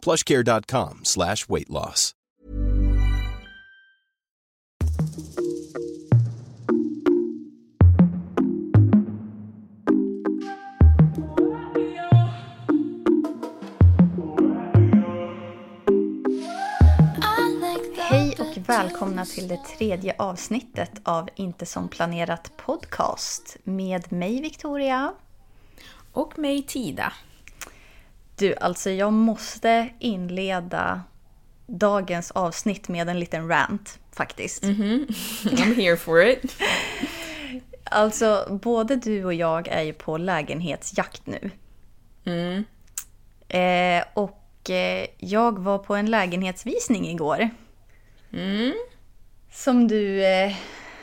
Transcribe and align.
plushcare.com 0.00 1.00
slash 1.04 1.48
weight 1.48 1.68
loss. 1.68 2.14
Hej 17.96 18.36
och 18.38 18.68
välkomna 18.68 19.24
till 19.24 19.48
det 19.48 19.56
tredje 19.78 20.14
avsnittet 20.18 20.90
av 21.04 21.28
Inte 21.36 21.66
som 21.66 21.88
planerat 21.88 22.52
podcast 22.56 23.56
med 23.64 24.12
mig 24.12 24.40
Victoria. 24.40 25.12
Och 26.12 26.38
mig 26.38 26.62
Tida. 26.62 27.12
Du, 28.40 28.54
alltså 28.60 28.90
jag 28.90 29.12
måste 29.12 29.88
inleda 29.98 31.02
dagens 31.66 32.30
avsnitt 32.30 32.88
med 32.88 33.08
en 33.08 33.20
liten 33.20 33.48
rant 33.48 33.98
faktiskt. 34.12 34.62
I'm 34.64 35.74
here 35.76 35.96
for 35.96 36.22
it. 36.26 36.56
Alltså, 37.84 38.58
både 38.62 38.96
du 38.96 39.24
och 39.24 39.34
jag 39.34 39.68
är 39.68 39.82
ju 39.82 39.92
på 39.92 40.16
lägenhetsjakt 40.18 41.22
nu. 41.26 41.50
Mm. 42.24 42.64
Eh, 43.48 44.04
och 44.14 44.70
eh, 44.70 45.06
jag 45.18 45.58
var 45.58 45.78
på 45.78 45.94
en 45.94 46.06
lägenhetsvisning 46.10 47.08
igår. 47.08 47.50
Mm. 48.32 48.72
Som 49.52 49.88
du 49.88 50.24
eh, 50.24 50.52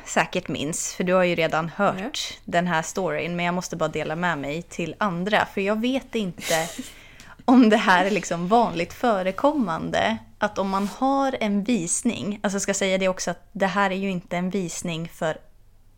säkert 0.06 0.48
minns, 0.48 0.94
för 0.94 1.04
du 1.04 1.14
har 1.14 1.24
ju 1.24 1.36
redan 1.36 1.70
hört 1.70 2.00
Ja. 2.02 2.36
den 2.46 2.68
här 2.68 2.82
storyn. 2.82 3.36
Men 3.36 3.46
jag 3.46 3.56
måste 3.56 3.76
bara 3.76 3.90
dela 3.90 4.16
med 4.16 4.38
mig 4.38 4.62
till 4.62 4.96
andra, 4.98 5.46
för 5.54 5.62
jag 5.62 5.82
vet 5.82 6.16
inte 6.16 6.70
om 7.50 7.70
det 7.70 7.78
här 7.78 8.06
är 8.06 8.12
liksom 8.12 8.48
vanligt 8.48 8.94
förekommande. 8.94 10.18
Att 10.38 10.58
om 10.58 10.70
man 10.70 10.88
har 10.88 11.38
en 11.40 11.64
visning, 11.64 12.40
alltså 12.44 12.56
jag 12.56 12.62
ska 12.62 12.74
säga 12.74 12.98
det 12.98 13.08
också 13.08 13.32
att 13.32 13.50
det 13.52 13.66
här 13.66 13.92
är 13.92 13.96
ju 13.96 14.10
inte 14.10 14.38
en 14.38 14.50
visning 14.50 15.10
för 15.14 15.38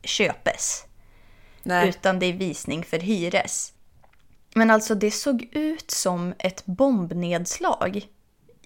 köpes. 0.03 0.85
Nej. 1.63 1.89
Utan 1.89 2.19
det 2.19 2.25
är 2.25 2.33
visning 2.33 2.83
för 2.83 2.99
hyres. 2.99 3.73
Men 4.53 4.71
alltså 4.71 4.95
det 4.95 5.11
såg 5.11 5.47
ut 5.51 5.91
som 5.91 6.33
ett 6.39 6.65
bombnedslag 6.65 8.07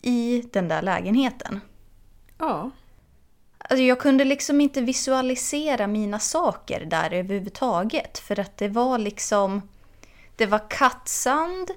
i 0.01 0.43
den 0.53 0.67
där 0.67 0.81
lägenheten. 0.81 1.61
Ja. 2.37 2.71
Alltså 3.57 3.83
jag 3.83 3.99
kunde 3.99 4.25
liksom 4.25 4.61
inte 4.61 4.81
visualisera 4.81 5.87
mina 5.87 6.19
saker 6.19 6.85
där 6.85 7.13
överhuvudtaget. 7.13 8.19
För 8.19 8.39
att 8.39 8.57
det 8.57 8.67
var 8.67 8.97
liksom... 8.97 9.69
Det 10.35 10.45
var 10.45 10.69
kattsand 10.69 11.71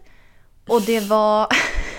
och 0.68 0.82
det 0.82 1.00
var... 1.00 1.48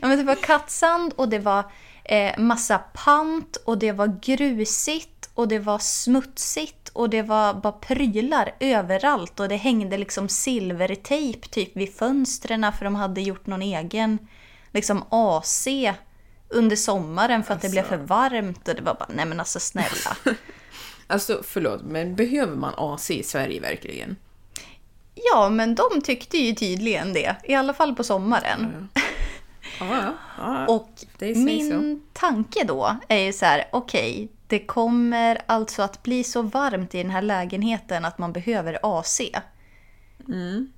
ja, 0.00 0.08
men 0.08 0.18
det 0.18 0.24
var 0.24 0.34
kattsand 0.34 1.12
och 1.16 1.28
det 1.28 1.38
var 1.38 1.64
eh, 2.04 2.38
massa 2.38 2.78
pant 2.78 3.56
och 3.64 3.78
det 3.78 3.92
var 3.92 4.20
grusigt 4.22 5.30
och 5.34 5.48
det 5.48 5.58
var 5.58 5.78
smutsigt 5.78 6.88
och 6.88 7.10
det 7.10 7.22
var 7.22 7.54
bara 7.54 7.72
prylar 7.72 8.54
överallt 8.60 9.40
och 9.40 9.48
det 9.48 9.56
hängde 9.56 9.98
liksom 9.98 10.28
silvertejp 10.28 11.48
typ 11.48 11.76
vid 11.76 11.94
fönstren 11.94 12.72
för 12.78 12.84
de 12.84 12.94
hade 12.94 13.20
gjort 13.20 13.46
någon 13.46 13.62
egen 13.62 14.18
liksom 14.72 15.04
AC 15.08 15.68
under 16.48 16.76
sommaren 16.76 17.44
för 17.44 17.54
att 17.54 17.62
det 17.62 17.68
blev 17.68 17.82
för 17.82 17.96
varmt 17.96 18.68
och 18.68 18.74
det 18.74 18.82
var 18.82 18.94
bara 18.94 19.08
nej 19.14 19.26
men 19.26 19.40
alltså 19.40 19.60
snälla. 19.60 20.16
Alltså 21.06 21.40
förlåt, 21.44 21.82
men 21.82 22.16
behöver 22.16 22.56
man 22.56 22.74
AC 22.76 23.10
i 23.10 23.22
Sverige 23.22 23.60
verkligen? 23.60 24.16
Ja, 25.14 25.48
men 25.48 25.74
de 25.74 26.00
tyckte 26.04 26.38
ju 26.38 26.54
tydligen 26.54 27.12
det. 27.12 27.36
I 27.44 27.54
alla 27.54 27.74
fall 27.74 27.94
på 27.94 28.04
sommaren. 28.04 28.88
Ja, 29.80 29.86
ja. 29.96 30.14
ja. 30.38 30.66
Och 30.66 30.90
min 31.18 32.02
tanke 32.12 32.64
då 32.64 32.96
är 33.08 33.18
ju 33.18 33.32
så 33.32 33.44
här, 33.44 33.64
okej, 33.72 34.28
det 34.46 34.58
kommer 34.58 35.42
alltså 35.46 35.82
att 35.82 36.02
bli 36.02 36.24
så 36.24 36.42
varmt 36.42 36.94
i 36.94 37.02
den 37.02 37.10
här 37.10 37.22
lägenheten 37.22 38.04
att 38.04 38.18
man 38.18 38.32
behöver 38.32 38.78
AC. 38.82 39.20
Mm. 40.28 40.72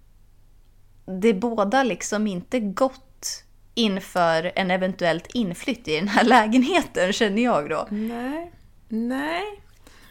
Det 1.20 1.34
båda 1.34 1.82
liksom 1.82 2.26
inte 2.26 2.60
gott 2.60 3.44
inför 3.74 4.52
en 4.54 4.70
eventuellt 4.70 5.26
inflytt 5.34 5.88
i 5.88 5.96
den 5.96 6.08
här 6.08 6.24
lägenheten, 6.34 7.12
känner 7.12 7.42
jag 7.42 7.70
då. 7.70 7.86
Nej. 7.90 8.52
Nej. 8.88 9.62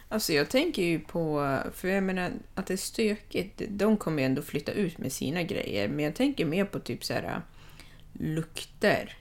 Alltså 0.08 0.32
jag 0.32 0.48
tänker 0.48 0.82
ju 0.82 1.00
på, 1.00 1.58
för 1.74 1.88
jag 1.88 2.02
menar 2.02 2.32
att 2.54 2.66
det 2.66 2.74
är 2.74 2.78
stökigt, 2.78 3.62
de 3.68 3.96
kommer 3.96 4.22
ju 4.22 4.26
ändå 4.26 4.42
flytta 4.42 4.72
ut 4.72 4.98
med 4.98 5.12
sina 5.12 5.42
grejer, 5.42 5.88
men 5.88 6.04
jag 6.04 6.14
tänker 6.14 6.44
mer 6.44 6.64
på 6.64 6.78
typ 6.80 7.04
så 7.04 7.12
här 7.12 7.42
lukter 8.12 9.16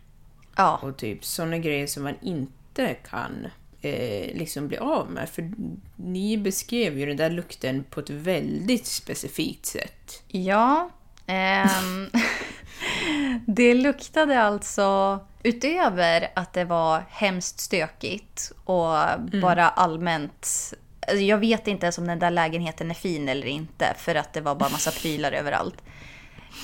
Ja, 0.55 0.79
och 0.81 0.97
typ 0.97 1.25
sådana 1.25 1.57
grejer 1.57 1.87
som 1.87 2.03
man 2.03 2.15
inte 2.21 2.95
kan 3.09 3.47
eh, 3.81 4.37
liksom 4.37 4.67
bli 4.67 4.77
av 4.77 5.11
med. 5.11 5.29
För 5.29 5.51
ni 5.95 6.37
beskrev 6.37 6.99
ju 6.99 7.05
den 7.05 7.17
där 7.17 7.29
lukten 7.29 7.83
på 7.83 7.99
ett 7.99 8.09
väldigt 8.09 8.85
specifikt 8.85 9.65
sätt. 9.65 10.23
Ja. 10.27 10.89
ehm, 11.25 12.09
det 13.45 13.73
luktade 13.73 14.41
alltså, 14.41 15.19
utöver 15.45 16.31
att 16.33 16.53
det 16.53 16.65
var 16.65 17.03
hemskt 17.09 17.59
stökigt 17.59 18.51
och 18.63 18.95
bara 19.41 19.69
allmänt... 19.69 20.73
alltså 21.07 21.23
Jag 21.23 21.37
vet 21.37 21.67
inte 21.67 21.85
ens 21.85 21.97
om 21.97 22.07
den 22.07 22.19
där 22.19 22.31
lägenheten 22.31 22.89
är 22.89 22.95
fin 22.95 23.29
eller 23.29 23.47
inte 23.47 23.93
för 23.97 24.15
att 24.15 24.33
det 24.33 24.41
var 24.41 24.55
bara 24.55 24.69
massa 24.69 24.91
prylar 24.91 25.31
överallt. 25.41 25.83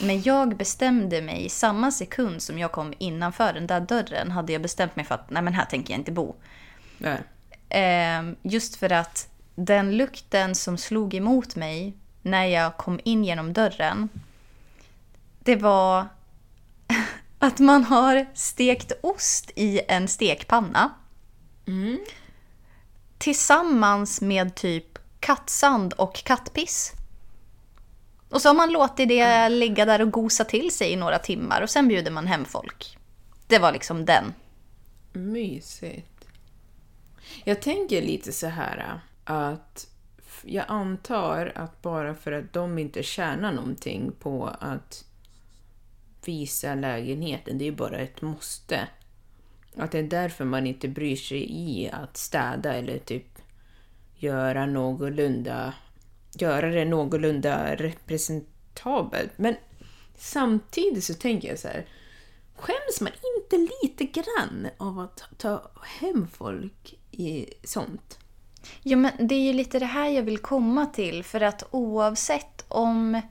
Men 0.02 0.22
jag 0.22 0.58
bestämde 0.58 1.22
mig 1.22 1.46
i 1.46 1.50
samma 1.50 1.92
sekund 1.92 2.42
som 2.42 2.60
jag 2.60 2.72
kom 2.72 2.94
innanför 2.98 3.54
den 3.54 3.68
där 3.68 3.80
dörren 3.80 4.32
hade 4.32 4.54
jag 4.54 4.62
bestämt 4.62 4.96
mig 4.96 5.06
för 5.06 5.16
att 5.16 5.30
nej 5.30 5.44
men 5.44 5.54
här 5.54 5.66
tänker 5.66 5.94
jag 5.94 6.00
inte 6.00 6.12
bo. 6.12 6.36
Nej. 6.98 7.18
Ehm, 7.70 8.36
just 8.42 8.76
för 8.76 8.92
att 8.92 9.30
den 9.56 9.98
lukten 9.98 10.56
som 10.56 10.78
slog 10.78 11.14
emot 11.14 11.56
mig 11.56 11.94
när 12.22 12.46
jag 12.46 12.78
kom 12.78 13.00
in 13.04 13.24
genom 13.24 13.54
dörren, 13.54 14.10
det 15.40 15.56
var 15.56 16.06
att 17.42 17.60
man 17.60 17.84
har 17.84 18.26
stekt 18.34 18.92
ost 19.02 19.52
i 19.56 19.82
en 19.88 20.08
stekpanna. 20.08 20.92
Tillsammans 23.18 24.22
med 24.22 24.56
typ 24.56 25.00
kattsand 25.20 25.94
och 25.94 26.16
kattpiss. 26.16 26.94
Och 28.30 28.42
så 28.42 28.50
har 28.50 28.54
man 28.54 28.72
låtit 28.72 29.08
det 29.08 29.50
ligga 29.50 29.86
där 29.86 30.02
och 30.02 30.12
gosa 30.12 30.44
till 30.44 30.72
sig 30.72 30.92
i 30.92 30.96
några 30.96 31.20
timmar 31.20 31.62
och 31.62 31.70
sen 31.70 31.88
bjuder 31.88 32.12
man 32.12 32.28
hem 32.28 32.46
folk. 32.46 32.98
Det 33.48 33.60
var 33.60 33.72
liksom 33.72 34.06
den. 34.06 34.34
Mysigt. 35.14 36.28
Jag 37.44 37.62
tänker 37.62 38.02
lite 38.02 38.32
så 38.32 38.48
här 38.48 39.02
att 39.24 39.88
jag 40.44 40.66
antar 40.68 41.52
att 41.56 41.82
bara 41.82 42.16
för 42.16 42.32
att 42.32 42.54
de 42.54 42.78
inte 42.78 43.04
tjänar 43.04 43.52
någonting 43.52 44.12
på 44.20 44.56
att 44.60 45.06
visa 46.28 46.76
lägenheten, 46.76 47.58
det 47.58 47.64
är 47.64 47.70
ju 47.72 47.76
bara 47.76 47.98
ett 48.00 48.22
måste. 48.22 48.88
Att 49.76 49.92
det 49.92 50.00
är 50.00 50.04
därför 50.04 50.46
man 50.46 50.68
inte 50.68 50.88
bryr 50.88 51.16
sig 51.16 51.52
i 51.52 51.90
att 51.90 52.18
städa 52.18 52.74
eller 52.74 52.98
typ 52.98 53.40
göra 54.16 54.66
någorlunda, 54.66 55.74
göra 56.34 56.70
det 56.70 56.86
någorlunda 56.86 57.76
representabelt. 57.76 59.32
Men 59.36 59.56
samtidigt 60.18 61.04
så 61.04 61.14
tänker 61.14 61.48
jag 61.48 61.60
så 61.60 61.68
här, 61.68 61.86
skäms 62.56 63.02
man 63.02 63.12
inte 63.38 63.74
lite 63.84 64.06
grann 64.06 64.68
av 64.78 65.00
att 65.00 65.24
ta 65.38 65.72
hem 66.00 66.28
folk 66.28 67.00
i 67.12 67.46
sånt? 67.64 68.20
Ja, 68.84 68.98
men 68.98 69.12
det 69.20 69.36
är 69.36 69.40
ju 69.40 69.54
lite 69.54 69.80
det 69.80 69.86
här 69.86 70.10
jag 70.10 70.24
vill 70.24 70.38
komma 70.38 70.86
till. 70.86 71.24
För 71.24 71.42
att 71.42 71.64
oavsett 71.72 72.66
om, 72.68 73.22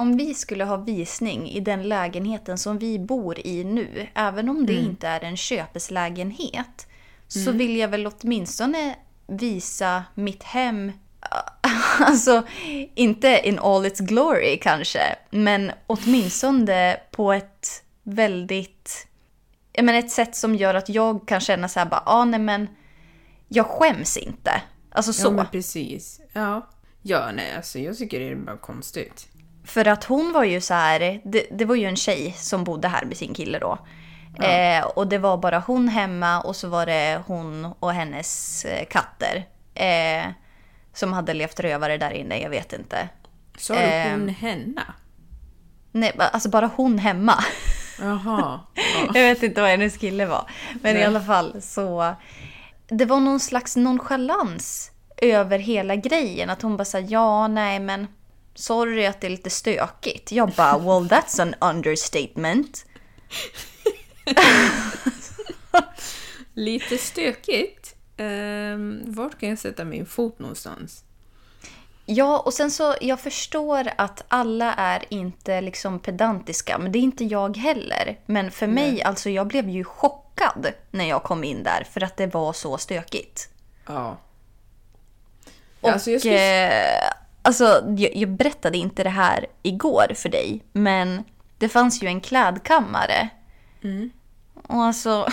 om 0.00 0.16
vi 0.16 0.34
skulle 0.34 0.64
ha 0.64 0.76
visning 0.76 1.50
i 1.50 1.60
den 1.60 1.88
lägenheten 1.88 2.58
som 2.58 2.78
vi 2.78 2.98
bor 2.98 3.46
i 3.46 3.64
nu, 3.64 4.06
även 4.14 4.48
om 4.48 4.66
det 4.66 4.72
inte 4.72 5.08
är 5.08 5.24
en 5.24 5.36
köpeslägenhet, 5.36 6.86
så 7.28 7.52
vill 7.52 7.76
jag 7.76 7.88
väl 7.88 8.06
åtminstone 8.06 8.96
visa 9.26 10.04
mitt 10.14 10.42
hem 10.42 10.92
Alltså, 12.00 12.42
inte 12.94 13.40
in 13.44 13.58
all 13.58 13.86
its 13.86 14.00
glory 14.00 14.58
kanske, 14.58 15.16
men 15.30 15.72
åtminstone 15.86 16.96
på 17.10 17.32
ett 17.32 17.82
väldigt 18.02 19.06
ja, 19.72 19.82
men 19.82 19.94
ett 19.94 20.10
sätt 20.10 20.36
som 20.36 20.54
gör 20.54 20.74
att 20.74 20.88
jag 20.88 21.28
kan 21.28 21.40
känna 21.40 21.68
så 21.68 21.78
här 21.78 21.86
bara, 21.86 22.02
ah, 22.06 22.24
nej 22.24 22.40
men 22.40 22.68
jag 23.48 23.66
skäms 23.66 24.16
inte. 24.16 24.62
Alltså 24.90 25.12
så. 25.12 25.34
Ja, 25.38 25.46
precis. 25.52 26.20
Ja. 26.32 26.70
Ja, 27.02 27.30
nej, 27.34 27.54
alltså 27.56 27.78
jag 27.78 27.98
tycker 27.98 28.20
det 28.20 28.28
är 28.28 28.36
bara 28.36 28.56
konstigt. 28.56 29.28
För 29.70 29.88
att 29.88 30.04
hon 30.04 30.32
var 30.32 30.44
ju 30.44 30.60
så 30.60 30.74
här, 30.74 31.20
det, 31.24 31.46
det 31.50 31.64
var 31.64 31.74
ju 31.74 31.86
en 31.86 31.96
tjej 31.96 32.34
som 32.38 32.64
bodde 32.64 32.88
här 32.88 33.04
med 33.04 33.16
sin 33.16 33.34
kille 33.34 33.58
då. 33.58 33.78
Ja. 34.36 34.44
Eh, 34.44 34.84
och 34.84 35.06
det 35.06 35.18
var 35.18 35.36
bara 35.36 35.58
hon 35.58 35.88
hemma 35.88 36.40
och 36.40 36.56
så 36.56 36.68
var 36.68 36.86
det 36.86 37.22
hon 37.26 37.74
och 37.80 37.92
hennes 37.92 38.64
eh, 38.64 38.86
katter. 38.86 39.46
Eh, 39.74 40.32
som 40.92 41.12
hade 41.12 41.34
levt 41.34 41.60
rövare 41.60 41.98
där 41.98 42.10
inne, 42.10 42.40
jag 42.40 42.50
vet 42.50 42.72
inte. 42.72 43.08
Sa 43.58 43.74
du 43.74 43.80
eh, 43.80 44.10
hon 44.10 44.28
henne? 44.28 44.82
Nej, 45.92 46.12
alltså 46.18 46.48
bara 46.48 46.70
hon 46.76 46.98
hemma. 46.98 47.44
Jaha. 48.00 48.60
Ja. 48.74 48.84
jag 49.14 49.22
vet 49.22 49.42
inte 49.42 49.60
vad 49.60 49.70
hennes 49.70 49.96
kille 49.96 50.26
var. 50.26 50.50
Men 50.82 50.94
nej. 50.94 51.02
i 51.02 51.06
alla 51.06 51.20
fall 51.20 51.62
så. 51.62 52.14
Det 52.88 53.04
var 53.04 53.20
någon 53.20 53.40
slags 53.40 53.76
nonchalans 53.76 54.90
över 55.16 55.58
hela 55.58 55.96
grejen. 55.96 56.50
Att 56.50 56.62
hon 56.62 56.76
bara 56.76 56.84
sa 56.84 56.98
ja, 56.98 57.48
nej 57.48 57.80
men 57.80 58.06
sorry 58.60 59.06
att 59.06 59.20
det 59.20 59.26
är 59.26 59.30
lite 59.30 59.50
stökigt. 59.50 60.32
Jag 60.32 60.50
bara 60.50 60.78
well 60.78 61.08
that's 61.08 61.42
an 61.42 61.54
understatement. 61.60 62.86
lite 66.54 66.98
stökigt? 66.98 67.96
Um, 68.16 69.02
vart 69.06 69.40
kan 69.40 69.48
jag 69.48 69.58
sätta 69.58 69.84
min 69.84 70.06
fot 70.06 70.38
någonstans? 70.38 71.04
Ja, 72.06 72.38
och 72.38 72.54
sen 72.54 72.70
så, 72.70 72.94
jag 73.00 73.20
förstår 73.20 73.90
att 73.98 74.24
alla 74.28 74.74
är 74.74 75.04
inte 75.08 75.60
liksom 75.60 75.98
pedantiska, 75.98 76.78
men 76.78 76.92
det 76.92 76.98
är 76.98 77.00
inte 77.00 77.24
jag 77.24 77.56
heller. 77.56 78.18
Men 78.26 78.50
för 78.50 78.66
Nej. 78.66 78.92
mig, 78.92 79.02
alltså 79.02 79.30
jag 79.30 79.46
blev 79.46 79.68
ju 79.68 79.84
chockad 79.84 80.72
när 80.90 81.08
jag 81.08 81.22
kom 81.22 81.44
in 81.44 81.62
där, 81.62 81.86
för 81.90 82.02
att 82.02 82.16
det 82.16 82.26
var 82.26 82.52
så 82.52 82.78
stökigt. 82.78 83.48
Ja. 83.86 84.16
Och, 85.80 85.88
alltså, 85.88 86.10
jag, 86.10 86.20
skulle... 86.20 86.68
eh, 86.68 87.12
alltså, 87.50 87.94
jag, 87.96 88.16
jag 88.16 88.30
berättade 88.30 88.78
inte 88.78 89.02
det 89.02 89.10
här 89.10 89.46
igår 89.62 90.14
för 90.14 90.28
dig, 90.28 90.62
men 90.72 91.24
det 91.58 91.68
fanns 91.68 92.02
ju 92.02 92.06
en 92.06 92.20
klädkammare. 92.20 93.28
Mm. 93.82 94.10
Och 94.62 94.82
alltså... 94.82 95.28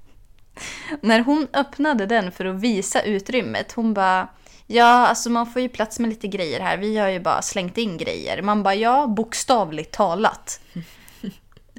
när 1.00 1.20
hon 1.20 1.46
öppnade 1.52 2.06
den 2.06 2.32
för 2.32 2.44
att 2.44 2.60
visa 2.60 3.02
utrymmet, 3.02 3.72
hon 3.72 3.94
bara 3.94 4.28
Ja, 4.66 5.06
alltså 5.06 5.30
man 5.30 5.46
får 5.46 5.62
ju 5.62 5.68
plats 5.68 5.98
med 5.98 6.10
lite 6.10 6.28
grejer 6.28 6.60
här. 6.60 6.76
Vi 6.76 6.96
har 6.96 7.08
ju 7.08 7.20
bara 7.20 7.42
slängt 7.42 7.78
in 7.78 7.98
grejer. 7.98 8.42
Man 8.42 8.62
bara, 8.62 8.74
ja, 8.74 9.06
bokstavligt 9.06 9.92
talat. 9.92 10.60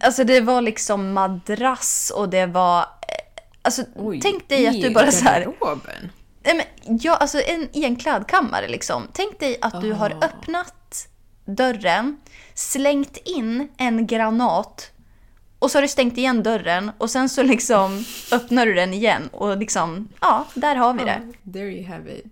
Alltså 0.04 0.24
det 0.24 0.42
var 0.42 0.62
liksom 0.62 1.14
madrass 1.14 2.12
och 2.16 2.30
det 2.30 2.46
var... 2.46 2.80
Eh, 2.80 2.86
alltså 3.62 3.84
Oj, 3.96 4.20
tänk 4.22 4.48
dig 4.48 4.68
att 4.68 4.82
du 4.82 4.90
bara 4.90 5.12
så 5.12 5.26
här... 5.26 5.48
Nej, 6.44 6.56
men, 6.56 6.98
ja, 7.02 7.16
alltså 7.16 7.42
en, 7.42 7.70
i 7.74 7.86
en 7.86 7.96
klädkammare 7.96 8.68
liksom. 8.68 9.08
Tänk 9.14 9.40
dig 9.40 9.58
att 9.62 9.82
du 9.82 9.94
har 9.94 10.10
ah. 10.10 10.26
öppnat 10.26 11.08
dörren, 11.46 12.18
slängt 12.54 13.18
in 13.18 13.68
en 13.78 14.08
granat 14.08 14.92
och 15.60 15.72
så 15.72 15.78
har 15.78 15.82
du 15.82 15.88
stängt 15.88 16.18
igen 16.18 16.44
dörren 16.44 16.92
och 16.98 17.10
sen 17.10 17.30
så 17.30 17.44
liksom 17.44 18.06
öppnar 18.32 18.66
du 18.66 18.74
den 18.74 18.94
igen 18.94 19.30
och 19.32 19.58
liksom, 19.58 20.10
ja, 20.22 20.48
där 20.54 20.76
har 20.76 20.94
vi 20.94 21.04
det. 21.04 21.22
Oh, 21.22 21.54
there 21.54 21.72
you 21.72 21.88
have 21.88 22.18
it. 22.18 22.26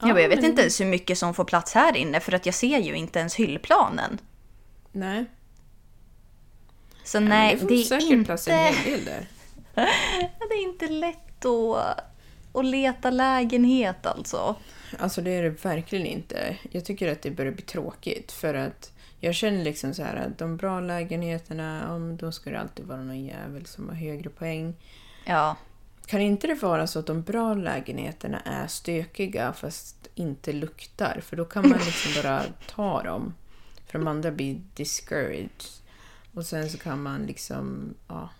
Ja, 0.00 0.08
jag 0.08 0.14
vet 0.14 0.40
men... 0.40 0.44
inte 0.44 0.62
ens 0.62 0.80
hur 0.80 0.86
mycket 0.86 1.18
som 1.18 1.34
får 1.34 1.44
plats 1.44 1.74
här 1.74 1.96
inne 1.96 2.20
för 2.20 2.32
att 2.32 2.46
jag 2.46 2.54
ser 2.54 2.78
ju 2.78 2.94
inte 2.94 3.18
ens 3.18 3.34
hyllplanen. 3.34 4.18
Nej. 4.92 5.24
Så 7.04 7.20
nej, 7.20 7.56
det, 7.60 7.66
det 7.66 7.94
är 7.94 8.12
inte... 8.12 8.36
del 8.84 9.04
där. 9.04 9.26
det 10.48 10.54
är 10.54 10.62
inte 10.62 10.88
lätt 10.88 11.44
att, 11.44 12.11
att 12.52 12.64
leta 12.64 13.10
lägenhet 13.10 14.06
alltså. 14.06 14.56
Alltså 14.98 15.20
det 15.20 15.30
är 15.30 15.42
det 15.42 15.64
verkligen 15.64 16.06
inte. 16.06 16.56
Jag 16.70 16.84
tycker 16.84 17.12
att 17.12 17.22
det 17.22 17.30
börjar 17.30 17.52
bli 17.52 17.62
tråkigt 17.62 18.32
för 18.32 18.54
att 18.54 18.92
jag 19.20 19.34
känner 19.34 19.64
liksom 19.64 19.94
så 19.94 20.02
här 20.02 20.16
att 20.16 20.38
de 20.38 20.56
bra 20.56 20.80
lägenheterna, 20.80 21.98
då 21.98 22.32
ska 22.32 22.50
det 22.50 22.60
alltid 22.60 22.86
vara 22.86 23.02
någon 23.02 23.24
jävel 23.24 23.66
som 23.66 23.88
har 23.88 23.96
högre 23.96 24.30
poäng. 24.30 24.74
Ja. 25.24 25.56
Kan 26.06 26.20
inte 26.20 26.46
det 26.46 26.54
vara 26.54 26.86
så 26.86 26.98
att 26.98 27.06
de 27.06 27.22
bra 27.22 27.54
lägenheterna 27.54 28.40
är 28.40 28.66
stökiga 28.66 29.52
fast 29.52 30.08
inte 30.14 30.52
luktar? 30.52 31.20
För 31.22 31.36
då 31.36 31.44
kan 31.44 31.68
man 31.68 31.78
liksom 31.78 32.12
bara 32.22 32.42
ta 32.66 33.02
dem. 33.02 33.34
För 33.86 33.98
de 33.98 34.08
andra 34.08 34.30
blir 34.30 34.60
discouraged. 34.74 35.64
Och 36.34 36.46
sen 36.46 36.70
så 36.70 36.78
kan 36.78 37.02
man 37.02 37.26
liksom 37.26 37.94
ja, 38.08 38.30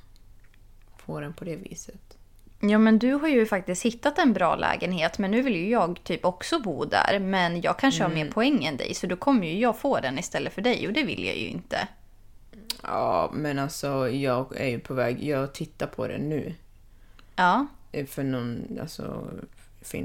få 0.97 1.21
den 1.21 1.33
på 1.33 1.45
det 1.45 1.57
viset. 1.57 2.17
Ja 2.65 2.79
men 2.79 2.99
du 2.99 3.13
har 3.13 3.29
ju 3.29 3.47
faktiskt 3.47 3.85
hittat 3.85 4.19
en 4.19 4.33
bra 4.33 4.57
lägenhet 4.57 5.19
men 5.19 5.31
nu 5.31 5.43
vill 5.43 5.57
ju 5.57 5.69
jag 5.69 6.05
typ 6.05 6.25
också 6.25 6.61
bo 6.61 6.85
där. 6.85 7.19
Men 7.19 7.61
jag 7.61 7.79
kanske 7.79 8.01
mm. 8.01 8.11
har 8.11 8.15
mer 8.15 8.23
mm. 8.23 8.33
poäng 8.33 8.65
än 8.65 8.77
dig 8.77 8.95
så 8.95 9.07
då 9.07 9.17
kommer 9.17 9.47
ju 9.47 9.59
jag 9.59 9.79
få 9.79 10.01
den 10.01 10.19
istället 10.19 10.53
för 10.53 10.63
dig 10.63 10.87
och 10.87 10.93
det 10.93 11.03
vill 11.03 11.25
jag 11.25 11.37
ju 11.37 11.47
inte. 11.47 11.89
Ja 12.83 13.31
men 13.35 13.59
alltså 13.59 14.09
jag 14.09 14.61
är 14.61 14.69
ju 14.69 14.79
på 14.79 14.95
väg, 14.95 15.25
jag 15.25 15.55
tittar 15.55 15.87
på 15.87 16.09
den 16.09 16.29
nu. 16.29 16.55
Ja. 17.37 17.67
Eh, 17.93 18.07
för 18.07 18.23
någon, 18.23 18.79
alltså, 18.81 19.31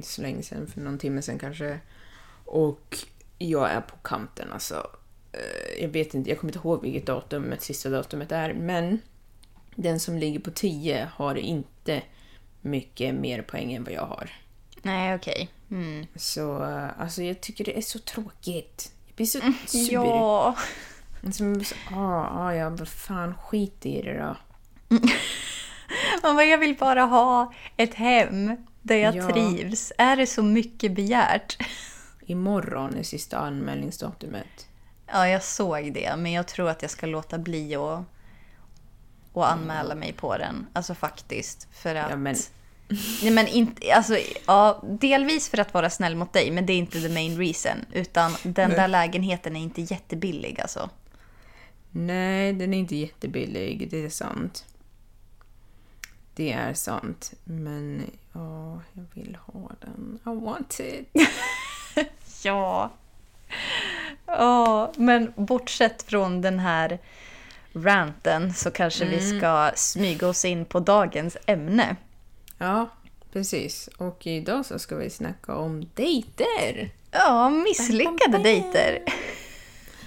så 0.04 0.22
länge 0.22 0.44
sedan, 0.44 0.68
för 0.68 0.82
någon 0.82 0.98
timme 0.98 1.22
sedan 1.22 1.40
kanske. 1.40 1.80
Och 2.46 2.98
jag 3.38 3.72
är 3.72 3.82
på 3.82 3.96
kanten 3.96 4.52
alltså. 4.52 4.88
Eh, 5.32 5.82
jag 5.84 5.90
vet 5.90 6.14
inte, 6.14 6.30
jag 6.30 6.40
kommer 6.40 6.54
inte 6.54 6.68
ihåg 6.68 6.82
vilket 6.82 7.06
datum, 7.06 7.54
sista 7.60 7.90
datumet 7.90 8.32
är, 8.32 8.54
men 8.54 9.00
den 9.76 10.00
som 10.00 10.18
ligger 10.18 10.40
på 10.40 10.52
10 10.52 11.10
har 11.14 11.36
inte 11.36 12.02
mycket 12.68 13.16
mer 13.16 13.42
poäng 13.42 13.74
än 13.74 13.84
vad 13.84 13.94
jag 13.94 14.06
har. 14.06 14.30
Nej, 14.82 15.16
okej. 15.16 15.50
Okay. 15.70 15.80
Mm. 15.80 16.08
Så 16.16 16.64
eh, 16.64 17.02
alltså 17.02 17.24
jag 17.24 17.42
tycker 17.42 17.64
det 17.64 17.78
är 17.78 17.82
så 17.82 18.00
tråkigt. 18.00 18.92
Jag 19.08 19.16
blir 19.16 19.26
så 19.26 19.40
mm, 19.40 19.54
sur. 19.66 19.94
Ja. 19.94 20.56
Som, 21.32 21.64
ah, 21.92 22.46
ah, 22.46 22.54
ja, 22.54 22.70
vad 22.70 22.88
fan, 22.88 23.34
skit 23.38 23.86
i 23.86 24.02
det 24.02 24.18
då. 24.18 24.36
Man 26.24 26.36
bara, 26.36 26.46
jag 26.46 26.58
vill 26.58 26.76
bara 26.76 27.02
ha 27.02 27.54
ett 27.78 27.94
hem 27.94 28.56
där 28.82 28.96
jag 28.96 29.16
ja. 29.16 29.30
trivs. 29.30 29.92
Är 29.98 30.16
det 30.16 30.28
så 30.28 30.44
mycket 30.44 30.92
begärt? 30.92 31.58
Imorgon 32.26 32.96
är 32.96 33.04
sista 33.04 33.38
anmälningsdatumet. 33.38 34.68
Ja, 35.08 35.28
jag 35.28 35.44
såg 35.44 35.94
det. 35.94 36.16
Men 36.18 36.32
jag 36.32 36.48
tror 36.48 36.70
att 36.70 36.82
jag 36.82 36.92
ska 36.92 37.06
låta 37.06 37.38
bli 37.38 37.76
att 37.76 38.04
och 39.38 39.52
anmäla 39.52 39.96
mig 39.96 40.14
på 40.14 40.38
den. 40.38 40.68
Alltså 40.74 40.96
faktiskt. 40.96 41.68
För 41.72 41.96
att... 41.96 42.10
Ja, 42.10 42.16
men... 42.16 42.36
Nej, 43.22 43.32
men 43.32 43.48
inte, 43.48 43.94
alltså, 43.94 44.18
ja, 44.46 44.84
delvis 44.84 45.50
för 45.50 45.58
att 45.58 45.74
vara 45.74 45.90
snäll 45.90 46.16
mot 46.16 46.34
dig, 46.34 46.52
men 46.52 46.66
det 46.66 46.74
är 46.74 46.78
inte 46.78 47.02
the 47.02 47.10
main 47.10 47.38
reason. 47.38 47.86
Utan 47.94 48.32
den 48.44 48.70
där 48.70 48.88
lägenheten 48.88 49.56
är 49.56 49.60
inte 49.60 49.82
jättebillig 49.82 50.62
alltså. 50.62 50.90
Nej, 51.92 52.54
den 52.54 52.74
är 52.74 52.78
inte 52.78 52.96
jättebillig, 52.96 53.88
det 53.90 54.06
är 54.06 54.10
sant. 54.10 54.66
Det 56.36 56.52
är 56.52 56.74
sant. 56.74 57.34
Men 57.44 58.12
ja, 58.34 58.82
jag 58.94 59.06
vill 59.14 59.38
ha 59.46 59.72
den. 59.80 60.20
I 60.26 60.46
want 60.46 60.80
it. 60.80 61.10
ja. 62.44 62.92
Ja, 64.26 64.92
men 64.98 65.34
bortsett 65.36 66.04
från 66.04 66.42
den 66.42 66.60
här 66.60 67.00
ranten 67.74 68.54
så 68.54 68.72
kanske 68.72 69.06
mm. 69.06 69.20
vi 69.20 69.40
ska 69.40 69.72
smyga 69.76 70.28
oss 70.28 70.46
in 70.46 70.66
på 70.66 70.80
dagens 70.80 71.38
ämne. 71.46 71.96
Ja, 72.58 72.90
precis. 73.32 73.90
Och 73.98 74.28
idag 74.28 74.66
så 74.66 74.80
ska 74.80 74.96
vi 74.96 75.10
snacka 75.10 75.56
om 75.56 75.90
dejter. 75.94 76.90
Ja, 77.12 77.50
misslyckade 77.50 78.38
dejter. 78.38 79.04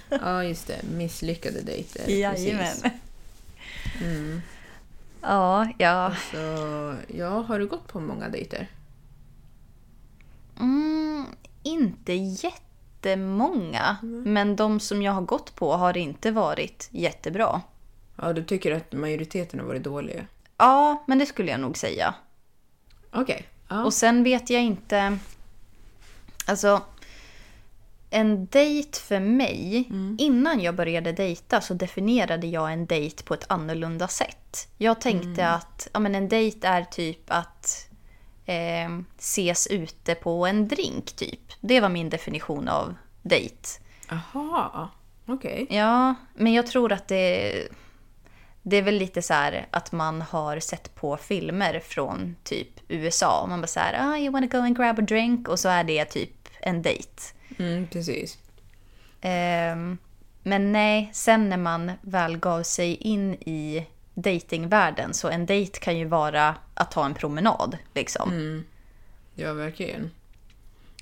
Ja, 0.09 0.43
just 0.43 0.67
det. 0.67 0.83
Misslyckade 0.83 1.61
dejter. 1.61 2.09
Jajamän. 2.09 2.75
Mm. 4.01 4.41
Ja, 5.21 5.67
ja. 5.77 5.89
Alltså, 5.89 6.95
ja, 7.07 7.29
har 7.29 7.59
du 7.59 7.67
gått 7.67 7.87
på 7.87 7.99
många 7.99 8.29
dejter? 8.29 8.67
Mm, 10.59 11.25
inte 11.63 12.13
jättemånga. 12.13 13.97
Mm. 14.01 14.33
Men 14.33 14.55
de 14.55 14.79
som 14.79 15.01
jag 15.01 15.11
har 15.11 15.21
gått 15.21 15.55
på 15.55 15.73
har 15.73 15.97
inte 15.97 16.31
varit 16.31 16.89
jättebra. 16.91 17.61
Ja, 18.15 18.33
du 18.33 18.43
tycker 18.43 18.75
att 18.75 18.91
majoriteten 18.91 19.59
har 19.59 19.67
varit 19.67 19.83
dåliga? 19.83 20.25
Ja, 20.57 21.03
men 21.07 21.19
det 21.19 21.25
skulle 21.25 21.51
jag 21.51 21.59
nog 21.59 21.77
säga. 21.77 22.15
Okej. 23.11 23.21
Okay. 23.21 23.43
Ja. 23.67 23.83
Och 23.83 23.93
sen 23.93 24.23
vet 24.23 24.49
jag 24.49 24.63
inte... 24.63 25.17
Alltså, 26.45 26.81
en 28.09 28.45
dejt 28.45 28.99
för 28.99 29.19
mig, 29.19 29.87
mm. 29.89 30.15
innan 30.19 30.59
jag 30.59 30.75
började 30.75 31.11
dejta 31.11 31.61
så 31.61 31.73
definierade 31.73 32.47
jag 32.47 32.73
en 32.73 32.85
dejt 32.85 33.23
på 33.23 33.33
ett 33.33 33.51
annorlunda 33.51 34.07
sätt. 34.07 34.67
Jag 34.77 35.01
tänkte 35.01 35.41
mm. 35.41 35.55
att 35.55 35.87
ja, 35.93 35.99
men 35.99 36.15
en 36.15 36.29
dejt 36.29 36.67
är 36.67 36.83
typ 36.83 37.21
att 37.27 37.89
eh, 38.45 38.89
ses 39.17 39.67
ute 39.67 40.15
på 40.15 40.47
en 40.47 40.67
drink 40.67 41.11
typ. 41.11 41.41
Det 41.61 41.79
var 41.79 41.89
min 41.89 42.09
definition 42.09 42.67
av 42.67 42.95
dejt. 43.21 43.69
Aha, 44.09 44.89
okej. 45.25 45.63
Okay. 45.63 45.77
Ja, 45.77 46.15
men 46.33 46.53
jag 46.53 46.67
tror 46.67 46.91
att 46.91 47.07
det... 47.07 47.67
det 48.63 48.77
är 48.77 48.81
väl 48.81 48.95
lite 48.95 49.21
så 49.21 49.33
här 49.33 49.67
att 49.71 49.91
man 49.91 50.21
har 50.21 50.59
sett 50.59 50.95
på 50.95 51.17
filmer 51.17 51.79
från 51.79 52.35
typ 52.43 52.67
USA. 52.87 53.41
Och 53.41 53.49
man 53.49 53.61
bara 53.61 53.67
så 53.67 53.79
här, 53.79 53.95
ah, 53.99 54.17
you 54.17 54.31
wanna 54.31 54.47
go 54.47 54.57
and 54.57 54.77
grab 54.77 54.99
a 54.99 55.01
drink? 55.01 55.47
Och 55.47 55.59
så 55.59 55.69
är 55.69 55.83
det 55.83 56.05
typ 56.05 56.47
en 56.59 56.81
dejt. 56.81 57.21
Mm, 57.59 57.87
precis. 57.87 58.37
Ehm, 59.21 59.97
men 60.43 60.71
nej, 60.71 61.09
sen 61.13 61.49
när 61.49 61.57
man 61.57 61.91
väl 62.01 62.37
gav 62.37 62.63
sig 62.63 62.95
in 62.95 63.33
i 63.33 63.87
datingvärlden 64.13 65.13
så 65.13 65.29
en 65.29 65.45
dejt 65.45 65.79
kan 65.79 65.97
ju 65.97 66.05
vara 66.05 66.55
att 66.73 66.91
ta 66.91 67.05
en 67.05 67.13
promenad 67.13 67.77
liksom. 67.93 68.63
Ja, 69.35 69.53
verkligen. 69.53 70.11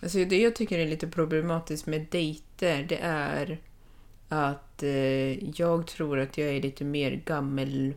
Alltså 0.01 0.25
det 0.25 0.41
jag 0.41 0.55
tycker 0.55 0.79
är 0.79 0.87
lite 0.87 1.07
problematiskt 1.07 1.85
med 1.85 2.07
dejter, 2.11 2.83
det 2.83 2.99
är 3.01 3.59
att 4.29 4.68
eh, 4.83 5.59
jag 5.59 5.87
tror 5.87 6.19
att 6.19 6.37
jag 6.37 6.49
är 6.49 6.61
lite 6.61 6.83
mer 6.83 7.21
gammel... 7.25 7.93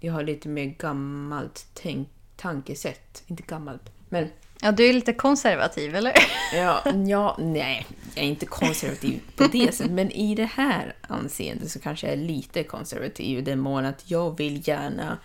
Jag 0.00 0.12
har 0.12 0.22
lite 0.22 0.48
mer 0.48 0.64
gammalt 0.64 1.66
tänk, 1.74 2.08
tankesätt. 2.36 3.22
Inte 3.26 3.42
gammalt, 3.42 3.82
men... 4.08 4.28
Ja, 4.60 4.72
du 4.72 4.88
är 4.88 4.92
lite 4.92 5.12
konservativ 5.12 5.94
eller? 5.94 6.14
Ja, 6.54 6.82
ja, 7.08 7.36
nej, 7.38 7.86
jag 8.14 8.24
är 8.24 8.28
inte 8.28 8.46
konservativ 8.46 9.20
på 9.36 9.46
det 9.46 9.74
sättet, 9.74 9.92
men 9.92 10.10
i 10.10 10.34
det 10.34 10.44
här 10.44 10.94
anseendet 11.00 11.70
så 11.70 11.80
kanske 11.80 12.06
jag 12.06 12.12
är 12.12 12.22
lite 12.22 12.62
konservativ 12.62 13.38
i 13.38 13.42
den 13.42 13.58
mån 13.58 13.84
att 13.84 14.10
jag 14.10 14.38
vill 14.38 14.68
gärna 14.68 15.18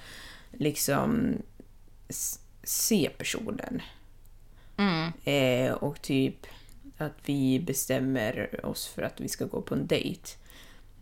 liksom 0.52 1.34
se 2.64 3.10
personen. 3.18 3.82
Eh, 5.24 5.74
och 5.74 6.02
typ 6.02 6.48
att 6.98 7.18
vi 7.26 7.60
bestämmer 7.60 8.66
oss 8.66 8.88
för 8.88 9.02
att 9.02 9.22
vi 9.22 9.28
ska 9.28 9.46
gå 9.46 9.62
på 9.62 9.76
en 9.76 9.88
dejt. 9.88 10.30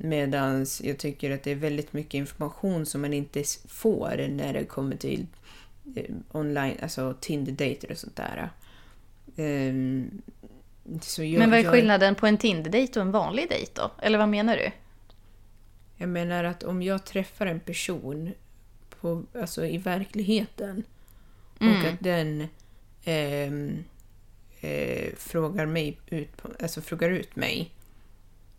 Medan 0.04 0.66
jag 0.82 0.98
tycker 0.98 1.32
att 1.32 1.44
det 1.44 1.52
är 1.52 1.56
väldigt 1.56 1.94
mycket 1.94 2.14
information 2.14 2.86
som 2.86 3.02
man 3.02 3.14
inte 3.14 3.44
får 3.68 4.28
när 4.30 4.54
det 4.54 4.66
kommer 4.66 4.96
till 4.96 5.26
eh, 5.96 6.16
online, 6.32 6.78
alltså 6.82 7.16
Tinder-dejter 7.22 7.92
och 7.92 7.98
sånt 7.98 8.16
där. 8.16 8.50
Ehm, 9.38 10.22
så 11.02 11.24
jag, 11.24 11.40
Men 11.40 11.50
vad 11.50 11.60
är 11.60 11.64
jag- 11.64 11.74
skillnaden 11.74 12.16
på 12.16 12.28
en 12.28 12.38
Tinder-dejt 12.38 13.00
och 13.00 13.06
en 13.06 13.12
vanlig 13.12 13.50
dejt 13.50 13.72
då? 13.76 13.92
Eller 14.02 14.18
vad 14.18 14.30
menar 14.30 14.58
du? 14.58 14.72
Jag 15.98 16.10
menar 16.10 16.44
att 16.44 16.64
om 16.64 16.82
jag 16.82 17.06
träffar 17.06 17.46
en 17.46 17.60
person 17.60 18.32
på, 19.02 19.24
alltså 19.36 19.66
i 19.66 19.78
verkligheten 19.78 20.84
och 21.60 21.88
att 21.90 22.00
den 22.00 22.48
ehm, 23.04 23.84
eh, 24.62 25.14
frågar, 25.18 25.66
mig 25.66 26.00
ut, 26.10 26.38
på- 26.38 26.50
alltså 26.64 26.82
frågar 26.82 27.10
ut 27.10 27.36
mig, 27.36 27.72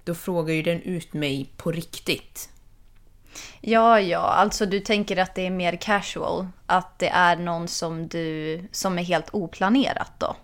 då 0.04 0.14
frågar 0.14 0.54
ju 0.54 0.62
den 0.62 0.82
ut 0.82 1.12
mig 1.12 1.50
på 1.56 1.72
riktigt. 1.72 2.48
Ja, 3.60 4.00
ja, 4.00 4.18
alltså 4.18 4.66
du 4.66 4.80
tänker 4.80 5.16
att 5.16 5.34
det 5.34 5.46
är 5.46 5.50
mer 5.50 5.76
casual. 5.76 6.46
Att 6.66 6.98
det 6.98 7.08
är 7.08 7.36
någon 7.36 7.68
som 7.68 8.08
du, 8.08 8.60
som 8.72 8.98
är 8.98 9.02
helt 9.02 9.28
oplanerat 9.34 10.12
då? 10.18 10.36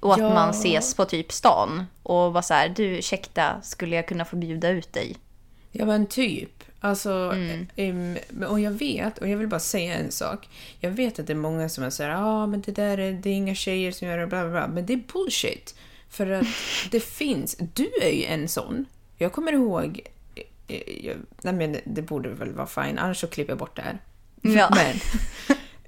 Och 0.00 0.12
att 0.14 0.20
Ja. 0.20 0.34
man 0.34 0.50
ses 0.50 0.94
på 0.94 1.04
typ 1.04 1.32
stan 1.32 1.86
och 2.02 2.32
var 2.32 2.42
så 2.42 2.54
här, 2.54 2.68
du 2.68 2.84
ursäkta, 2.84 3.62
skulle 3.62 3.96
jag 3.96 4.08
kunna 4.08 4.24
få 4.24 4.36
bjuda 4.36 4.68
ut 4.68 4.92
dig? 4.92 5.16
Ja 5.72 5.84
men 5.86 6.06
typ. 6.06 6.64
Alltså, 6.80 7.34
ehm, 7.76 8.18
men- 8.28 8.48
och 8.48 8.60
jag 8.60 8.70
vet, 8.70 9.18
och 9.18 9.28
jag 9.28 9.36
vill 9.38 9.48
bara 9.48 9.60
säga 9.60 9.94
en 9.94 10.10
sak. 10.12 10.48
Jag 10.80 10.90
vet 10.90 11.18
att 11.18 11.26
det 11.26 11.32
är 11.32 11.34
många 11.34 11.68
som 11.68 11.84
är 11.84 11.90
såhär, 11.90 12.10
ja 12.10 12.18
ah, 12.24 12.46
men 12.46 12.60
det 12.60 12.72
där 12.72 12.98
är, 12.98 13.12
det 13.12 13.30
är 13.30 13.34
inga 13.34 13.54
tjejer 13.54 13.92
som 13.92 14.08
gör 14.08 14.18
det, 14.18 14.26
bla 14.26 14.42
bla 14.42 14.50
bla. 14.50 14.68
Men 14.68 14.86
det 14.86 14.92
är 14.92 15.02
bullshit. 15.12 15.74
För 16.12 16.30
att 16.30 16.46
det 16.90 17.00
finns, 17.00 17.56
du 17.74 17.90
är 18.02 18.10
ju 18.10 18.24
en 18.24 18.48
sån. 18.48 18.84
Jag 19.16 19.32
kommer 19.32 19.52
ihåg, 19.52 20.00
eh, 20.34 20.44
eh, 20.76 21.06
jag, 21.06 21.16
nej 21.42 21.52
men 21.54 21.76
det 21.84 22.02
borde 22.02 22.28
väl 22.28 22.52
vara 22.52 22.66
fine, 22.66 22.98
annars 22.98 23.20
så 23.20 23.26
klipper 23.26 23.50
jag 23.52 23.58
bort 23.58 23.76
det 23.76 23.82
här. 23.82 23.98
Ja. 24.40 24.68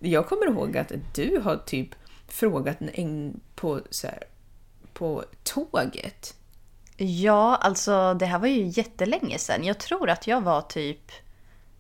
Men 0.01 0.11
jag 0.11 0.27
kommer 0.29 0.47
ihåg 0.47 0.77
att 0.77 0.93
du 1.15 1.41
har 1.45 1.57
typ 1.57 1.89
frågat 2.29 2.77
en 2.81 3.41
på, 3.55 3.81
så 3.91 4.07
här, 4.07 4.23
på 4.93 5.25
tåget. 5.43 6.35
Ja, 6.97 7.57
alltså 7.57 8.15
det 8.15 8.27
här 8.27 8.39
var 8.39 8.47
ju 8.49 8.67
jättelänge 8.67 9.39
sedan. 9.39 9.65
Jag 9.65 9.79
tror 9.79 10.11
att 10.11 10.27
jag 10.27 10.41
var 10.41 10.61
typ 10.63 11.13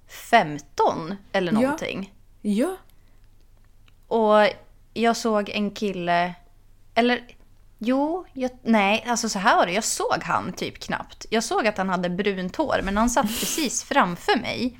15 0.06 1.14
eller 1.32 1.52
Ja. 1.52 1.60
någonting. 1.60 2.12
Ja. 2.42 2.76
Och 4.08 4.48
jag 4.94 5.16
såg 5.16 5.48
en 5.48 5.70
kille, 5.70 6.34
eller 6.94 7.26
jo, 7.84 8.26
jag, 8.32 8.50
nej, 8.62 9.04
alltså 9.08 9.28
så 9.28 9.38
här 9.38 9.56
var 9.56 9.66
det. 9.66 9.72
Jag 9.72 9.84
såg 9.84 10.22
han 10.22 10.52
typ 10.52 10.78
knappt. 10.78 11.26
Jag 11.30 11.44
såg 11.44 11.66
att 11.66 11.78
han 11.78 11.88
hade 11.88 12.10
brunt 12.10 12.56
hår, 12.56 12.80
men 12.82 12.96
han 12.96 13.10
satt 13.10 13.26
precis 13.26 13.82
framför 13.88 14.40
mig. 14.40 14.78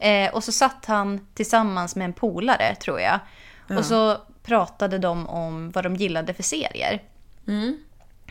Eh, 0.00 0.34
och 0.34 0.44
så 0.44 0.52
satt 0.52 0.84
han 0.86 1.26
tillsammans 1.34 1.96
med 1.96 2.04
en 2.04 2.12
polare, 2.12 2.74
tror 2.74 3.00
jag. 3.00 3.20
Och 3.78 3.84
så 3.84 4.16
pratade 4.42 4.98
de 4.98 5.28
om 5.28 5.70
vad 5.70 5.84
de 5.84 5.96
gillade 5.96 6.34
för 6.34 6.42
serier. 6.42 7.02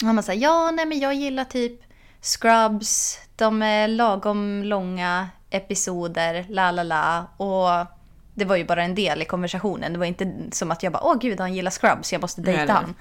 Och 0.01 0.07
han 0.07 0.15
var 0.15 0.23
såhär, 0.23 0.39
ja 0.39 0.71
nej 0.71 0.85
men 0.85 0.99
jag 0.99 1.13
gillar 1.13 1.43
typ 1.43 1.81
Scrubs, 2.21 3.19
de 3.35 3.61
är 3.61 3.87
lagom 3.87 4.63
långa 4.63 5.29
episoder, 5.49 6.45
la 6.49 6.71
la 6.71 6.83
la. 6.83 7.25
Och 7.37 7.97
det 8.38 8.46
var 8.46 8.56
ju 8.56 8.65
bara 8.65 8.84
en 8.84 8.96
del 8.96 9.22
i 9.22 9.25
konversationen. 9.25 9.94
Det 9.94 10.00
var 10.00 10.06
inte 10.06 10.34
som 10.51 10.72
att 10.72 10.84
jag 10.84 10.94
bara, 10.94 11.03
åh 11.03 11.17
gud 11.20 11.39
han 11.39 11.53
gillar 11.53 11.72
Scrubs, 11.72 12.13
jag 12.13 12.22
måste 12.22 12.41
dejta 12.41 12.74
han. 12.74 12.96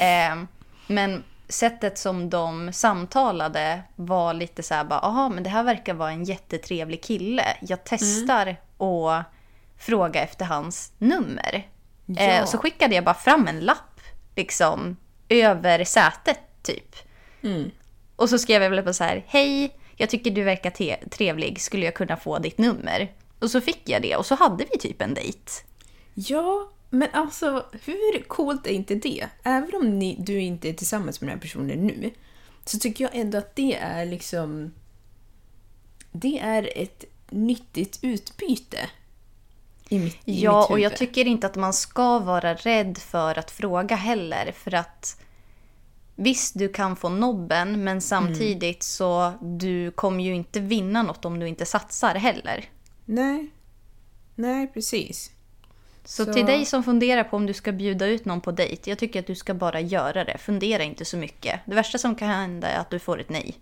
Eh, 0.00 0.44
men 0.86 1.24
sättet 1.48 1.98
som 1.98 2.30
de 2.30 2.72
samtalade 2.72 3.82
var 3.96 4.34
lite 4.34 4.62
så 4.62 4.74
här 4.74 4.84
bara, 4.84 4.98
aha 4.98 5.28
men 5.28 5.42
det 5.42 5.50
här 5.50 5.62
verkar 5.62 5.94
vara 5.94 6.10
en 6.10 6.24
jättetrevlig 6.24 7.02
kille. 7.02 7.44
Jag 7.60 7.78
testar 7.84 8.56
och 8.76 9.12
fråga 9.78 10.22
efter 10.22 10.44
hans 10.44 10.92
nummer. 10.98 11.66
Ja. 12.06 12.22
Eh, 12.22 12.42
och 12.42 12.48
så 12.48 12.58
skickade 12.58 12.94
jag 12.94 13.04
bara 13.04 13.14
fram 13.14 13.48
en 13.48 13.60
lapp 13.60 14.00
liksom 14.36 14.96
över 15.28 15.84
sätet 15.84 16.40
typ. 16.62 16.96
Mm. 17.42 17.70
Och 18.16 18.30
så 18.30 18.38
skrev 18.38 18.62
jag 18.62 18.70
väl 18.70 18.82
på 18.82 18.92
så 18.92 19.04
här, 19.04 19.24
hej, 19.26 19.78
jag 19.96 20.10
tycker 20.10 20.30
du 20.30 20.42
verkar 20.42 20.70
trevlig, 21.08 21.60
skulle 21.60 21.84
jag 21.84 21.94
kunna 21.94 22.16
få 22.16 22.38
ditt 22.38 22.58
nummer? 22.58 23.12
Och 23.38 23.50
så 23.50 23.60
fick 23.60 23.88
jag 23.88 24.02
det 24.02 24.16
och 24.16 24.26
så 24.26 24.34
hade 24.34 24.66
vi 24.72 24.78
typ 24.78 25.02
en 25.02 25.14
dejt. 25.14 25.52
Ja, 26.14 26.70
men 26.90 27.08
alltså 27.12 27.66
hur 27.84 28.22
coolt 28.22 28.66
är 28.66 28.70
inte 28.70 28.94
det? 28.94 29.28
Även 29.42 29.74
om 29.74 29.98
ni, 29.98 30.16
du 30.18 30.40
inte 30.40 30.68
är 30.68 30.72
tillsammans 30.72 31.20
med 31.20 31.28
den 31.28 31.36
här 31.36 31.42
personen 31.42 31.86
nu, 31.86 32.10
så 32.64 32.78
tycker 32.78 33.04
jag 33.04 33.14
ändå 33.14 33.38
att 33.38 33.56
det 33.56 33.74
är 33.74 34.06
liksom... 34.06 34.74
Det 36.12 36.38
är 36.38 36.70
ett 36.76 37.04
nyttigt 37.30 37.98
utbyte. 38.02 38.90
I 39.88 39.98
mitt, 39.98 40.18
i 40.24 40.42
Ja, 40.42 40.60
mitt 40.60 40.70
och 40.70 40.80
jag 40.80 40.96
tycker 40.96 41.26
inte 41.26 41.46
att 41.46 41.56
man 41.56 41.72
ska 41.72 42.18
vara 42.18 42.54
rädd 42.54 42.98
för 42.98 43.38
att 43.38 43.50
fråga 43.50 43.96
heller. 43.96 44.52
För 44.52 44.74
att 44.74 45.20
visst, 46.16 46.58
du 46.58 46.68
kan 46.68 46.96
få 46.96 47.08
nobben, 47.08 47.84
men 47.84 48.00
samtidigt 48.00 48.82
så 48.82 49.32
du 49.40 49.90
kommer 49.90 50.24
ju 50.24 50.34
inte 50.34 50.60
vinna 50.60 51.02
något 51.02 51.24
om 51.24 51.38
du 51.38 51.48
inte 51.48 51.66
satsar 51.66 52.14
heller. 52.14 52.64
Nej. 53.08 53.50
Nej, 54.34 54.66
precis. 54.74 55.30
Så, 56.04 56.24
Så- 56.24 56.32
till 56.32 56.46
dig 56.46 56.64
som 56.64 56.84
funderar 56.84 57.24
på 57.24 57.36
om 57.36 57.46
du 57.46 57.52
ska 57.54 57.72
bjuda 57.72 58.06
ut 58.06 58.24
någon 58.24 58.40
på 58.40 58.50
dejt, 58.52 58.90
jag 58.90 58.98
tycker 58.98 59.20
att 59.20 59.26
du 59.26 59.34
ska 59.34 59.54
bara 59.54 59.80
göra 59.80 60.24
det. 60.24 60.38
Fundera 60.38 60.82
inte 60.82 61.04
så 61.04 61.16
mycket. 61.16 61.60
Det 61.66 61.74
värsta 61.74 61.98
som 61.98 62.14
kan 62.14 62.28
hända 62.28 62.68
är 62.68 62.78
att 62.80 62.90
du 62.90 62.98
får 62.98 63.20
ett 63.20 63.28
nej. 63.28 63.54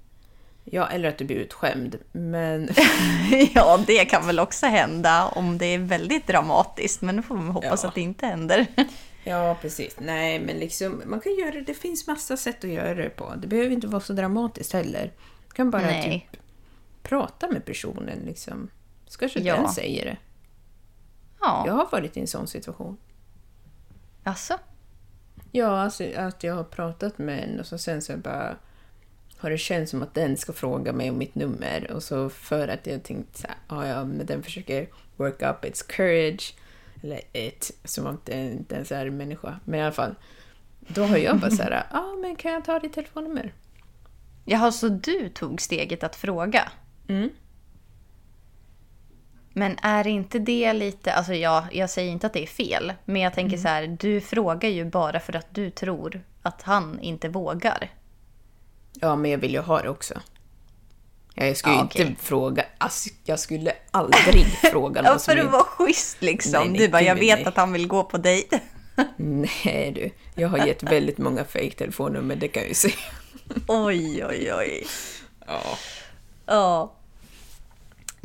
Ja, 0.65 0.87
eller 0.89 1.09
att 1.09 1.19
du 1.19 1.25
blir 1.25 1.37
utskämd. 1.37 1.97
Men 2.13 2.69
ja, 3.55 3.81
det 3.87 4.05
kan 4.05 4.27
väl 4.27 4.41
också 4.41 4.67
hända 4.67 5.27
om 5.29 5.59
det 5.59 5.67
är 5.67 5.79
väldigt 5.79 6.27
dramatiskt. 6.27 7.03
Men 7.03 7.17
nu 7.17 7.23
får 7.23 7.35
man 7.35 7.49
hoppas 7.49 7.83
Ja. 7.83 7.89
att 7.89 7.95
det 7.95 8.01
inte 8.01 8.27
händer. 8.27 8.67
Ja, 9.29 9.57
precis. 9.63 9.97
Nej, 10.01 10.41
men 10.41 10.57
liksom, 10.57 11.03
man 11.07 11.21
kan 11.21 11.35
göra 11.35 11.51
det. 11.51 11.61
Det 11.61 11.75
finns 11.75 12.07
massa 12.07 12.37
sätt 12.37 12.65
att 12.65 12.71
göra 12.71 12.95
det 12.95 13.09
på. 13.09 13.35
Det 13.37 13.47
behöver 13.47 13.71
inte 13.71 13.87
vara 13.87 14.01
så 14.03 14.13
dramatiskt 14.13 14.73
heller. 14.73 15.13
Du 15.49 15.55
kan 15.55 15.71
bara 15.71 15.83
Nej. 15.83 16.29
typ 16.33 16.41
prata 17.03 17.49
med 17.49 17.65
personen 17.65 18.19
liksom. 18.27 18.69
Kanske 19.17 19.41
Ja. 19.41 19.57
den 19.57 19.69
säger 19.69 20.05
det. 20.05 20.17
Ja, 21.41 21.65
Jag 21.67 21.75
har 21.75 21.89
varit 21.93 22.17
i 22.17 22.21
en 22.21 22.27
sån 22.27 22.47
situation. 22.47 22.97
alltså. 24.25 24.59
Ja, 25.53 25.67
alltså 25.83 26.05
att 26.17 26.43
jag 26.45 26.55
har 26.55 26.65
pratat 26.65 27.19
med 27.19 27.45
en 27.45 27.61
och 27.61 27.67
så 27.67 27.79
sen 27.79 28.03
så 28.03 28.17
bara 28.17 28.57
har 29.39 29.51
det 29.51 29.59
känts 29.59 29.91
som 29.91 30.03
att 30.03 30.15
den 30.15 30.37
ska 30.37 30.53
fråga 30.53 30.93
mig 30.93 31.11
om 31.11 31.19
mitt 31.19 31.35
nummer 31.35 31.91
och 31.91 32.03
så 32.03 32.29
för 32.29 32.69
att 32.69 32.87
jag 32.87 33.03
tänkte 33.03 33.39
så 33.41 33.47
här, 33.47 33.57
"Ah, 33.67 33.87
ja, 33.87 34.05
men 34.05 34.27
den 34.27 34.43
försöker 34.43 34.89
work 35.17 35.43
up 35.43 35.65
its 35.65 35.83
courage 35.83 36.55
eller 37.03 37.21
it, 37.33 37.71
som 37.85 38.07
om 38.07 38.19
det 38.25 38.53
inte 38.53 38.75
ens 38.75 38.93
är 38.93 39.07
en 39.07 39.17
människa, 39.17 39.61
men 39.65 39.81
i 39.81 39.83
alla 39.83 39.93
fall. 39.93 40.15
Då 40.81 41.05
har 41.05 41.17
jag 41.17 41.39
bara 41.41 41.51
så 41.51 41.63
här, 41.63 41.87
ja 41.93 41.99
ah, 41.99 42.17
men 42.21 42.37
kan 42.37 42.53
jag 42.53 42.65
ta 42.65 42.79
ditt 42.79 42.93
telefonnummer? 42.93 43.53
Jaha, 44.45 44.73
så 44.73 44.89
du 44.89 45.29
tog 45.29 45.61
steget 45.61 46.05
att 46.05 46.17
fråga? 46.17 46.69
Mm. 47.09 47.31
Men 49.59 49.79
är 49.83 50.07
inte 50.07 50.39
det 50.39 50.73
lite, 50.73 51.13
alltså 51.13 51.35
ja, 51.35 51.67
jag 51.73 51.91
säger 51.91 52.13
inte 52.13 52.27
att 52.27 52.33
det 52.33 52.43
är 52.43 52.47
fel. 52.47 52.93
Men 53.05 53.23
jag 53.23 53.35
tänker 53.35 53.57
så 53.57 53.69
här, 53.69 53.87
du 54.01 54.21
frågar 54.21 54.69
ju 54.69 54.85
bara 54.85 55.21
för 55.21 55.37
att 55.37 55.55
du 55.55 55.71
tror 55.71 56.23
att 56.43 56.63
han 56.63 57.01
inte 57.01 57.29
vågar. 57.29 57.91
Ja, 58.93 59.17
men 59.17 59.31
jag 59.31 59.39
vill 59.39 59.53
ju 59.53 59.61
ha 59.61 59.83
det 59.83 59.89
också. 59.89 60.21
Ja, 61.35 61.47
jag 61.47 61.57
skulle 61.57 61.75
Ja, 61.75 61.81
inte 61.83 62.03
okej. 62.03 62.17
fråga. 62.21 62.65
Alltså, 62.79 63.11
jag 63.25 63.41
skulle 63.41 63.73
aldrig 63.91 64.47
fråga 64.73 65.03
någon 65.03 65.13
Ja, 65.13 65.19
för 65.19 65.37
att 65.37 65.53
vara 65.53 65.65
schysst 65.65 66.23
liksom. 66.23 66.53
Nej, 66.53 66.69
nej, 66.69 66.79
du 66.79 66.89
bara, 66.89 67.03
jag 67.03 67.15
vet 67.15 67.39
nej. 67.39 67.45
att 67.47 67.57
han 67.57 67.73
vill 67.73 67.87
gå 67.87 68.05
på 68.05 68.19
dejt. 68.19 68.61
Nej 69.17 69.93
du, 69.95 70.11
jag 70.43 70.49
har 70.49 70.67
gett 70.67 70.83
väldigt 70.83 71.19
många 71.19 71.45
fake-telefonnummer, 71.45 72.37
det 72.37 72.49
kan 72.49 72.63
jag 72.63 72.69
ju 72.69 72.75
säga. 72.75 72.95
oj, 73.69 74.25
oj, 74.25 74.53
oj. 74.55 74.87
Ja. 75.47 75.61
Ja. 76.47 76.93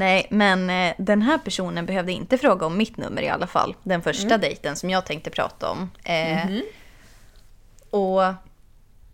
Nej, 0.02 0.28
men 0.30 0.70
eh, 0.70 0.94
den 0.98 1.22
här 1.22 1.38
personen 1.38 1.86
behövde 1.86 2.12
inte 2.12 2.38
fråga 2.38 2.66
om 2.66 2.78
mitt 2.78 2.98
nummer 2.98 3.22
i 3.22 3.30
alla 3.30 3.48
fall. 3.48 3.76
Den 3.84 4.02
första 4.02 4.38
dejten 4.38 4.76
som 4.76 4.90
jag 4.90 5.06
tänkte 5.06 5.30
prata 5.30 5.70
om. 5.70 5.92
Eh, 6.04 6.48
Och 7.90 8.34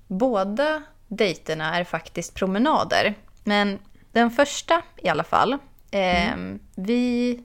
båda 0.08 0.84
dejterna 1.08 1.75
är 1.79 1.84
faktiskt 1.84 2.34
promenader. 2.34 3.15
Men 3.44 3.79
den 4.12 4.32
första 4.32 4.82
i 4.98 5.10
alla 5.10 5.24
fall. 5.24 5.58
Eh, 5.91 6.36
Vi 6.75 7.39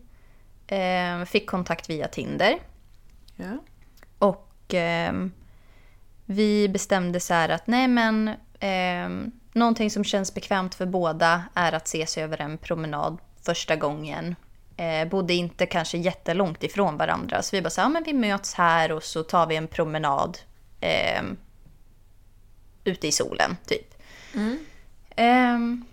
eh, 0.66 1.24
fick 1.24 1.46
kontakt 1.46 1.90
via 1.90 2.08
Tinder. 2.08 2.58
Ja. 3.36 3.58
Och 4.18 4.54
ehm, 4.74 5.32
vi 6.26 6.68
bestämde 6.68 7.20
så 7.20 7.34
här 7.34 7.48
att 7.48 7.66
nej 7.66 7.88
men 7.88 8.30
ehm, 8.60 9.32
någonting 9.52 9.90
som 9.90 10.04
känns 10.04 10.34
bekvämt 10.34 10.74
för 10.74 10.86
båda 10.86 11.44
är 11.54 11.72
att 11.72 11.86
ses 11.86 12.18
över 12.18 12.40
en 12.40 12.58
promenad 12.58 13.18
första 13.42 13.76
gången. 13.76 14.36
Eh, 14.76 15.08
bodde 15.08 15.34
inte 15.34 15.66
kanske 15.66 15.98
jättelångt 15.98 16.62
ifrån 16.62 16.96
varandra 16.96 17.42
så 17.42 17.56
vi 17.56 17.62
bara 17.62 17.70
så 17.70 17.80
här, 17.80 17.88
ja, 17.88 17.92
men 17.92 18.04
vi 18.04 18.12
möts 18.12 18.54
här 18.54 18.92
och 18.92 19.02
så 19.02 19.22
tar 19.22 19.46
vi 19.46 19.56
en 19.56 19.66
promenad 19.68 20.38
ehm, 20.80 21.36
ute 22.84 23.06
i 23.08 23.12
solen 23.12 23.56
typ. 23.66 23.94
Ehm, 25.16 25.84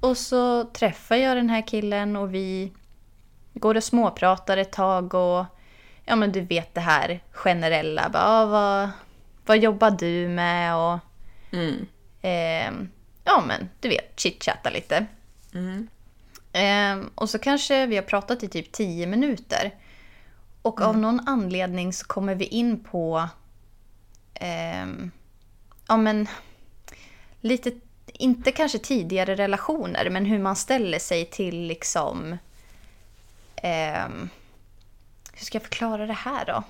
och 0.00 0.16
så 0.16 0.64
träffar 0.64 1.16
jag 1.16 1.36
den 1.36 1.50
här 1.50 1.66
killen 1.66 2.16
och 2.16 2.34
vi 2.34 2.72
går 3.54 3.74
och 3.74 3.84
småpratar 3.84 4.56
ett 4.56 4.72
tag 4.72 5.14
och 5.14 5.44
ja 6.04 6.16
men 6.16 6.32
du 6.32 6.40
vet 6.40 6.74
det 6.74 6.80
här 6.80 7.20
generella. 7.30 8.08
Bara, 8.08 8.24
ah, 8.24 8.46
vad, 8.46 8.90
vad 9.46 9.58
jobbar 9.58 9.90
du 9.90 10.28
med? 10.28 10.76
Och 10.76 10.98
Mm. 11.52 11.86
ehm, 12.22 12.88
ja 13.24 13.42
men 13.46 13.68
du 13.80 13.88
vet 13.88 14.20
chitchatta 14.20 14.70
lite. 14.70 15.06
Ehm, 16.58 17.10
och 17.14 17.30
så 17.30 17.38
kanske 17.38 17.86
vi 17.86 17.96
har 17.96 18.02
pratat 18.02 18.42
i 18.42 18.48
typ 18.48 18.72
10 18.72 19.06
minuter. 19.06 19.74
Och 20.62 20.80
av 20.80 20.98
någon 20.98 21.28
anledning 21.28 21.92
så 21.92 22.06
kommer 22.06 22.34
vi 22.34 22.44
in 22.44 22.84
på 22.84 23.28
ehm, 24.34 25.10
ja 25.88 25.96
men 25.96 26.28
lite, 27.40 27.72
inte 28.06 28.52
kanske 28.52 28.78
tidigare 28.78 29.34
relationer, 29.34 30.10
men 30.10 30.24
hur 30.24 30.38
man 30.38 30.56
ställer 30.56 30.98
sig 30.98 31.24
till 31.24 31.60
liksom 31.60 32.36
ehm, 33.56 34.28
hur 35.32 35.44
ska 35.44 35.56
jag 35.56 35.62
förklara 35.62 36.06
det 36.06 36.12
här 36.12 36.44
då? 36.44 36.62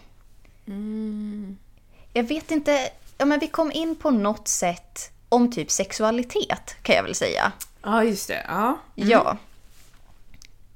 Jag 2.13 2.23
vet 2.23 2.51
inte. 2.51 2.91
Ja, 3.19 3.25
men 3.25 3.39
vi 3.39 3.49
kom 3.49 3.73
in 3.73 3.97
på 3.97 4.11
något 4.11 4.49
sätt 4.49 5.11
om 5.29 5.53
typ 5.53 5.71
sexualitet, 5.71 6.77
kan 6.83 6.97
jag 6.97 7.03
väl 7.03 7.15
säga. 7.15 7.53
Ja, 7.83 8.05
just 8.05 8.29
det. 8.29 8.45
Ja. 8.49 8.79
Ja. 8.95 9.37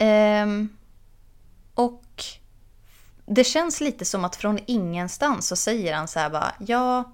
Ehm, 0.04 0.68
och 1.74 2.24
det 3.26 3.44
känns 3.44 3.80
lite 3.80 4.04
som 4.04 4.24
att 4.24 4.36
från 4.36 4.58
ingenstans 4.66 5.48
så 5.48 5.56
säger 5.56 5.94
han 5.94 6.08
så 6.08 6.18
här 6.18 6.30
bara, 6.30 6.54
ja, 6.58 7.12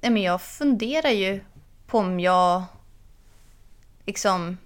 nej 0.00 0.10
men 0.10 0.22
jag 0.22 0.42
funderar 0.42 1.10
ju 1.10 1.44
på 1.86 1.98
om 1.98 2.20
jag 2.20 2.62
liksom 4.06 4.58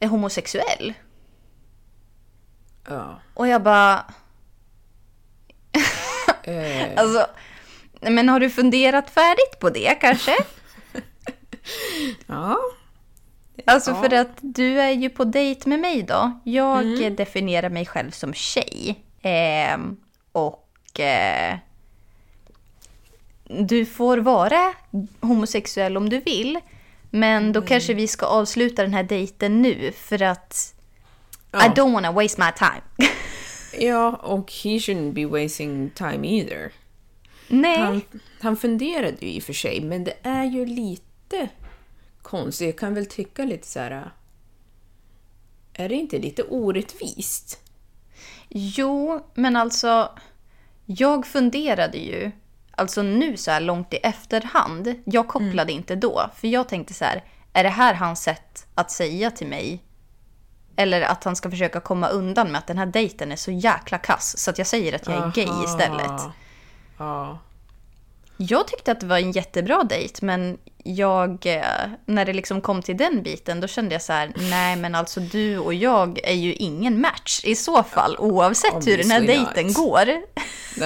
är 0.00 0.08
homosexuell. 0.08 0.94
Ja. 2.88 3.20
Och 3.34 3.48
jag 3.48 3.62
bara, 3.62 4.04
Eh, 6.42 6.88
alltså, 6.96 7.26
men 8.00 8.28
har 8.28 8.40
du 8.40 8.50
funderat 8.50 9.10
färdigt 9.10 9.58
på 9.60 9.70
det 9.70 9.94
kanske? 10.00 10.36
ja. 12.26 12.58
Alltså 13.64 13.90
Ja. 13.90 14.02
för 14.02 14.14
att 14.14 14.38
du 14.40 14.80
är 14.80 14.90
ju 14.90 15.10
på 15.10 15.24
dejt 15.24 15.68
med 15.68 15.80
mig 15.80 16.02
då. 16.02 16.40
Jag 16.44 17.02
eh, 17.04 17.12
definierar 17.12 17.68
mig 17.70 17.86
själv 17.86 18.10
som 18.10 18.34
tjej. 18.34 19.04
Ehm, 19.22 19.96
och 20.32 21.00
eh, 21.00 21.56
du 23.44 23.84
får 23.86 24.18
vara 24.18 24.72
homosexuell 25.20 25.96
om 25.96 26.08
du 26.08 26.20
vill. 26.20 26.58
Men 27.10 27.52
då 27.52 27.62
kanske 27.62 27.94
vi 27.94 28.08
ska 28.08 28.26
avsluta 28.26 28.82
den 28.82 28.94
här 28.94 29.02
dejten 29.02 29.62
nu 29.62 29.92
för 29.92 30.22
att 30.22 30.74
I 30.74 31.46
Ja. 31.52 31.58
don't 31.60 31.92
wanna 31.92 32.12
waste 32.12 32.40
my 32.44 32.52
time. 32.52 33.10
ja, 33.88 34.10
och 34.22 34.52
he 34.64 34.68
shouldn't 34.78 35.12
be 35.12 35.26
wasting 35.26 35.90
time 35.94 36.28
either. 36.28 36.72
Nej. 37.48 37.78
Han, 37.78 38.02
han 38.40 38.56
funderade 38.56 39.16
ju 39.20 39.28
i 39.28 39.38
och 39.38 39.42
för 39.42 39.52
sig, 39.52 39.80
men 39.80 40.04
det 40.04 40.14
är 40.22 40.44
ju 40.44 40.66
lite 40.66 41.48
konstigt. 42.30 42.66
Jag 42.66 42.78
kan 42.78 42.94
väl 42.94 43.06
tycka 43.06 43.44
lite 43.44 43.66
så 43.66 43.80
här... 43.80 43.90
äh, 43.90 45.84
Är 45.84 45.88
det 45.88 45.94
inte 45.94 46.18
lite 46.18 46.42
orättvist? 46.42 47.60
Jo, 48.48 49.26
men 49.34 49.56
alltså 49.56 50.10
jag 50.86 51.26
funderade 51.26 51.98
ju, 51.98 52.30
alltså 52.70 53.02
nu 53.02 53.36
så 53.36 53.50
här 53.50 53.60
långt 53.60 53.94
i 53.94 53.96
efterhand, 53.96 54.94
jag 55.04 55.28
kopplade 55.28 55.72
inte 55.72 55.96
då, 55.96 56.30
för 56.36 56.48
jag 56.48 56.68
tänkte 56.68 56.94
så 56.94 57.04
här, 57.04 57.24
är 57.52 57.64
det 57.64 57.70
här 57.70 57.94
hans 57.94 58.22
sätt 58.22 58.66
att 58.74 58.90
säga 58.90 59.30
till 59.30 59.46
mig? 59.46 59.82
Eller 60.76 61.00
att 61.00 61.24
han 61.24 61.36
ska 61.36 61.50
försöka 61.50 61.80
komma 61.80 62.08
undan 62.08 62.52
med 62.52 62.58
att 62.58 62.66
den 62.66 62.78
här 62.78 62.86
dejten 62.86 63.32
är 63.32 63.36
så 63.36 63.50
jäkla 63.50 63.98
kass, 63.98 64.38
så 64.38 64.50
att 64.50 64.58
jag 64.58 64.66
säger 64.66 64.94
att 64.94 65.06
jag 65.06 65.16
är 65.16 65.32
gay 65.34 65.46
Aha. 65.46 65.64
istället. 65.64 66.22
Ja. 66.98 67.38
Jag 68.40 68.68
tyckte 68.68 68.92
att 68.92 69.00
det 69.00 69.06
var 69.06 69.18
en 69.18 69.32
jättebra 69.32 69.84
dejt, 69.84 70.26
men 70.26 70.58
jag, 70.84 71.46
eh, 71.46 71.90
när 72.06 72.24
det 72.24 72.32
liksom 72.32 72.60
kom 72.60 72.82
till 72.82 72.96
den 72.96 73.22
biten, 73.22 73.60
då 73.60 73.66
kände 73.66 73.94
jag 73.94 74.02
så 74.02 74.12
här, 74.12 74.32
nej 74.50 74.76
men 74.76 74.94
alltså 74.94 75.20
du 75.20 75.58
och 75.58 75.74
jag 75.74 76.20
är 76.24 76.34
ju 76.34 76.54
ingen 76.54 77.00
match 77.00 77.40
i 77.44 77.54
så 77.54 77.82
fall, 77.82 78.16
oavsett 78.18 78.86
hur 78.86 78.98
den 78.98 79.10
här 79.10 79.20
dejten 79.20 79.66
not. 79.66 79.74
går. 79.76 80.06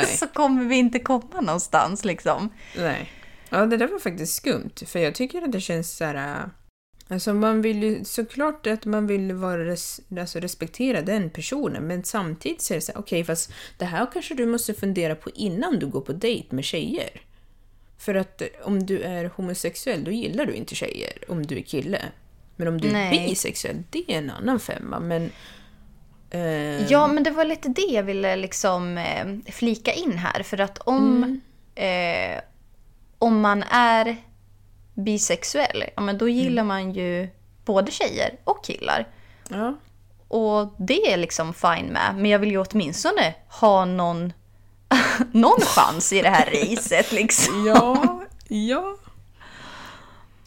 Så 0.19 0.27
kommer 0.27 0.65
vi 0.65 0.77
inte 0.77 0.99
komma 0.99 1.41
någonstans 1.41 2.05
liksom. 2.05 2.49
Nej. 2.77 3.11
Ja, 3.49 3.67
det 3.67 3.77
där 3.77 3.88
var 3.88 3.99
faktiskt 3.99 4.35
skumt. 4.35 4.75
För 4.87 4.99
jag 4.99 5.15
tycker 5.15 5.43
att 5.43 5.53
det 5.53 5.61
känns 5.61 5.97
så 5.97 6.05
här... 6.05 6.15
äh, 6.15 6.47
Alltså 7.09 7.35
man 7.35 7.62
vill 7.62 7.83
ju 7.83 8.05
såklart 8.05 8.67
att 8.67 8.85
man 8.85 9.07
vill 9.07 9.33
vara 9.33 9.65
res, 9.65 10.01
alltså 10.21 10.38
respektera 10.38 11.03
den 11.03 11.31
personen 11.31 11.83
men 11.87 12.05
samtidigt 12.05 12.62
så 12.62 12.75
är 12.75 12.77
det 12.77 12.81
så 12.81 12.93
här, 12.93 13.01
okej 13.01 13.25
fast 13.25 13.53
det 13.79 13.85
här 13.85 14.07
kanske 14.12 14.35
du 14.35 14.47
måste 14.47 14.75
fundera 14.75 15.15
på 15.15 15.31
innan 15.35 15.79
du 15.79 15.87
går 15.87 16.01
på 16.01 16.12
dejt 16.12 16.57
med 16.57 16.65
tjejer. 16.65 17.21
För 18.05 18.15
att 18.15 18.43
om 18.65 18.87
du 18.87 19.03
är 19.03 19.25
homosexuell 19.37 20.05
då 20.05 20.11
gillar 20.11 20.47
du 20.47 20.53
inte 20.55 20.75
tjejer 20.75 21.12
om 21.29 21.47
du 21.47 21.59
är 21.59 21.62
kille. 21.62 22.03
Men 22.57 22.69
om 22.69 22.81
du 22.81 22.88
är 22.88 22.93
Nej. 22.93 23.29
bisexuell, 23.29 23.83
det 23.91 23.99
är 24.09 24.19
en 24.19 24.31
annan 24.31 24.61
femma. 24.61 25.01
Men... 25.01 25.31
eh, 26.31 26.91
Ja, 26.91 27.07
men 27.07 27.23
det 27.23 27.31
var 27.31 27.45
lite 27.45 27.69
det 27.69 27.83
jag 27.91 28.03
ville 28.03 28.37
liksom 28.37 28.99
eh, 28.99 29.53
flika 29.53 29.93
in 29.93 30.12
här. 30.19 30.43
För 30.43 30.61
att 30.61 30.79
om, 30.79 31.41
eh, 31.75 32.41
om 33.19 33.41
man 33.41 33.62
är 33.71 34.17
bisexuell, 34.95 35.85
ja, 35.97 36.03
men 36.03 36.19
då 36.19 36.29
gillar 36.29 36.65
man 36.65 36.93
ju 36.93 37.29
både 37.65 37.91
tjejer 37.91 38.37
och 38.45 38.65
killar. 38.65 39.09
Ja. 39.49 39.75
Och 40.29 40.75
det 40.79 41.12
är 41.12 41.17
liksom 41.17 41.55
fine 41.55 41.87
med. 41.87 42.15
Men 42.17 42.31
jag 42.31 42.38
vill 42.38 42.51
ju 42.51 42.59
åtminstone 42.59 43.35
ha 43.61 43.85
någon, 43.85 44.33
någon 45.33 45.61
chans 45.61 46.13
i 46.13 46.23
det 46.23 46.29
här 46.29 46.51
racet 46.51 47.13
liksom. 47.13 47.67
Ja, 47.67 48.23
ja. 48.49 48.97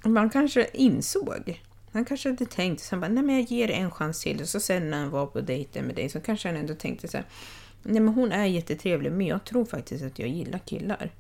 Man 0.04 0.30
kanske 0.30 0.68
insåg. 0.74 1.62
Han 1.94 2.06
kanske 2.06 2.30
hade 2.30 2.46
tänkt 2.46 2.84
så 2.84 2.96
han 2.96 3.00
bara, 3.00 3.12
nej 3.12 3.24
men 3.24 3.36
jag 3.36 3.44
ger 3.44 3.68
det 3.68 3.74
en 3.74 3.92
chans 3.92 4.22
till. 4.22 4.42
Och 4.42 4.48
så 4.48 4.60
sen 4.60 4.90
när 4.90 5.00
han 5.00 5.10
var 5.10 5.26
på 5.26 5.42
dejten 5.42 5.86
med 5.86 5.96
dig 5.96 6.10
så 6.10 6.20
kanske 6.20 6.48
han 6.48 6.58
ändå 6.58 6.74
tänkte 6.74 7.08
så 7.08 7.18
här, 7.18 7.26
nej 7.84 8.02
men 8.02 8.14
hon 8.14 8.32
är 8.32 8.46
jättetrevlig 8.46 9.12
men 9.12 9.28
jag 9.28 9.46
tror 9.46 9.66
faktiskt 9.66 10.04
att 10.04 10.20
jag 10.20 10.30
gillar 10.30 10.60
killar. 10.60 11.12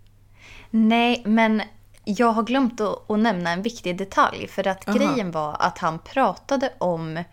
Nej, 0.69 1.23
men 1.25 1.61
jag 2.05 2.31
har 2.31 2.43
glömt 2.43 2.81
att, 2.81 3.11
att 3.11 3.19
nämna 3.19 3.51
en 3.51 3.61
viktig 3.61 3.97
detalj. 3.97 4.47
För 4.47 4.67
att 4.67 4.87
Aha. 4.87 4.97
grejen 4.97 5.31
var 5.31 5.55
att 5.59 5.77
han 5.77 5.99
pratade 5.99 6.73
om 6.77 7.23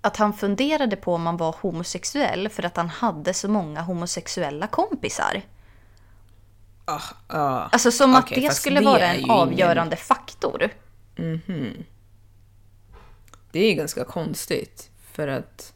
att 0.00 0.16
han 0.16 0.32
funderade 0.32 0.96
på 0.96 1.14
om 1.14 1.26
han 1.26 1.36
var 1.36 1.56
homosexuell 1.60 2.48
för 2.48 2.62
att 2.62 2.76
han 2.76 2.88
hade 2.88 3.34
så 3.34 3.48
många 3.48 3.82
homosexuella 3.82 4.66
kompisar. 4.66 5.42
Ah, 6.84 7.02
ah. 7.26 7.68
Alltså 7.72 7.92
som 7.92 8.14
att 8.14 8.28
det 8.28 8.54
skulle 8.54 8.80
det 8.80 8.86
vara 8.86 9.06
en 9.06 9.30
avgörande 9.30 9.96
faktor. 9.96 10.70
Det 13.52 13.60
är 13.60 13.74
ganska 13.74 14.04
konstigt 14.04 14.90
för 15.12 15.28
att 15.28 15.72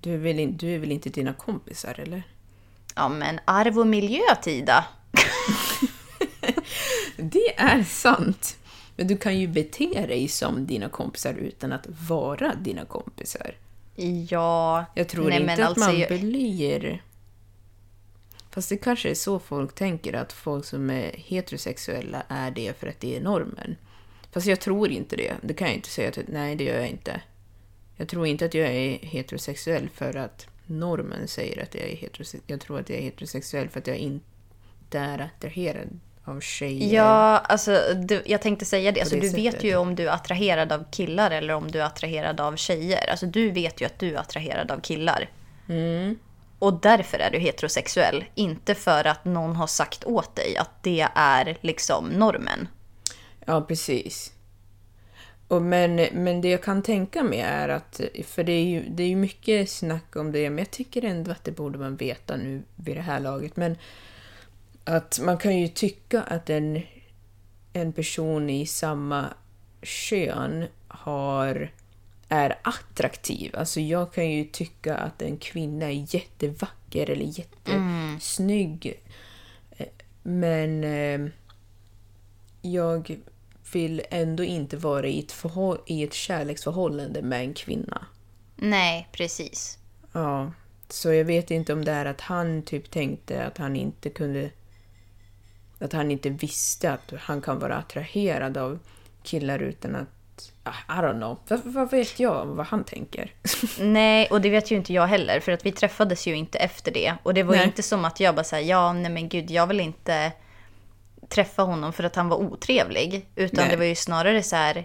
du, 0.00 0.16
vill 0.16 0.38
in, 0.38 0.56
du 0.56 0.78
väl 0.78 0.92
inte 0.92 1.08
dina 1.08 1.32
kompisar 1.32 2.00
eller? 2.00 2.22
Ja, 2.94 3.08
men 3.08 3.40
arv 3.44 3.78
och 3.78 3.86
miljö, 3.86 4.34
Tida. 4.42 4.84
Det 7.16 7.60
är 7.60 7.84
sant. 7.84 8.56
Men 8.96 9.06
du 9.06 9.16
kan 9.16 9.38
ju 9.38 9.46
bete 9.48 10.06
dig 10.06 10.28
som 10.28 10.66
dina 10.66 10.88
kompisar 10.88 11.34
utan 11.34 11.72
att 11.72 11.86
vara 12.08 12.54
dina 12.54 12.84
kompisar. 12.84 13.54
Ja, 14.28 14.84
Jag 14.94 15.08
tror 15.08 15.28
nej, 15.28 15.40
inte 15.40 15.52
att 15.52 15.60
alltså, 15.60 15.84
man 15.90 15.98
jag- 15.98 16.20
blir... 16.20 17.02
Fast 18.50 18.68
det 18.68 18.76
kanske 18.76 19.10
är 19.10 19.14
så 19.14 19.38
folk 19.38 19.74
tänker, 19.74 20.12
att 20.12 20.32
folk 20.32 20.64
som 20.64 20.90
är 20.90 21.10
heterosexuella 21.16 22.22
är 22.28 22.50
det 22.50 22.78
för 22.78 22.86
att 22.86 23.00
det 23.00 23.16
är 23.16 23.20
normen. 23.20 23.76
Fast 24.32 24.46
jag 24.46 24.60
tror 24.60 24.90
inte 24.90 25.16
det. 25.16 25.34
Det 25.42 25.54
kan 25.54 25.66
jag 25.68 25.76
inte 25.76 25.88
säga 25.88 26.08
att 26.08 26.18
nej, 26.28 26.56
det 26.56 26.64
gör 26.64 26.76
jag 26.78 26.88
inte. 26.88 27.20
Jag 27.96 28.08
tror 28.08 28.26
inte 28.26 28.44
att 28.44 28.54
jag 28.54 28.68
är 28.68 28.98
heterosexuell 28.98 29.88
för 29.94 30.16
att 30.16 30.46
normen 30.66 31.28
säger 31.28 31.62
att 31.62 31.74
jag 31.74 31.84
är 31.84 31.96
heterosexuell. 31.96 32.42
Jag 32.46 32.60
tror 32.60 32.80
att 32.80 32.90
jag 32.90 32.98
är 32.98 33.02
heterosexuell 33.02 33.68
för 33.68 33.80
att 33.80 33.86
jag 33.86 33.96
inte 33.96 34.98
är 34.98 35.18
attraherad 35.18 36.00
av 36.28 36.40
tjejer. 36.40 36.94
Ja, 36.94 37.38
alltså 37.38 37.80
du, 37.94 38.22
jag 38.26 38.42
tänkte 38.42 38.64
säga 38.64 38.92
det. 38.92 39.00
Alltså, 39.00 39.16
det 39.16 39.20
du 39.20 39.28
vet 39.28 39.64
ju 39.64 39.76
om 39.76 39.94
du 39.94 40.08
är 40.08 40.12
attraherad 40.12 40.72
av 40.72 40.84
killar 40.90 41.30
eller 41.30 41.54
om 41.54 41.70
du 41.70 41.80
är 41.80 41.84
attraherad 41.84 42.40
av 42.40 42.56
tjejer. 42.56 43.10
Alltså 43.10 43.26
du 43.26 43.50
vet 43.50 43.80
ju 43.80 43.86
att 43.86 43.98
du 43.98 44.14
är 44.14 44.18
attraherad 44.18 44.70
av 44.70 44.80
killar. 44.80 45.30
Mm. 45.68 46.18
Och 46.58 46.80
därför 46.80 47.18
är 47.18 47.30
du 47.30 47.38
heterosexuell. 47.38 48.24
Inte 48.34 48.74
för 48.74 49.06
att 49.06 49.24
någon 49.24 49.56
har 49.56 49.66
sagt 49.66 50.04
åt 50.04 50.36
dig 50.36 50.56
att 50.56 50.82
det 50.82 51.08
är 51.14 51.58
liksom 51.60 52.08
normen. 52.08 52.68
Ja, 53.44 53.60
precis. 53.60 54.32
Och 55.48 55.62
men, 55.62 55.96
men 55.96 56.40
det 56.40 56.48
jag 56.48 56.62
kan 56.62 56.82
tänka 56.82 57.22
mig 57.22 57.40
är 57.40 57.68
att, 57.68 58.00
för 58.26 58.44
det 58.44 58.52
är, 58.52 58.64
ju, 58.64 58.84
det 58.88 59.02
är 59.02 59.16
mycket 59.16 59.70
snack 59.70 60.16
om 60.16 60.32
det, 60.32 60.50
men 60.50 60.58
jag 60.58 60.70
tycker 60.70 61.04
ändå 61.04 61.30
att 61.30 61.44
det 61.44 61.52
borde 61.52 61.78
man 61.78 61.96
veta 61.96 62.36
nu 62.36 62.62
vid 62.76 62.96
det 62.96 63.02
här 63.02 63.20
laget. 63.20 63.56
Men 63.56 63.76
att 64.86 65.18
man 65.22 65.38
kan 65.38 65.58
ju 65.58 65.68
tycka 65.68 66.22
att 66.22 66.50
en, 66.50 66.82
en 67.72 67.92
person 67.92 68.50
i 68.50 68.66
samma 68.66 69.34
kön 69.82 70.64
har, 70.88 71.70
är 72.28 72.58
attraktiv. 72.62 73.54
Alltså 73.56 73.80
jag 73.80 74.12
kan 74.12 74.30
ju 74.30 74.44
tycka 74.44 74.96
att 74.96 75.22
en 75.22 75.36
kvinna 75.36 75.86
är 75.86 76.14
jättevacker 76.14 77.10
eller 77.10 77.38
jättesnygg. 77.38 79.00
Eh, 79.70 79.86
Men 80.22 80.84
eh, 80.84 81.30
jag 82.62 83.16
vill 83.72 84.02
ändå 84.10 84.44
inte 84.44 84.76
vara 84.76 85.06
i 85.06 85.18
ett, 85.20 85.32
förhåll- 85.32 85.82
i 85.86 86.02
ett 86.04 86.14
kärleksförhållande 86.14 87.22
med 87.22 87.40
en 87.40 87.54
kvinna. 87.54 88.06
Nej, 88.56 89.08
precis. 89.12 89.78
Ja, 90.12 90.52
så 90.88 91.12
jag 91.12 91.24
vet 91.24 91.50
inte 91.50 91.72
om 91.72 91.84
det 91.84 91.92
är 91.92 92.04
att 92.06 92.20
han 92.20 92.62
typ 92.62 92.90
tänkte 92.90 93.44
att 93.44 93.58
han 93.58 93.76
inte 93.76 94.10
kunde... 94.10 94.50
Att 95.78 95.92
han 95.92 96.10
inte 96.10 96.30
visste 96.30 96.92
att 96.92 97.12
han 97.20 97.40
kan 97.40 97.58
vara 97.58 97.76
attraherad 97.76 98.56
av 98.56 98.78
killar 99.22 99.58
utan 99.58 99.96
att... 99.96 100.08
I 100.64 100.92
don't 100.92 101.16
know. 101.16 101.38
Vad, 101.48 101.60
vad 101.64 101.90
vet 101.90 102.20
jag 102.20 102.46
vad 102.46 102.66
han 102.66 102.84
tänker? 102.84 103.32
Nej, 103.80 104.28
och 104.30 104.40
det 104.40 104.50
vet 104.50 104.70
ju 104.70 104.76
inte 104.76 104.92
jag 104.92 105.06
heller. 105.06 105.40
För 105.40 105.52
att 105.52 105.66
vi 105.66 105.72
träffades 105.72 106.26
ju 106.26 106.34
inte 106.36 106.58
efter 106.58 106.92
det. 106.92 107.14
Och 107.22 107.34
det 107.34 107.42
var 107.42 107.54
ju 107.54 107.58
Nej. 107.58 107.66
inte 107.66 107.82
som 107.82 108.04
att 108.04 108.20
jag 108.20 108.34
bara 108.34 108.44
säger 108.44 108.70
ja, 108.70 108.92
nej 108.92 109.10
men 109.10 109.28
gud, 109.28 109.50
jag 109.50 109.66
vill 109.66 109.80
inte 109.80 110.32
träffa 111.28 111.62
honom 111.62 111.92
för 111.92 112.04
att 112.04 112.16
han 112.16 112.28
var 112.28 112.36
otrevlig. 112.36 113.28
Utan 113.34 113.64
Nej. 113.64 113.70
det 113.70 113.76
var 113.76 113.84
ju 113.84 113.94
snarare 113.94 114.42
så 114.42 114.56
här, 114.56 114.84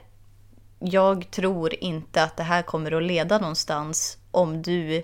jag 0.80 1.32
tror 1.32 1.84
inte 1.84 2.24
att 2.24 2.38
det 2.38 2.44
här 2.44 2.62
kommer 2.62 2.92
att 2.92 3.04
leda 3.04 3.38
någonstans 3.38 4.18
om 4.32 4.62
du 4.62 5.04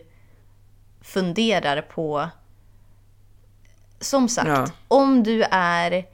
funderar 1.02 1.82
på... 1.82 2.30
Som 4.00 4.30
sagt, 4.30 4.48
Ja. 4.48 4.66
om 4.88 5.24
du 5.24 5.44
är 5.52 6.06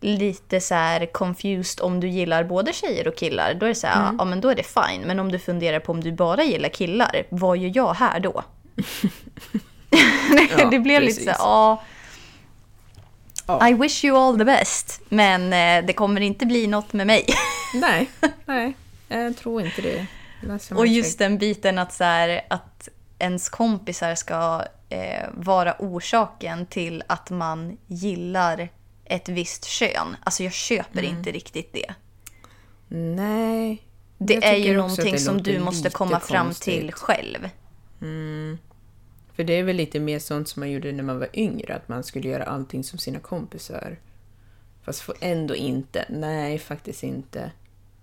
lite 0.00 0.60
så 0.60 0.74
här 0.74 1.06
confused 1.06 1.80
om 1.84 2.00
du 2.00 2.08
gillar 2.08 2.44
både 2.44 2.72
tjejer 2.72 3.08
och 3.08 3.16
killar, 3.16 3.54
då 3.54 3.66
är 3.66 3.68
det 3.68 3.74
så 3.74 3.86
här, 3.86 4.02
Mm. 4.02 4.16
ja 4.18 4.24
men 4.24 4.40
då 4.40 4.48
är 4.50 4.54
det 4.54 4.62
fine. 4.62 5.02
Men 5.06 5.18
om 5.20 5.32
du 5.32 5.38
funderar 5.38 5.80
på 5.80 5.92
om 5.92 6.00
du 6.04 6.12
bara 6.12 6.44
gillar 6.44 6.68
killar, 6.68 7.22
vad 7.28 7.58
gör 7.58 7.72
jag 7.74 7.94
här 7.94 8.20
då? 8.20 8.42
Ja, 10.58 10.64
det 10.70 10.78
blev 10.78 11.02
lite 11.02 11.14
precis. 11.24 11.24
så 11.24 11.30
här, 11.30 11.78
ja. 13.46 13.68
I 13.68 13.74
wish 13.74 14.04
you 14.04 14.18
all 14.18 14.38
the 14.38 14.44
best, 14.44 15.00
men 15.08 15.52
eh, 15.52 15.86
det 15.86 15.92
kommer 15.92 16.20
inte 16.20 16.46
bli 16.46 16.66
något 16.66 16.92
med 16.92 17.06
mig. 17.06 17.24
Nej, 17.74 18.10
nej. 18.46 18.74
Jag 19.08 19.36
tror 19.36 19.62
inte 19.62 19.82
det. 19.82 20.06
Och 20.74 20.86
just 20.86 21.18
den 21.18 21.38
biten 21.38 21.78
att, 21.78 21.92
så 21.92 22.04
här, 22.04 22.40
att 22.50 22.88
ens 23.18 23.48
kompisar 23.48 24.14
ska 24.14 24.62
eh, 24.88 25.28
vara 25.34 25.74
orsaken 25.78 26.66
till 26.66 27.02
att 27.06 27.30
man 27.30 27.78
gillar 27.86 28.68
ett 29.04 29.28
visst 29.28 29.64
kön. 29.64 30.16
Alltså 30.24 30.42
jag 30.42 30.52
köper 30.52 30.98
Mm. 31.02 31.16
inte 31.16 31.32
riktigt 31.32 31.72
det. 31.72 31.94
Nej. 32.88 33.82
Det 34.18 34.44
är 34.44 34.56
ju 34.56 34.76
någonting 34.76 35.18
som 35.18 35.42
du 35.42 35.58
måste 35.58 35.90
komma 35.90 36.20
fram 36.20 36.46
konstigt. 36.46 36.74
till 36.80 36.92
själv. 36.92 37.48
För 39.36 39.44
det 39.44 39.52
är 39.52 39.62
väl 39.62 39.76
lite 39.76 40.00
mer 40.00 40.18
sånt 40.18 40.48
som 40.48 40.60
man 40.60 40.70
gjorde 40.70 40.92
när 40.92 41.02
man 41.02 41.18
var 41.18 41.28
yngre, 41.32 41.74
att 41.74 41.88
man 41.88 42.04
skulle 42.04 42.28
göra 42.28 42.44
allting 42.44 42.84
som 42.84 42.98
sina 42.98 43.18
kompisar. 43.18 43.96
Fast 44.84 45.10
ändå 45.20 45.54
inte. 45.54 46.04
Nej, 46.08 46.58
faktiskt 46.58 47.02
inte. 47.02 47.52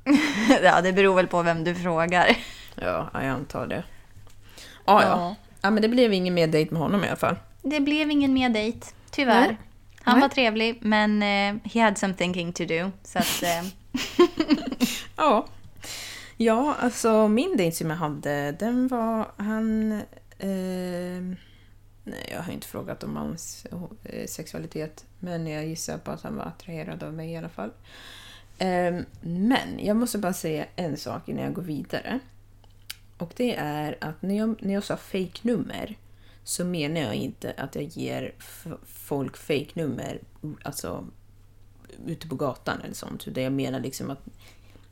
ja, 0.63 0.81
det 0.81 0.93
beror 0.93 1.15
väl 1.15 1.27
på 1.27 1.41
vem 1.41 1.63
du 1.63 1.75
frågar. 1.75 2.37
Ja, 2.75 3.09
jag 3.13 3.25
antar 3.25 3.67
det. 3.67 3.83
Ah, 4.85 5.01
ja, 5.01 5.35
Ja. 5.63 5.71
men 5.71 5.81
det 5.81 5.89
blev 5.89 6.13
ingen 6.13 6.33
mer 6.33 6.47
dejt 6.47 6.71
med 6.71 6.81
honom 6.81 7.03
i 7.03 7.07
alla 7.07 7.15
fall. 7.15 7.35
Det 7.61 7.79
blev 7.79 8.11
ingen 8.11 8.33
mer 8.33 8.49
dejt, 8.49 8.87
tyvärr. 9.11 9.47
Nej. 9.47 9.57
Han 10.01 10.15
Nej. 10.15 10.21
var 10.21 10.29
trevlig, 10.29 10.77
men 10.81 11.23
eh, 11.23 11.61
he 11.71 11.81
had 11.81 11.97
some 11.97 12.13
thinking 12.13 12.53
to 12.53 12.65
do. 12.65 12.91
Så 13.03 13.19
att, 13.19 13.43
eh, 13.43 13.63
Ja. 15.17 15.47
Ja, 16.37 16.75
alltså 16.79 17.27
min 17.27 17.57
dejt 17.57 17.75
som 17.75 17.89
jag 17.89 17.97
hade, 17.97 18.51
den 18.51 18.87
var... 18.87 19.31
Han... 19.37 19.91
Eh, 20.39 21.21
nej, 22.03 22.27
jag 22.31 22.41
har 22.41 22.53
inte 22.53 22.67
frågat 22.67 23.03
om 23.03 23.15
hans 23.15 23.65
eh, 24.03 24.27
sexualitet. 24.27 25.05
Men 25.19 25.47
jag 25.47 25.65
gissar 25.65 25.97
på 25.97 26.11
att 26.11 26.21
han 26.21 26.35
var 26.35 26.45
attraherad 26.45 27.03
av 27.03 27.13
mig 27.13 27.31
i 27.31 27.37
alla 27.37 27.49
fall. 27.49 27.71
Eh, 28.57 28.95
men 29.21 29.79
jag 29.79 29.97
måste 29.97 30.17
bara 30.17 30.33
säga 30.33 30.65
en 30.75 30.97
sak 30.97 31.29
innan 31.29 31.43
jag 31.43 31.53
går 31.53 31.61
vidare. 31.61 32.19
Och 33.23 33.31
det 33.35 33.55
är 33.55 33.97
att 34.01 34.21
när 34.21 34.37
jag, 34.37 34.55
när 34.59 34.73
jag 34.73 34.83
sa 34.83 34.97
fake-nummer 34.97 35.97
så 36.43 36.65
menar 36.65 37.01
jag 37.01 37.15
inte 37.15 37.53
att 37.57 37.75
jag 37.75 37.83
ger 37.83 38.33
folk 38.85 39.37
fake-nummer 39.37 40.19
alltså, 40.63 41.07
ute 42.05 42.27
på 42.27 42.35
gatan 42.35 42.81
eller 42.83 42.93
sånt. 42.93 43.27
Utan 43.27 43.43
jag 43.43 43.53
menar 43.53 43.79
liksom 43.79 44.09
att 44.09 44.19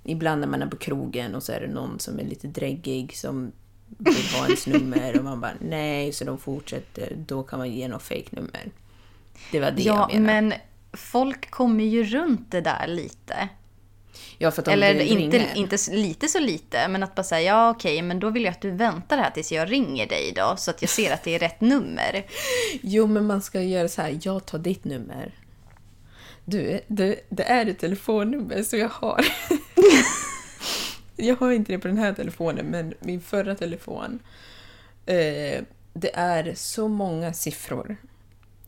ibland 0.04 0.42
när 0.42 0.48
man 0.48 0.62
är 0.62 0.68
på 0.68 0.78
krogen 0.78 1.36
och 1.36 1.44
så 1.44 1.52
är 1.52 1.62
det 1.62 1.68
någon 1.68 2.00
som 2.00 2.20
är 2.20 2.24
lite 2.24 2.48
dräggig 2.48 3.18
som 3.18 3.52
vill 3.88 4.26
ha 4.36 4.46
ens 4.46 4.68
nummer 4.68 5.18
och 5.18 5.24
man 5.24 5.42
bara 5.42 5.54
nej, 5.62 6.14
så 6.14 6.26
de 6.26 6.38
fortsätter. 6.38 7.16
Då 7.28 7.44
kan 7.44 7.60
man 7.60 7.72
ge 7.72 7.88
något 7.88 8.04
fake-nummer. 8.04 8.72
Det 9.52 9.60
var 9.60 9.72
det 9.72 9.82
ja, 9.82 10.10
jag 10.12 10.22
menade. 10.22 10.42
men 10.42 10.54
folk 10.94 11.52
kommer 11.52 11.84
ju 11.84 12.04
runt 12.04 12.52
det 12.52 12.62
där 12.62 12.88
lite. 12.88 13.50
Ja, 14.38 14.52
för 14.52 14.62
att 14.62 14.66
de 14.66 14.72
Eller 14.72 15.02
inte, 15.02 15.48
inte 15.56 15.78
lite 15.92 16.28
så 16.28 16.40
lite, 16.40 16.88
men 16.88 17.04
att 17.04 17.16
bara 17.16 17.24
säga 17.24 17.42
ja 17.42 17.70
okej, 17.70 18.02
men 18.02 18.20
då 18.20 18.30
vill 18.30 18.44
jag 18.44 18.52
att 18.52 18.62
du 18.62 18.72
väntar 18.72 19.18
här 19.18 19.32
tills 19.32 19.52
jag 19.52 19.72
ringer 19.72 20.08
dig 20.08 20.34
då, 20.36 20.56
så 20.58 20.72
att 20.72 20.82
jag 20.82 20.90
ser 20.90 21.14
att 21.14 21.24
det 21.24 21.36
är 21.36 21.40
rätt 21.40 21.62
nummer. 21.62 22.26
Jo, 22.82 23.08
men 23.08 23.26
man 23.26 23.42
ska 23.42 23.62
göra 23.62 23.88
så 23.88 24.02
här. 24.02 24.20
Jag 24.24 24.46
tar 24.46 24.60
ditt 24.60 24.84
nummer. 24.84 25.34
Du, 26.46 26.82
det, 26.88 27.20
det 27.30 27.44
är 27.44 27.66
ett 27.66 27.80
telefonnummer 27.80 28.64
som 28.64 28.80
jag 28.80 28.90
har. 28.90 29.26
jag 31.16 31.36
har 31.36 31.52
inte 31.52 31.72
det 31.72 31.80
på 31.80 31.88
den 31.88 31.98
här 31.98 32.14
telefonen, 32.14 32.66
men 32.66 32.94
min 33.00 33.22
förra 33.22 33.56
telefon. 33.56 34.20
Eh, 35.06 35.62
det 35.94 36.12
är 36.14 36.54
så 36.56 36.88
många 36.88 37.34
siffror. 37.34 37.98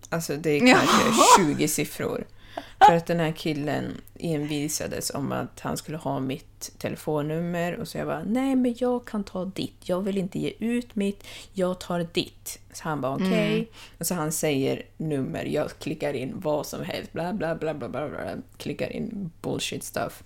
Alltså 0.09 0.37
det 0.37 0.49
är 0.49 0.59
kanske 0.59 0.97
20 1.37 1.67
siffror. 1.67 2.25
För 2.87 2.95
att 2.95 3.05
den 3.05 3.19
här 3.19 3.31
killen 3.31 4.01
envisades 4.19 5.09
om 5.09 5.31
att 5.31 5.59
han 5.59 5.77
skulle 5.77 5.97
ha 5.97 6.19
mitt 6.19 6.71
telefonnummer 6.77 7.75
och 7.79 7.87
så 7.87 7.97
jag 7.97 8.07
bara 8.07 8.23
nej 8.23 8.55
men 8.55 8.75
jag 8.77 9.05
kan 9.05 9.23
ta 9.23 9.45
ditt, 9.45 9.75
jag 9.81 10.01
vill 10.01 10.17
inte 10.17 10.39
ge 10.39 10.53
ut 10.59 10.95
mitt, 10.95 11.23
jag 11.53 11.79
tar 11.79 12.07
ditt. 12.13 12.59
Så 12.73 12.83
han 12.83 13.01
bara 13.01 13.15
okej. 13.15 13.71
Och 13.99 14.07
så 14.07 14.15
han 14.15 14.31
säger 14.31 14.83
nummer, 14.97 15.45
jag 15.45 15.79
klickar 15.79 16.13
in 16.13 16.33
vad 16.35 16.65
som 16.65 16.83
helst, 16.83 17.13
bla 17.13 17.33
bla 17.33 17.55
bla 17.55 17.73
bla 17.73 17.89
bla, 17.89 18.09
bla 18.09 18.35
klickar 18.57 18.89
in 18.89 19.31
bullshit 19.41 19.83
stuff. 19.83 20.23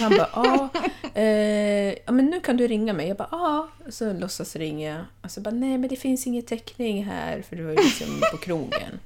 Han 0.00 0.10
bara 0.10 0.28
ja, 0.34 0.68
eh, 1.14 1.94
ja 2.06 2.12
men 2.12 2.26
nu 2.26 2.40
kan 2.40 2.56
du 2.56 2.68
ringa 2.68 2.92
mig. 2.92 3.08
Jag 3.08 3.16
bara 3.16 3.28
ja, 3.30 3.68
och 3.86 3.94
så 3.94 4.12
låtsas 4.12 4.56
ringa. 4.56 5.06
Och 5.22 5.30
så 5.30 5.40
bara 5.40 5.54
nej 5.54 5.78
men 5.78 5.88
det 5.88 5.96
finns 5.96 6.26
ingen 6.26 6.42
täckning 6.42 7.04
här 7.04 7.42
för 7.42 7.56
det 7.56 7.62
var 7.62 7.70
ju 7.70 7.76
liksom 7.76 8.20
på 8.32 8.36
krogen. 8.36 9.00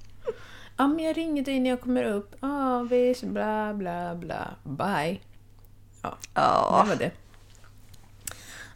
Ja, 0.77 0.87
men 0.87 1.05
jag 1.05 1.17
ringer 1.17 1.43
dig 1.45 1.61
när 1.61 1.71
jag 1.71 1.81
kommer 1.81 2.05
upp. 2.05 2.35
Ja, 2.41 2.83
visst, 2.91 3.23
bla, 3.23 3.75
bla, 3.75 4.15
bla. 4.15 4.49
Bye. 4.65 5.21
Ja, 6.03 6.17
Ja. 6.35 6.81
det 6.85 6.89
var 6.89 6.97
det. 6.97 7.11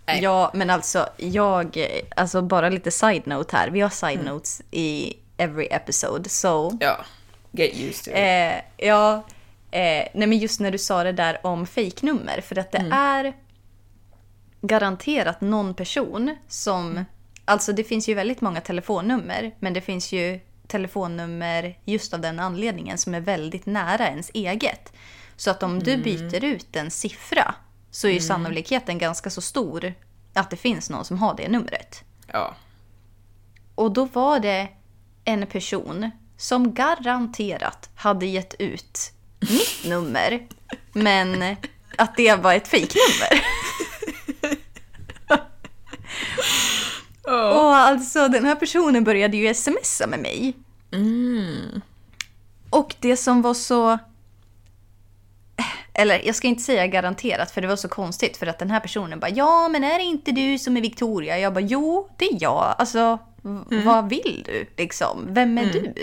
Nej. 0.07 0.23
Ja, 0.23 0.51
men 0.55 0.71
alltså 0.71 1.09
jag, 1.17 1.87
alltså 2.17 2.43
bara 2.43 2.69
lite 2.69 2.91
side-note 2.91 3.57
här. 3.57 3.71
Vi 3.71 3.81
har 3.81 3.89
side-notes 3.89 4.63
i 4.71 5.13
every 5.37 5.67
episode, 5.71 6.29
so 6.29 6.73
Ja, 6.81 6.97
get 7.53 7.75
used 7.75 8.05
to 8.05 8.11
it. 8.11 8.17
Eh, 8.17 8.87
ja, 8.89 9.23
Eh, 9.71 10.09
nej 10.15 10.27
men 10.29 10.39
just 10.39 10.61
när 10.61 10.71
du 10.71 10.79
sa 10.79 11.05
det 11.05 11.13
där 11.13 11.47
om 11.47 11.67
fejknummer. 11.67 12.41
För 12.41 12.59
att 12.59 12.73
det 12.73 12.89
är 12.93 13.33
garanterat 14.61 15.41
någon 15.41 15.75
person 15.75 16.37
som... 16.49 17.05
Alltså 17.45 17.73
det 17.73 17.85
finns 17.85 18.09
ju 18.09 18.15
väldigt 18.15 18.41
många 18.41 18.61
telefonnummer. 18.61 19.55
Men 19.59 19.73
det 19.73 19.81
finns 19.81 20.13
ju 20.13 20.41
telefonnummer 20.69 21.79
just 21.85 22.15
av 22.15 22.21
den 22.21 22.41
anledningen 22.41 22.99
som 22.99 23.15
är 23.15 23.21
väldigt 23.21 23.67
nära 23.67 24.09
ens 24.09 24.31
eget. 24.35 24.93
Så 25.37 25.51
att 25.51 25.63
om 25.63 25.79
du 25.79 25.97
byter 25.97 26.45
ut 26.45 26.77
en 26.77 26.91
siffra 26.91 27.55
så 27.91 28.09
är 28.09 28.13
ju 28.13 28.21
sannolikheten 28.21 28.99
ganska 28.99 29.31
så 29.31 29.41
stor 29.41 29.95
att 30.35 30.51
det 30.51 30.57
finns 30.57 30.91
någon 30.91 31.05
som 31.05 31.19
har 31.19 31.35
det 31.37 31.49
numret. 31.49 32.05
Ja. 32.33 32.55
Och 33.75 33.93
då 33.93 34.05
var 34.05 34.41
det 34.41 34.69
en 35.25 35.47
person 35.47 36.11
som 36.37 36.75
garanterat 36.75 37.91
hade 37.95 38.27
gett 38.27 38.55
ut 38.59 39.13
mitt 39.41 39.85
nummer, 39.85 40.47
men 40.93 41.57
att 41.99 42.17
det 42.17 42.35
var 42.35 42.55
ett 42.55 42.69
fejknummer. 42.69 43.45
Och 47.29 47.76
alltså 47.87 48.29
den 48.29 48.45
här 48.45 48.55
personen 48.55 49.05
började 49.05 49.37
ju 49.37 49.55
smsa 49.55 50.07
med 50.07 50.19
mig. 50.21 50.55
Och 52.71 52.95
det 53.01 53.17
som 53.17 53.43
var 53.43 53.55
så... 53.55 53.99
Eller 55.95 56.27
jag 56.27 56.35
ska 56.35 56.49
inte 56.49 56.63
säga 56.63 56.87
garanterat 56.87 57.51
för 57.51 57.61
det 57.61 57.67
var 57.69 57.77
så 57.77 57.89
konstigt 57.89 58.37
för 58.37 58.47
att 58.47 58.59
den 58.59 58.71
här 58.71 58.81
personen 58.81 59.21
bara 59.21 59.31
ja 59.31 59.69
men 59.69 59.85
är 59.85 59.99
det 59.99 60.05
inte 60.05 60.33
du 60.33 60.59
som 60.59 60.77
är 60.77 60.81
Victoria? 60.81 61.39
Jag 61.39 61.55
bara 61.55 61.61
jo 61.61 62.09
det 62.19 62.25
är 62.25 62.39
jag. 62.41 62.75
Alltså 62.79 63.19
v- 63.43 63.83
vad 63.85 64.09
vill 64.09 64.43
du 64.47 64.67
liksom? 64.77 65.27
Vem 65.29 65.59
är 65.59 65.65
du? 65.67 65.95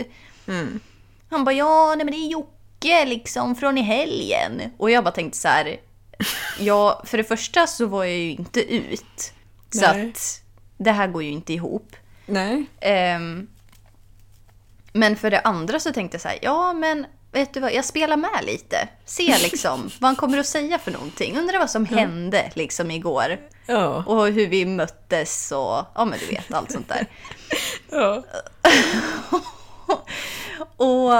Han 1.30 1.44
bara 1.44 1.54
ja 1.56 1.94
nej 1.98 2.06
men 2.06 2.14
det 2.14 2.20
är 2.20 2.32
Jocke 2.32 3.06
liksom 3.06 3.56
från 3.56 3.78
i 3.78 3.82
helgen. 3.82 4.62
Och 4.78 4.92
jag 4.92 5.04
bara 5.04 5.12
tänkte 5.14 5.38
så 5.38 5.48
här. 5.48 5.78
Ja 6.60 7.02
för 7.06 7.18
det 7.18 7.24
första 7.24 7.68
så 7.68 7.86
var 7.86 8.04
jag 8.04 8.18
ju 8.18 8.32
inte 8.32 8.74
ut. 8.76 9.34
Så 9.70 9.82
Nej. 9.82 10.10
att 10.10 10.43
det 10.78 10.92
här 10.92 11.08
går 11.08 11.24
ju 11.24 11.30
inte 11.30 11.54
ihop. 11.54 11.96
Nej. 12.26 12.66
Ehm, 12.80 13.48
men 14.94 15.16
för 15.16 15.32
det 15.32 15.40
andra 15.40 15.80
så 15.80 15.94
tänkte 15.94 16.16
jag 16.16 16.22
så 16.22 16.28
här, 16.28 16.40
ja 16.42 16.74
men 16.74 17.06
vet 17.32 17.54
du 17.54 17.60
vad, 17.60 17.74
jag 17.74 17.86
spelar 17.86 18.18
med 18.18 18.46
lite. 18.46 18.88
Se 19.06 19.38
liksom 19.44 19.90
vad 20.00 20.08
han 20.08 20.16
kommer 20.16 20.38
att 20.38 20.46
säga 20.46 20.80
för 20.80 20.92
någonting. 20.92 21.38
Undrar 21.38 21.60
vad 21.60 21.70
som 21.70 21.86
hände 21.86 22.52
liksom 22.56 22.92
igår. 22.92 23.38
Ja. 23.66 24.04
Och 24.08 24.28
hur 24.28 24.48
vi 24.48 24.66
möttes 24.66 25.52
och 25.52 25.86
ja 25.96 26.06
men 26.06 26.20
du 26.20 26.26
vet 26.26 26.54
allt 26.54 26.72
sånt 26.72 26.90
där. 26.90 27.08
Ja. 27.92 28.24
Och 30.78 31.14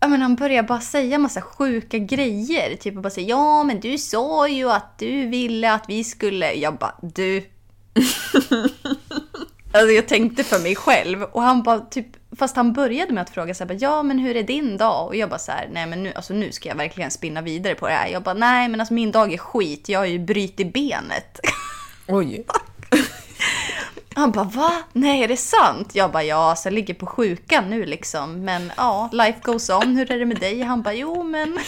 ja, 0.00 0.08
men 0.08 0.22
han 0.22 0.34
börjar 0.34 0.62
bara 0.62 0.80
säga 0.80 1.18
massa 1.18 1.40
sjuka 1.40 1.98
grejer. 1.98 2.76
Typ 2.76 2.94
bara 2.94 3.10
säga 3.10 3.28
ja 3.28 3.64
men 3.64 3.80
du 3.80 3.98
sa 3.98 4.48
ju 4.48 4.70
att 4.70 4.98
du 4.98 5.26
ville 5.26 5.72
att 5.72 5.84
vi 5.88 6.04
skulle. 6.04 6.52
Jag 6.52 6.74
bara 6.74 6.94
du. 7.02 7.50
alltså 9.72 9.90
jag 9.90 10.08
tänkte 10.08 10.44
för 10.44 10.58
mig 10.58 10.76
själv. 10.76 11.22
Och 11.22 11.42
han 11.42 11.62
bara 11.62 11.80
typ, 11.80 12.06
fast 12.38 12.56
han 12.56 12.72
började 12.72 13.12
med 13.12 13.22
att 13.22 13.30
fråga 13.30 13.54
så 13.54 13.64
här, 13.64 13.78
ja 13.80 14.02
men 14.02 14.18
hur 14.18 14.36
är 14.36 14.42
din 14.42 14.76
dag? 14.76 15.06
Och 15.06 15.16
jag 15.16 15.28
bara 15.28 15.38
så 15.38 15.52
här, 15.52 15.68
nej 15.72 15.86
men 15.86 16.02
nu, 16.02 16.12
alltså, 16.14 16.34
nu 16.34 16.52
ska 16.52 16.68
jag 16.68 16.76
verkligen 16.76 17.10
spinna 17.10 17.42
vidare 17.42 17.74
på 17.74 17.88
det 17.88 17.94
här. 17.94 18.08
Jag 18.08 18.22
bara 18.22 18.34
nej 18.34 18.68
men 18.68 18.80
alltså 18.80 18.94
min 18.94 19.12
dag 19.12 19.32
är 19.32 19.38
skit, 19.38 19.88
jag 19.88 19.98
har 19.98 20.06
ju 20.06 20.18
brutit 20.18 20.72
benet. 20.72 21.40
Oj. 22.08 22.46
Han 24.14 24.32
bara 24.32 24.44
va? 24.44 24.72
Nej 24.92 25.22
är 25.22 25.28
det 25.28 25.36
sant? 25.36 25.94
Jag 25.94 26.12
bara 26.12 26.22
ja, 26.22 26.56
så 26.56 26.66
jag 26.66 26.74
ligger 26.74 26.94
på 26.94 27.06
sjukan 27.06 27.70
nu 27.70 27.86
liksom. 27.86 28.44
Men 28.44 28.72
ja, 28.76 29.10
life 29.12 29.38
goes 29.42 29.70
on. 29.70 29.96
Hur 29.96 30.12
är 30.12 30.18
det 30.18 30.26
med 30.26 30.40
dig? 30.40 30.62
Han 30.62 30.82
bara 30.82 30.94
jo 30.94 31.22
men. 31.22 31.58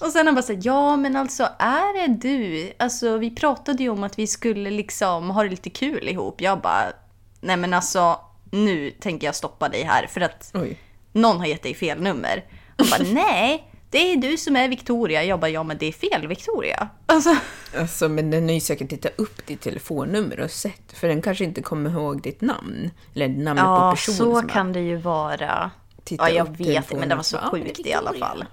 Och 0.00 0.12
sen 0.12 0.26
han 0.26 0.34
bara 0.34 0.42
så 0.42 0.52
här, 0.52 0.60
ja 0.64 0.96
men 0.96 1.16
alltså 1.16 1.48
är 1.58 2.06
det 2.06 2.28
du? 2.28 2.72
Alltså 2.78 3.16
vi 3.18 3.30
pratade 3.30 3.82
ju 3.82 3.88
om 3.88 4.04
att 4.04 4.18
vi 4.18 4.26
skulle 4.26 4.70
liksom 4.70 5.30
ha 5.30 5.42
det 5.42 5.48
lite 5.50 5.70
kul 5.70 6.08
ihop. 6.08 6.40
Jag 6.40 6.60
bara 6.60 6.92
nej 7.40 7.56
men 7.56 7.74
alltså 7.74 8.20
nu 8.50 8.90
tänker 8.90 9.26
jag 9.26 9.34
stoppa 9.34 9.68
dig 9.68 9.82
här 9.82 10.06
för 10.06 10.20
att 10.20 10.50
Oj. 10.54 10.78
någon 11.12 11.38
har 11.38 11.46
gett 11.46 11.62
dig 11.62 11.74
fel 11.74 12.02
nummer. 12.02 12.44
Han 12.76 12.86
bara 12.90 13.02
nej, 13.12 13.70
det 13.90 14.12
är 14.12 14.16
du 14.16 14.36
som 14.36 14.56
är 14.56 14.68
Victoria. 14.68 15.24
Jag 15.24 15.40
bara 15.40 15.48
ja 15.48 15.62
men 15.62 15.78
det 15.78 15.86
är 15.86 15.92
fel 15.92 16.28
Victoria. 16.28 16.88
Alltså. 17.06 17.36
Alltså, 17.78 18.08
men 18.08 18.30
den 18.30 18.44
har 18.44 18.54
ju 18.54 18.60
säkert 18.60 18.90
tittat 18.90 19.12
upp 19.16 19.46
ditt 19.46 19.60
telefonnummer 19.60 20.40
och 20.40 20.50
sett, 20.50 20.92
för 20.92 21.08
den 21.08 21.22
kanske 21.22 21.44
inte 21.44 21.62
kommer 21.62 21.90
ihåg 21.90 22.22
ditt 22.22 22.40
namn. 22.40 22.90
Eller 23.14 23.28
namnet 23.28 23.64
på 23.64 23.70
Ja, 23.70 23.90
personen 23.90 24.16
så 24.16 24.40
som 24.40 24.48
kan 24.48 24.72
det 24.72 24.80
ju 24.80 24.96
vara. 24.96 25.70
Ja, 26.08 26.30
jag 26.30 26.56
vet 26.58 26.88
det, 26.88 26.96
men 26.96 27.08
det 27.08 27.14
var 27.14 27.22
så. 27.22 27.36
Ja, 27.42 27.50
sjukt 27.50 27.86
i 27.86 27.92
alla 27.92 28.12
fall. 28.12 28.44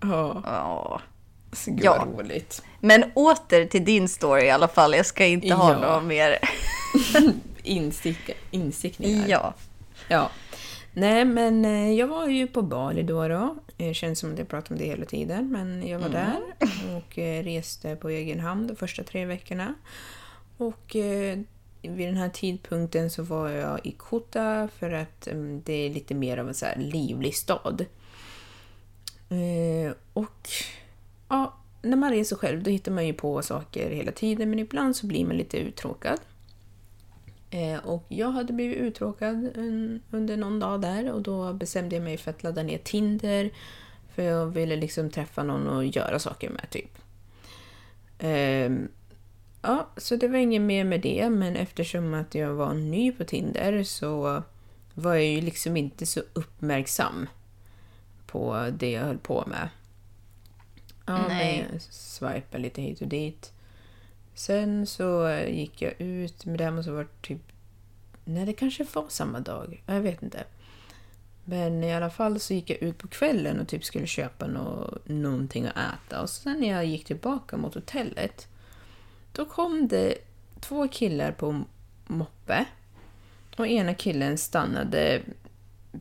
Ja, 0.00 0.40
Ja. 0.44 1.00
gud 1.66 1.84
Ja. 1.84 2.04
vad 2.14 2.18
roligt. 2.24 2.62
Men 2.80 3.04
åter 3.14 3.64
till 3.66 3.84
din 3.84 4.08
story 4.08 4.42
i 4.44 4.50
alla 4.50 4.68
fall. 4.68 4.94
Jag 4.94 5.06
ska 5.06 5.26
inte 5.26 5.54
ha 5.54 5.72
Ja. 5.72 5.78
några 5.78 6.00
mer. 6.00 6.38
Instick, 7.62 8.30
instickningar. 8.50 9.28
Ja. 9.28 9.54
Ja. 10.08 10.30
Nej, 10.92 11.24
men 11.24 11.64
eh, 11.64 11.92
jag 11.92 12.06
var 12.06 12.26
ju 12.26 12.46
på 12.46 12.62
Bali 12.62 13.02
då. 13.02 13.28
då. 13.28 13.56
Det 13.76 13.94
känns 13.94 14.18
som 14.18 14.32
att 14.32 14.38
jag 14.38 14.48
pratar 14.48 14.72
om 14.74 14.78
det 14.78 14.84
hela 14.84 15.04
tiden, 15.04 15.52
men 15.52 15.88
jag 15.88 15.98
var 15.98 16.08
där 16.08 16.40
och 16.96 17.18
eh, 17.18 17.42
reste 17.44 17.96
på 17.96 18.08
egen 18.08 18.40
hand 18.40 18.68
de 18.68 18.76
första 18.76 19.02
tre 19.02 19.24
veckorna. 19.24 19.74
Och 20.56 20.96
eh, 20.96 21.38
vid 21.82 22.08
den 22.08 22.16
här 22.16 22.28
tidpunkten 22.28 23.10
så 23.10 23.22
var 23.22 23.48
jag 23.48 23.80
i 23.86 23.92
Kota 23.92 24.68
för 24.78 24.90
att 24.92 25.26
mm, 25.26 25.62
det 25.64 25.72
är 25.72 25.90
lite 25.90 26.14
mer 26.14 26.38
av 26.38 26.48
en 26.48 26.54
så 26.54 26.66
livlig 26.76 27.34
stad. 27.34 27.84
Eh, 29.28 29.94
och 30.12 30.48
ja, 31.28 31.56
när 31.82 31.96
man 31.96 32.10
reser 32.10 32.36
själv 32.36 32.62
då 32.62 32.70
hittar 32.70 32.92
man 32.92 33.06
ju 33.06 33.12
på 33.12 33.42
saker 33.42 33.90
hela 33.90 34.12
tiden, 34.12 34.50
men 34.50 34.58
ibland 34.58 34.96
så 34.96 35.06
blir 35.06 35.24
man 35.24 35.36
lite 35.36 35.58
uttråkad. 35.58 36.20
Eh, 37.50 37.86
och 37.86 38.04
jag 38.08 38.30
hade 38.30 38.52
blivit 38.52 38.78
uttråkad 38.78 39.56
under 40.10 40.36
någon 40.36 40.60
dag 40.60 40.80
där 40.80 41.12
och 41.12 41.22
då 41.22 41.52
bestämde 41.52 41.96
jag 41.96 42.02
mig 42.02 42.16
för 42.16 42.30
att 42.30 42.42
ladda 42.42 42.62
ner 42.62 42.78
Tinder. 42.78 43.50
För 44.14 44.22
jag 44.22 44.46
ville 44.46 44.76
liksom 44.76 45.10
träffa 45.10 45.42
någon 45.42 45.66
och 45.66 45.84
göra 45.84 46.18
saker 46.18 46.50
med, 46.50 46.70
typ. 46.70 46.98
Ehm, 48.18 48.88
ja, 49.62 49.88
så 49.96 50.16
det 50.16 50.28
var 50.28 50.38
inget 50.38 50.62
mer 50.62 50.84
med 50.84 51.00
det, 51.00 51.30
men 51.30 51.56
eftersom 51.56 52.14
att 52.14 52.34
jag 52.34 52.54
var 52.54 52.74
ny 52.74 53.12
på 53.12 53.24
Tinder 53.24 53.82
så 53.84 54.42
var 54.94 55.14
jag 55.14 55.24
ju 55.24 55.40
liksom 55.40 55.76
inte 55.76 56.06
så 56.06 56.22
uppmärksam 56.32 57.26
på 58.36 58.70
det 58.72 58.90
jag 58.90 59.04
höll 59.04 59.18
på 59.18 59.44
med. 59.46 59.68
Ja, 61.06 61.28
Nej. 61.28 61.66
men 61.70 61.80
swipade 61.80 62.62
lite 62.62 62.82
hit 62.82 63.00
och 63.00 63.08
dit. 63.08 63.52
Sen 64.34 64.86
så 64.86 65.38
gick 65.48 65.82
jag 65.82 66.00
ut, 66.00 66.44
men 66.44 66.56
det 66.56 66.64
här 66.64 66.70
måste 66.70 66.90
ha 66.90 66.96
varit 66.96 67.22
typ... 67.22 67.38
Nej, 68.24 68.46
det 68.46 68.52
kanske 68.52 68.86
var 68.92 69.06
samma 69.08 69.40
dag. 69.40 69.82
Jag 69.86 70.00
vet 70.00 70.22
inte. 70.22 70.44
Men 71.44 71.84
i 71.84 71.94
alla 71.94 72.10
fall 72.10 72.40
så 72.40 72.54
gick 72.54 72.70
jag 72.70 72.82
ut 72.82 72.98
på 72.98 73.08
kvällen 73.08 73.60
och 73.60 73.68
typ 73.68 73.84
skulle 73.84 74.06
köpa 74.06 74.46
nå 74.46 74.98
någonting 75.04 75.66
att 75.66 75.76
äta. 75.76 76.22
Och 76.22 76.30
sen 76.30 76.60
när 76.60 76.68
jag 76.68 76.84
gick 76.86 77.04
tillbaka 77.04 77.56
mot 77.56 77.74
hotellet, 77.74 78.48
då 79.32 79.44
kom 79.44 79.88
det 79.88 80.14
två 80.60 80.88
killar 80.88 81.32
på 81.32 81.64
moppe. 82.06 82.64
Och 83.56 83.66
ena 83.66 83.94
killen 83.94 84.38
stannade 84.38 85.22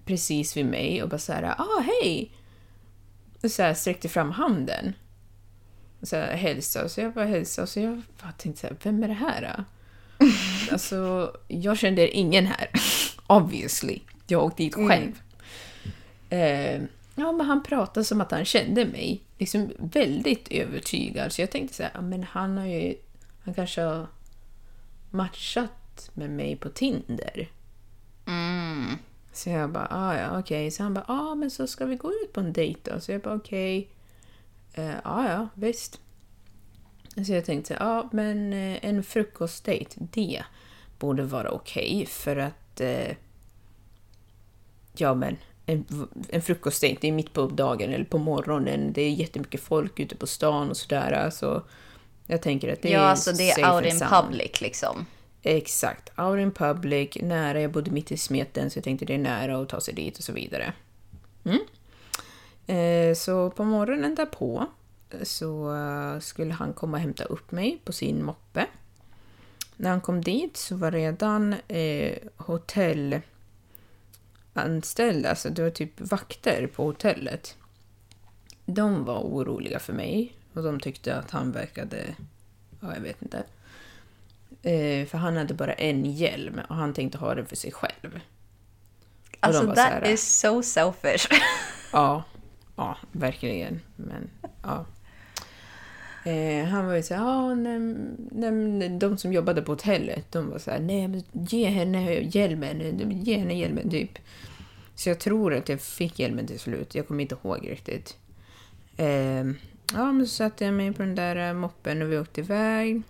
precis 0.05 0.57
vid 0.57 0.65
mig 0.65 1.03
och 1.03 1.09
bara 1.09 1.17
så 1.17 1.33
här, 1.33 1.43
ah 1.43 1.81
hej! 1.81 2.31
Och 3.43 3.51
så 3.51 3.63
här 3.63 3.73
sträckte 3.73 4.09
fram 4.09 4.31
handen. 4.31 4.93
Och 6.01 6.07
så 6.07 6.15
här, 6.15 6.35
hälsa. 6.35 6.89
Så 6.89 7.01
jag 7.01 7.13
bara 7.13 7.25
hälsa. 7.25 7.67
Så 7.67 7.79
jag 7.79 8.01
bara 8.21 8.31
tänkte 8.31 8.61
så 8.61 8.67
här, 8.67 8.75
vem 8.83 9.03
är 9.03 9.07
det 9.07 9.13
här? 9.13 9.41
då? 9.57 9.63
alltså, 10.71 11.31
jag 11.47 11.77
kände 11.77 12.17
ingen 12.17 12.45
här. 12.45 12.69
Obviously. 13.27 13.99
Jag 14.27 14.43
åkte 14.43 14.63
dit 14.63 14.75
själv. 14.75 15.21
Eh, 16.29 16.81
ja, 17.15 17.31
men 17.31 17.41
han 17.41 17.63
pratade 17.63 18.03
som 18.03 18.21
att 18.21 18.31
han 18.31 18.45
kände 18.45 18.85
mig. 18.85 19.21
Liksom 19.37 19.71
väldigt 19.77 20.47
övertygad. 20.51 21.31
Så 21.31 21.41
jag 21.41 21.51
tänkte 21.51 21.75
så 21.75 21.83
här, 21.83 21.91
ja, 21.93 22.01
men 22.01 22.23
han 22.23 22.57
har 22.57 22.65
ju... 22.65 22.95
Han 23.43 23.53
kanske 23.53 23.81
har 23.81 24.07
matchat 25.11 26.09
med 26.13 26.29
mig 26.29 26.55
på 26.55 26.69
Tinder. 26.69 27.49
Mm. 28.27 28.97
Så 29.35 29.49
jag 29.49 29.69
bara, 29.69 29.87
ah, 29.91 30.17
ja 30.17 30.39
okej. 30.39 30.71
Så 30.71 30.83
han 30.83 30.93
bara, 30.93 31.05
ah, 31.07 31.35
men 31.35 31.51
så 31.51 31.67
ska 31.67 31.85
vi 31.85 31.95
gå 31.95 32.11
ut 32.11 32.33
på 32.33 32.39
en 32.39 32.53
dejt 32.53 32.79
då? 32.93 32.99
Så 32.99 33.11
jag 33.11 33.21
bara, 33.21 33.35
okej. 33.35 33.89
Eh, 34.73 34.95
ah, 35.03 35.29
ja, 35.29 35.47
visst. 35.53 35.99
Så 37.25 37.31
jag 37.33 37.45
tänkte, 37.45 37.73
ja 37.73 37.85
ah, 37.99 38.09
men 38.11 38.53
eh, 38.53 38.85
en 38.85 39.03
frukostdejt, 39.03 39.95
det 39.99 40.43
borde 40.99 41.23
vara 41.23 41.49
okej 41.51 42.05
för 42.09 42.35
att... 42.35 42.81
Eh, 42.81 43.15
ja 44.97 45.13
men, 45.13 45.37
en, 45.65 45.85
en 46.29 46.41
frukostdejt, 46.41 46.97
det 47.01 47.07
är 47.07 47.11
mitt 47.11 47.33
på 47.33 47.47
dagen 47.47 47.93
eller 47.93 48.05
på 48.05 48.17
morgonen. 48.17 48.93
Det 48.93 49.01
är 49.01 49.09
jättemycket 49.11 49.61
folk 49.61 49.99
ute 49.99 50.15
på 50.15 50.27
stan 50.27 50.69
och 50.69 50.77
sådär. 50.77 51.29
Så 51.29 51.61
jag 52.27 52.41
tänker 52.41 52.73
att 52.73 52.81
det 52.81 52.89
Ja, 52.89 52.99
är 52.99 53.03
alltså 53.03 53.31
det 53.31 53.51
är 53.51 53.75
out 53.75 53.85
in 53.85 53.99
sound. 53.99 54.11
public 54.11 54.61
liksom. 54.61 55.05
Exakt. 55.47 56.19
Out 56.19 56.39
in 56.39 56.51
public, 56.51 57.17
nära. 57.21 57.61
Jag 57.61 57.71
bodde 57.71 57.91
mitt 57.91 58.11
i 58.11 58.17
smeten 58.17 58.69
så 58.69 58.77
jag 58.77 58.83
tänkte 58.83 59.05
det 59.05 59.13
är 59.13 59.17
nära 59.17 59.61
att 59.61 59.69
ta 59.69 59.81
sig 59.81 59.93
dit 59.93 60.17
och 60.17 60.23
så 60.23 60.33
vidare. 60.33 60.73
Mm. 61.43 61.59
Eh, 62.67 63.15
så 63.15 63.49
på 63.49 63.63
morgonen 63.63 64.15
därpå 64.15 64.67
så 65.23 65.75
eh, 65.75 66.19
skulle 66.19 66.53
han 66.53 66.73
komma 66.73 66.97
och 66.97 67.01
hämta 67.01 67.23
upp 67.23 67.51
mig 67.51 67.81
på 67.83 67.93
sin 67.93 68.23
moppe. 68.23 68.67
När 69.75 69.89
han 69.89 70.01
kom 70.01 70.21
dit 70.21 70.57
så 70.57 70.75
var 70.75 70.91
redan 70.91 71.55
eh, 71.67 72.17
hotellanställda, 72.37 75.29
alltså 75.29 75.49
det 75.49 75.63
var 75.63 75.69
typ 75.69 76.01
vakter 76.01 76.67
på 76.67 76.83
hotellet. 76.83 77.57
De 78.65 79.03
var 79.03 79.19
oroliga 79.19 79.79
för 79.79 79.93
mig 79.93 80.33
och 80.53 80.63
de 80.63 80.79
tyckte 80.79 81.15
att 81.15 81.31
han 81.31 81.51
verkade, 81.51 82.15
ja 82.79 82.93
jag 82.93 83.01
vet 83.01 83.21
inte. 83.21 83.43
Eh, 84.65 85.05
för 85.05 85.17
han 85.17 85.37
hade 85.37 85.53
bara 85.53 85.73
en 85.73 86.05
hjälm 86.05 86.61
och 86.69 86.75
han 86.75 86.93
tänkte 86.93 87.17
ha 87.17 87.35
den 87.35 87.45
för 87.45 87.55
sig 87.55 87.71
själv. 87.71 88.21
Och 89.31 89.37
Alltså 89.39 89.67
that 89.67 89.77
här, 89.77 90.07
is 90.07 90.39
so 90.39 90.63
selfish. 90.63 91.27
Ja, 91.93 92.23
ja, 92.75 92.97
verkligen. 93.11 93.81
Men, 93.95 94.29
ja. 94.63 94.85
Eh, 96.31 96.65
han 96.65 96.85
var 96.85 96.95
ju 96.95 97.03
såhär, 97.03 97.21
ja, 97.21 97.55
nej, 97.55 97.79
nej, 98.51 98.89
de 98.89 99.17
som 99.17 99.33
jobbade 99.33 99.61
på 99.61 99.71
hotellet, 99.71 100.31
de 100.31 100.49
var 100.49 100.59
såhär, 100.59 100.79
nej 100.79 101.07
men 101.07 101.23
ge 101.31 101.69
henne 101.69 102.13
hjälmen, 102.13 102.99
ge 103.25 103.37
henne 103.37 103.53
hjälmen, 103.53 103.89
typ. 103.89 104.19
Så 104.95 105.09
jag 105.09 105.19
tror 105.19 105.53
att 105.53 105.69
jag 105.69 105.81
fick 105.81 106.19
hjälmen 106.19 106.47
till 106.47 106.59
slut, 106.59 106.95
jag 106.95 107.07
kommer 107.07 107.21
inte 107.21 107.35
ihåg 107.43 107.67
riktigt. 107.69 108.17
Eh, 108.97 109.43
ja, 109.93 110.11
men 110.11 110.27
så 110.27 110.33
satte 110.33 110.65
jag 110.65 110.73
mig 110.73 110.93
på 110.93 111.01
den 111.01 111.15
där 111.15 111.53
moppen 111.53 112.01
och 112.01 112.11
vi 112.11 112.19
åkte 112.19 112.41
iväg. 112.41 113.03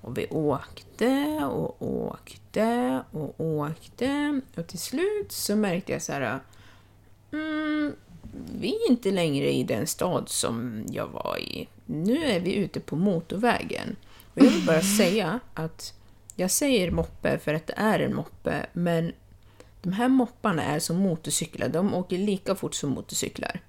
Och 0.00 0.18
vi 0.18 0.26
åkte 0.30 1.38
och 1.50 1.82
åkte 1.82 3.00
och 3.10 3.40
åkte. 3.40 4.40
Och 4.56 4.66
till 4.66 4.78
slut 4.78 5.32
så 5.32 5.56
märkte 5.56 5.92
jag 5.92 6.02
så 6.02 6.12
här, 6.12 6.40
mm, 7.32 7.92
vi 8.60 8.68
är 8.68 8.90
inte 8.90 9.10
längre 9.10 9.52
i 9.52 9.64
den 9.64 9.86
stad 9.86 10.28
som 10.28 10.84
jag 10.90 11.06
var 11.06 11.38
i. 11.38 11.68
Nu 11.86 12.24
är 12.24 12.40
vi 12.40 12.54
ute 12.54 12.80
på 12.80 12.96
motorvägen. 12.96 13.96
Och 14.34 14.38
jag 14.38 14.50
vill 14.50 14.66
bara 14.66 14.82
säga 14.82 15.40
att 15.54 15.94
jag 16.34 16.50
säger 16.50 16.90
moppe 16.90 17.38
för 17.38 17.54
att 17.54 17.66
det 17.66 17.74
är 17.76 18.00
en 18.00 18.14
moppe, 18.14 18.66
men 18.72 19.12
de 19.82 19.92
här 19.92 20.08
mopparna 20.08 20.62
är 20.62 20.78
som 20.78 20.96
motorcyklar. 20.96 21.68
De 21.68 21.94
åker 21.94 22.18
lika 22.18 22.54
fort 22.54 22.74
som 22.74 22.90
motorcyklar. 22.90 23.60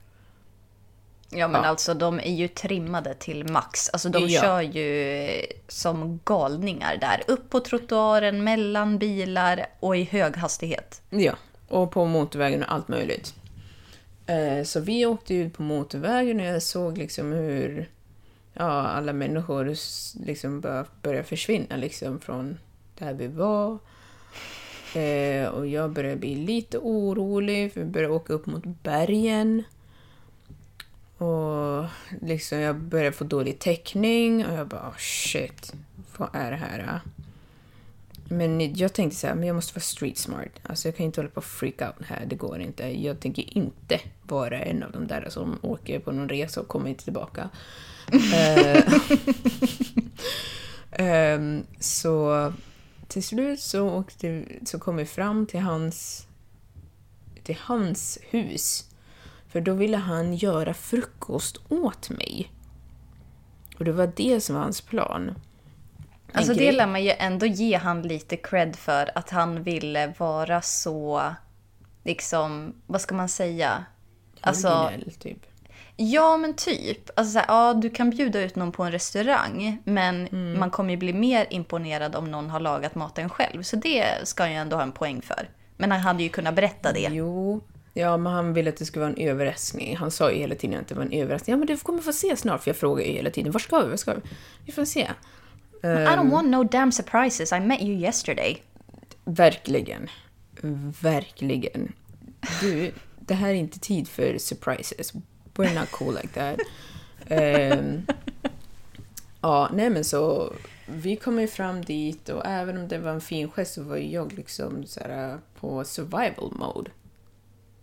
Ja 1.34 1.48
men 1.48 1.62
Ja. 1.64 1.68
alltså 1.68 1.94
de 1.94 2.20
är 2.20 2.32
ju 2.34 2.48
trimmade 2.48 3.14
till 3.14 3.50
max. 3.52 3.90
Alltså 3.90 4.10
de 4.10 4.28
Ja. 4.30 4.42
kör 4.42 4.62
ju 4.62 5.30
som 5.68 6.20
galningar 6.26 6.98
där. 6.98 7.22
Upp 7.28 7.50
på 7.50 7.60
trottoaren, 7.60 8.44
mellan 8.44 8.98
bilar 8.98 9.66
och 9.80 9.98
i 9.98 10.04
hög 10.04 10.36
hastighet. 10.38 11.02
Ja, 11.10 11.34
och 11.68 11.92
på 11.92 12.06
motorvägen 12.06 12.64
och 12.64 12.72
allt 12.74 12.88
möjligt. 12.88 13.34
Eh, 14.26 14.64
Så 14.64 14.80
vi 14.80 15.06
åkte 15.06 15.34
ut 15.34 15.54
på 15.54 15.64
motorvägen 15.64 16.40
och 16.40 16.46
jag 16.46 16.64
såg 16.64 16.98
liksom 16.98 17.32
hur 17.32 17.90
ja, 18.54 18.64
alla 18.88 19.14
människor 19.14 19.76
liksom 20.26 20.62
bör- 20.62 20.86
började 21.02 21.24
försvinna 21.24 21.76
liksom 21.76 22.20
från 22.20 22.58
där 22.98 23.14
vi 23.14 23.28
var. 23.28 23.78
Eh, 24.96 25.48
Och 25.50 25.68
jag 25.68 25.90
började 25.92 26.16
bli 26.16 26.36
lite 26.36 26.78
orolig 26.78 27.74
för 27.74 27.80
vi 27.80 27.86
började 27.86 28.14
åka 28.14 28.34
upp 28.34 28.46
mot 28.46 28.64
bergen. 28.66 29.64
Och 31.22 31.86
liksom 32.22 32.60
jag 32.60 32.76
började 32.76 33.12
få 33.12 33.24
dålig 33.24 33.60
täckning 33.60 34.46
och 34.46 34.54
jag 34.54 34.68
bara 34.68 34.90
oh, 34.90 34.98
shit, 34.98 35.74
vad 36.18 36.30
är 36.34 36.52
det 36.52 36.58
här? 36.58 36.86
ah?" 36.90 37.00
Men 38.24 38.76
jag 38.76 38.94
tänkte 38.94 39.20
så 39.20 39.28
här, 39.28 39.36
men 39.36 39.48
jag 39.48 39.56
måste 39.56 39.74
vara 39.74 39.82
street 39.82 40.18
smart. 40.18 40.50
Alltså 40.64 40.88
jag 40.88 40.96
kan 40.96 41.06
inte 41.06 41.22
hålla 41.22 41.30
på 41.30 41.38
och 41.38 41.46
freak 41.46 41.82
out 41.82 42.06
här, 42.08 42.26
det 42.26 42.36
går 42.36 42.60
inte. 42.60 43.04
Jag 43.04 43.20
tänker 43.20 43.58
inte 43.58 44.00
vara 44.24 44.60
en 44.60 44.84
av 44.84 44.92
de 44.92 45.08
där 45.08 45.28
som 45.30 45.58
åker 45.62 46.00
på 46.00 46.12
någon 46.12 46.30
resa 46.30 46.62
och 46.62 46.68
kommer 46.68 46.90
inte 46.90 47.04
tillbaka. 47.04 47.50
Ehm, 50.92 51.64
så 51.80 52.54
till 53.08 53.24
slut 53.24 53.60
så, 53.60 53.90
åkte, 53.90 54.46
så 54.66 54.80
kom 54.80 54.96
vi 54.96 55.06
fram 55.06 55.46
till 55.46 55.60
hans, 55.60 56.28
till 57.44 57.58
hans 57.60 58.20
hus. 58.30 58.91
För 59.52 59.62
då 59.62 59.74
ville 59.74 59.98
han 59.98 60.34
göra 60.36 60.74
frukost 60.74 61.58
åt 61.70 62.10
mig. 62.10 62.52
Och 63.80 63.86
det 63.86 63.92
var 63.92 64.12
det 64.16 64.42
som 64.42 64.56
var 64.56 64.62
hans 64.64 64.82
plan. 64.82 65.36
Alltså 66.34 66.54
det 66.54 66.72
lär 66.72 66.88
man 66.88 67.04
ju 67.04 67.12
ändå 67.18 67.46
ge 67.46 67.78
han 67.78 68.02
lite 68.02 68.38
cred 68.38 68.76
för. 68.76 69.12
Att 69.16 69.30
han 69.30 69.64
ville 69.64 70.14
vara 70.18 70.62
så, 70.62 71.24
liksom, 72.04 72.74
vad 72.88 73.02
ska 73.02 73.16
man 73.16 73.30
säga? 73.30 73.86
Alltså, 74.42 74.70
Originell, 74.70 75.12
typ. 75.20 75.38
ja 75.96 76.38
men 76.38 76.54
typ. 76.54 77.10
Alltså 77.16 77.34
så 77.34 77.40
här, 77.40 77.46
ja 77.48 77.74
du 77.74 77.90
kan 77.90 78.10
bjuda 78.10 78.40
ut 78.42 78.56
någon 78.56 78.72
på 78.72 78.84
en 78.84 78.92
restaurang. 78.92 79.78
Men 79.84 80.28
Mm. 80.28 80.60
man 80.60 80.72
kommer 80.72 80.90
ju 80.92 80.98
bli 80.98 81.14
mer 81.14 81.48
imponerad 81.50 82.16
om 82.16 82.32
någon 82.32 82.50
har 82.50 82.60
lagat 82.60 82.96
maten 82.96 83.30
själv. 83.30 83.64
Så 83.64 83.76
det 83.76 84.06
ska 84.24 84.44
jag 84.48 84.54
ändå 84.56 84.76
ha 84.76 84.84
en 84.84 84.92
poäng 84.92 85.22
för. 85.22 85.50
Men 85.78 85.92
han 85.92 86.00
hade 86.02 86.24
ju 86.24 86.30
kunnat 86.30 86.56
berätta 86.56 86.94
det. 86.94 87.08
Jo, 87.12 87.62
ja, 87.94 88.18
men 88.18 88.34
han 88.34 88.54
ville 88.54 88.70
att 88.70 88.78
det 88.78 88.86
skulle 88.86 89.06
vara 89.06 89.14
en 89.18 89.28
överraskning. 89.30 89.98
Han 89.98 90.12
sa 90.12 90.32
ju 90.32 90.38
hela 90.38 90.56
tiden 90.56 90.80
att 90.80 90.88
det 90.88 90.96
var 90.96 91.04
en 91.04 91.12
överraskning. 91.12 91.52
Ja, 91.54 91.58
men 91.58 91.68
du 91.68 91.78
kommer 91.78 92.02
få 92.02 92.14
se 92.14 92.36
snart, 92.38 92.64
för 92.64 92.70
jag 92.70 92.78
frågar 92.78 93.04
ju 93.06 93.12
hela 93.12 93.30
tiden. 93.30 93.52
Var 93.52 93.60
ska 93.60 93.82
vi? 93.84 93.90
Var 93.90 93.98
ska 93.98 94.14
vi? 94.14 94.22
Vi 94.66 94.72
får 94.72 94.86
se. 94.86 95.00
I 95.00 95.08
Ehm. 95.88 96.08
don't 96.08 96.32
want 96.32 96.48
no 96.50 96.64
damn 96.64 96.92
surprises. 96.92 97.52
I 97.52 97.60
met 97.60 97.82
you 97.82 97.98
yesterday. 98.00 98.64
Verkligen. 99.26 100.08
Verkligen. 101.02 101.92
Du, 102.62 102.92
det 103.20 103.34
här 103.34 103.50
är 103.50 103.54
inte 103.54 103.80
tid 103.80 104.08
för 104.08 104.38
surprises. 104.38 105.14
We're 105.56 105.80
not 105.80 105.92
cool 105.92 106.14
like 106.22 106.28
that. 106.28 106.60
Ehm, 107.28 108.02
ja, 109.42 109.70
nej 109.74 109.90
men 109.90 110.04
så... 110.04 110.54
Vi 110.86 111.16
kom 111.16 111.40
ju 111.42 111.48
fram 111.48 111.82
dit 111.82 112.30
och 112.30 112.46
även 112.46 112.78
om 112.78 112.88
det 112.88 112.98
var 112.98 113.12
en 113.12 113.22
fin 113.22 113.52
gest 113.52 113.74
så 113.74 113.84
var 113.84 113.98
jag 113.98 114.34
liksom 114.34 114.86
så 114.86 115.00
här, 115.00 115.38
på 115.60 115.84
survival 115.84 116.52
mode. 116.56 116.92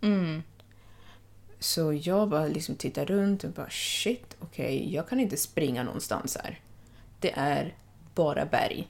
Mm. 0.01 0.43
Så 1.59 1.93
jag 1.93 2.29
bara 2.29 2.45
liksom 2.45 2.75
tittar 2.75 3.05
runt 3.05 3.43
och 3.43 3.51
bara 3.51 3.69
shit, 3.69 4.35
okej, 4.39 4.93
jag 4.93 5.09
kan 5.09 5.19
inte 5.19 5.37
springa 5.37 5.83
någonstans 5.83 6.37
här. 6.43 6.59
Det 7.19 7.31
är 7.35 7.75
bara 8.15 8.45
berg. 8.45 8.87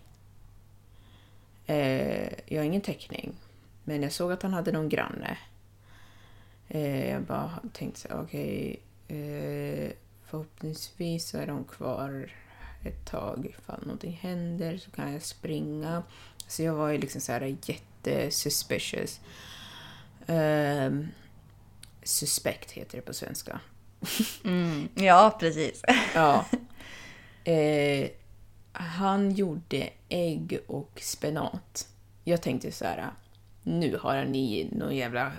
Eh, 1.66 2.34
jag 2.46 2.60
har 2.60 2.66
ingen 2.66 2.82
täckning. 2.82 3.36
Men 3.84 4.04
jag 4.04 4.12
såg 4.12 4.32
att 4.32 4.44
han 4.44 4.54
hade 4.54 4.72
någon 4.72 4.90
granne. 4.90 5.38
Eh, 6.68 7.10
jag 7.10 7.24
bara 7.24 7.60
tänkte 7.74 8.00
så 8.00 8.08
här, 8.08 8.22
okej, 8.22 8.80
eh, 9.08 9.92
förhoppningsvis 10.26 11.30
så 11.30 11.38
är 11.38 11.48
de 11.48 11.64
kvar 11.64 12.32
ett 12.84 13.06
tag. 13.06 13.46
Ifall 13.46 13.82
någonting 13.82 14.20
händer 14.22 14.78
så 14.78 14.92
kan 14.92 15.14
jag 15.14 15.22
springa. 15.22 16.04
Så 16.48 16.64
jag 16.64 16.74
var 16.74 16.90
ju 16.90 16.98
liksom 16.98 17.22
så 17.22 17.32
här 17.32 17.58
jättesuspicious. 17.66 19.20
Ehm, 20.30 21.08
suspekt 22.04 22.72
heter 22.72 22.98
det 22.98 23.02
på 23.02 23.14
svenska. 23.14 23.60
Mm. 24.46 24.90
Ja, 24.96 25.38
precis. 25.40 25.82
Ja. 26.16 26.46
Eh, 27.44 28.10
han 28.72 29.32
gjorde 29.32 29.90
ägg 30.10 30.60
och 30.68 31.00
spenat. 31.02 31.88
Jag 32.24 32.42
tänkte 32.42 32.72
så 32.72 32.86
här, 32.86 33.10
nu 33.64 33.98
har 34.02 34.16
han 34.16 34.36
i 34.36 34.70
någon 34.72 34.96
jävla 34.96 35.32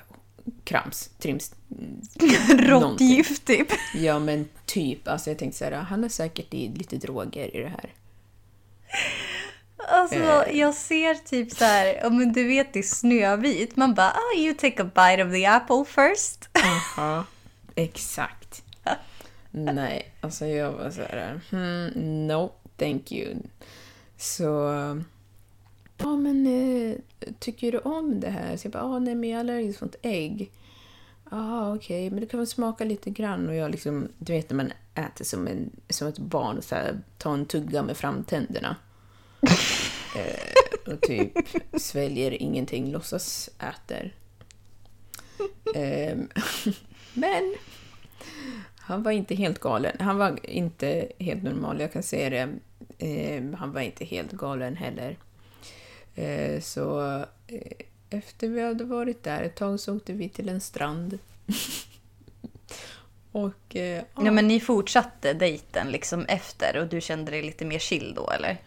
krams, 0.64 1.10
trims... 1.18 1.54
Råttgift 2.58 3.46
typ. 3.46 3.68
Ja 3.94 4.18
men 4.18 4.48
typ, 4.66 5.08
alltså 5.08 5.30
jag 5.30 5.38
tänkte 5.38 5.58
så 5.58 5.64
här, 5.64 5.72
han 5.72 6.02
har 6.02 6.10
säkert 6.10 6.54
i 6.54 6.68
lite 6.68 6.96
droger 6.96 7.56
i 7.56 7.62
det 7.62 7.68
här. 7.68 7.94
Alltså, 9.90 10.16
Eh. 10.16 10.58
jag 10.58 10.74
ser 10.74 11.14
typ 11.14 11.52
så 11.52 11.64
här, 11.64 12.10
men 12.10 12.32
du 12.32 12.48
vet 12.48 12.76
i 12.76 12.82
Snövit, 12.82 13.76
man 13.76 13.94
bara 13.94 14.10
oh, 14.12 14.40
you 14.40 14.54
take 14.54 14.82
a 14.82 14.84
bite 14.84 15.24
of 15.24 15.32
the 15.32 15.46
apple 15.46 15.84
first. 15.84 16.48
Aha, 16.96 17.24
exakt. 17.74 18.62
Nej, 19.50 20.12
alltså 20.20 20.46
jag 20.46 20.72
var 20.72 20.90
så 20.90 21.02
här, 21.02 21.40
hmm, 21.50 22.26
no, 22.26 22.52
thank 22.76 23.12
you. 23.12 23.34
Så, 24.16 24.44
ja 25.98 26.16
men 26.16 26.46
eh, 26.46 26.96
tycker 27.38 27.72
du 27.72 27.78
om 27.78 28.20
det 28.20 28.30
här? 28.30 28.56
Så 28.56 28.66
jag 28.66 28.72
bara, 28.72 28.82
ah, 28.84 28.98
nej 28.98 29.14
men 29.14 29.30
jag 29.30 29.36
är 29.36 29.40
allergisk 29.40 29.80
mot 29.80 29.96
ägg. 30.02 30.50
Ja, 31.30 31.74
okej, 31.74 32.10
men 32.10 32.20
det 32.20 32.26
kan 32.26 32.40
väl 32.40 32.46
smaka 32.46 32.84
lite 32.84 33.10
grann. 33.10 33.48
Och 33.48 33.54
jag 33.54 33.70
liksom, 33.70 34.08
du 34.18 34.32
vet 34.32 34.50
när 34.50 34.56
man 34.56 34.72
äter 34.94 35.24
som, 35.24 35.46
en, 35.46 35.70
som 35.88 36.08
ett 36.08 36.18
barn, 36.18 36.62
så 36.62 36.74
här, 36.74 37.00
tar 37.18 37.34
en 37.34 37.46
tugga 37.46 37.82
med 37.82 37.96
framtänderna 37.96 38.76
eh, 40.16 40.92
och 40.92 41.00
typ 41.00 41.32
sväljer 41.76 42.42
ingenting, 42.42 42.92
låtsas 42.92 43.50
äter. 43.58 44.14
Eh, 45.74 46.18
men 47.14 47.54
han 48.76 49.02
var 49.02 49.10
inte 49.10 49.34
helt 49.34 49.58
galen. 49.58 49.96
Han 50.00 50.18
var 50.18 50.38
inte 50.46 51.08
helt 51.18 51.42
normal, 51.42 51.80
jag 51.80 51.92
kan 51.92 52.02
säga 52.02 52.30
det. 52.30 52.48
Eh, 53.06 53.42
han 53.54 53.72
var 53.72 53.80
inte 53.80 54.04
helt 54.04 54.32
galen 54.32 54.76
heller. 54.76 55.16
Eh, 56.14 56.60
så 56.60 57.00
eh, 57.46 57.86
efter 58.10 58.48
vi 58.48 58.62
hade 58.62 58.84
varit 58.84 59.22
där 59.22 59.42
ett 59.42 59.56
tag 59.56 59.80
så 59.80 59.96
åkte 59.96 60.12
vi 60.12 60.28
till 60.28 60.48
en 60.48 60.60
strand. 60.60 61.18
Och 63.32 63.76
eh, 63.76 64.04
Ja, 64.16 64.30
men 64.30 64.48
ni 64.48 64.60
fortsatte 64.60 65.32
dejten 65.32 65.90
liksom 65.90 66.24
efter 66.24 66.76
och 66.80 66.86
du 66.86 67.00
kände 67.00 67.30
dig 67.30 67.42
lite 67.42 67.64
mer 67.64 67.78
chill 67.78 68.12
då, 68.16 68.30
eller? 68.30 68.58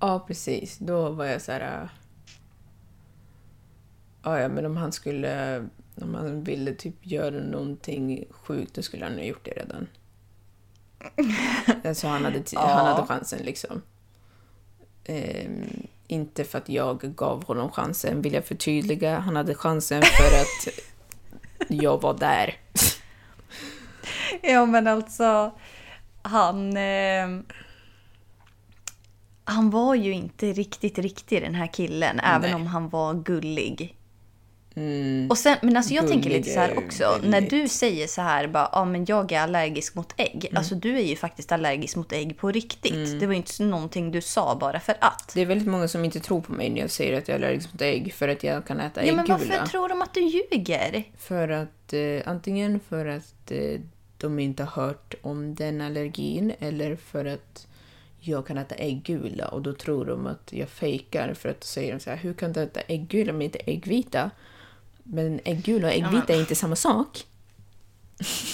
Ja, 0.00 0.24
precis. 0.26 0.78
Då 0.78 1.08
var 1.10 1.24
jag 1.24 1.42
så 1.42 1.52
här... 1.52 1.82
äh, 1.82 1.88
Ja, 4.22 4.40
ja, 4.40 4.48
men 4.48 4.66
om 4.66 4.76
han 4.76 4.92
skulle... 4.92 5.58
Om 6.00 6.14
han 6.14 6.44
ville 6.44 6.74
typ 6.74 6.94
göra 7.06 7.30
någonting 7.40 8.24
sjukt, 8.30 8.74
då 8.74 8.82
skulle 8.82 9.04
han 9.04 9.14
ha 9.14 9.22
gjort 9.22 9.44
det 9.44 9.50
redan. 9.50 9.86
alltså 11.84 12.06
han 12.08 12.24
hade, 12.24 12.38
ti- 12.38 12.56
han 12.58 12.86
hade 12.86 13.06
chansen 13.06 13.38
liksom. 13.42 13.82
Ehm, 15.04 15.86
inte 16.06 16.44
för 16.44 16.58
att 16.58 16.68
jag 16.68 17.00
gav 17.00 17.44
honom 17.44 17.70
chansen, 17.72 18.22
vill 18.22 18.32
jag 18.34 18.44
förtydliga. 18.44 19.18
Han 19.18 19.36
hade 19.36 19.54
chansen 19.54 20.02
för 20.02 20.40
att 20.40 20.74
jag 21.68 22.00
var 22.02 22.14
där. 22.14 22.54
Ja, 24.42 24.66
men 24.66 24.86
alltså 24.86 25.52
han... 26.22 26.76
Eh, 26.76 27.28
han 29.48 29.70
var 29.70 29.94
ju 29.94 30.12
inte 30.12 30.52
riktigt 30.52 30.98
riktig 30.98 31.42
den 31.42 31.54
här 31.54 31.66
killen, 31.72 32.20
även 32.20 32.40
Nej. 32.40 32.54
om 32.54 32.66
han 32.66 32.88
var 32.88 33.14
gullig. 33.14 33.96
Mm, 34.78 35.26
Och 35.30 35.38
sen, 35.38 35.56
men 35.62 35.76
alltså 35.76 35.94
jag 35.94 36.08
tänker 36.08 36.30
lite 36.30 36.50
så 36.50 36.60
här 36.60 36.68
är 36.68 36.78
också, 36.78 37.10
väldigt- 37.12 37.30
när 37.30 37.40
du 37.40 37.68
säger 37.68 38.06
så 38.06 38.20
här 38.22 38.46
bara, 38.48 38.68
ja 38.72 38.84
men 38.84 39.04
jag 39.04 39.32
är 39.32 39.40
allergisk 39.40 39.94
mot 39.94 40.12
ägg. 40.16 40.44
Mm. 40.50 40.56
Alltså 40.56 40.74
du 40.74 40.96
är 40.98 41.02
ju 41.02 41.16
faktiskt 41.16 41.52
allergisk 41.52 41.96
mot 41.96 42.12
ägg 42.12 42.36
på 42.38 42.50
riktigt. 42.50 43.20
Det 43.20 43.26
var 43.26 43.32
ju 43.32 43.36
inte 43.36 43.62
någonting 43.62 44.10
du 44.10 44.20
sa 44.20 44.56
bara 44.60 44.80
för 44.80 44.96
att. 45.00 45.30
det 45.34 45.40
är 45.40 45.46
väldigt 45.46 45.68
många 45.68 45.88
som 45.88 46.04
inte 46.04 46.20
tror 46.20 46.40
på 46.40 46.52
mig 46.52 46.70
när 46.70 46.80
jag 46.80 46.90
säger 46.90 47.18
att 47.18 47.28
jag 47.28 47.34
är 47.40 47.44
allergisk 47.44 47.72
mot 47.72 47.82
ägg 47.82 48.12
för 48.14 48.28
att 48.28 48.44
jag 48.44 48.66
kan 48.66 48.80
äta 48.80 49.06
Ja 49.06 49.12
men 49.14 49.24
äggula. 49.24 49.38
varför 49.38 49.66
tror 49.66 49.88
de 49.88 50.02
att 50.02 50.14
du 50.14 50.20
ljuger? 50.20 51.04
För 51.18 51.48
att 51.48 51.92
eh, 51.92 52.00
antingen 52.30 52.80
för 52.88 53.06
att 53.06 53.50
eh, 53.50 53.80
de 54.18 54.38
inte 54.38 54.64
har 54.64 54.82
hört 54.86 55.14
om 55.22 55.54
den 55.54 55.80
allergin 55.80 56.52
eller 56.58 56.96
för 56.96 57.24
att 57.24 57.66
jag 58.28 58.46
kan 58.46 58.58
äta 58.58 58.74
äggula 58.74 59.48
och 59.48 59.62
då 59.62 59.72
tror 59.72 60.04
de 60.06 60.26
att 60.26 60.52
jag 60.52 60.68
fejkar 60.68 61.34
för 61.34 61.48
att 61.48 61.60
då 61.60 61.64
säger 61.64 61.92
de 61.92 62.00
så 62.00 62.10
här, 62.10 62.16
hur 62.16 62.34
kan 62.34 62.52
du 62.52 62.62
äta 62.62 62.80
äggula 62.80 63.32
men 63.32 63.42
inte 63.42 63.58
äggvita? 63.58 64.30
Men 65.02 65.40
äggula 65.44 65.86
och 65.88 65.94
äggvita 65.94 66.34
är 66.34 66.40
inte 66.40 66.54
samma 66.54 66.76
sak. 66.76 67.24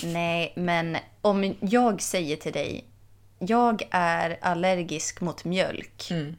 Nej, 0.04 0.52
men 0.56 0.96
om 1.20 1.54
jag 1.60 2.02
säger 2.02 2.36
till 2.36 2.52
dig, 2.52 2.84
jag 3.38 3.82
är 3.90 4.38
allergisk 4.40 5.20
mot 5.20 5.44
mjölk. 5.44 6.10
Mm. 6.10 6.36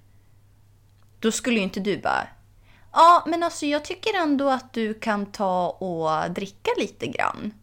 Då 1.20 1.32
skulle 1.32 1.58
ju 1.58 1.64
inte 1.64 1.80
du 1.80 1.98
bara, 1.98 2.28
ja 2.94 3.24
men 3.28 3.44
alltså 3.44 3.66
jag 3.66 3.86
tycker 3.86 4.18
ändå 4.18 4.50
att 4.50 4.74
du 4.74 4.94
kan 4.94 5.26
ta 5.26 5.70
och 5.70 6.32
dricka 6.32 6.72
lite 6.78 7.08
grann. 7.08 7.54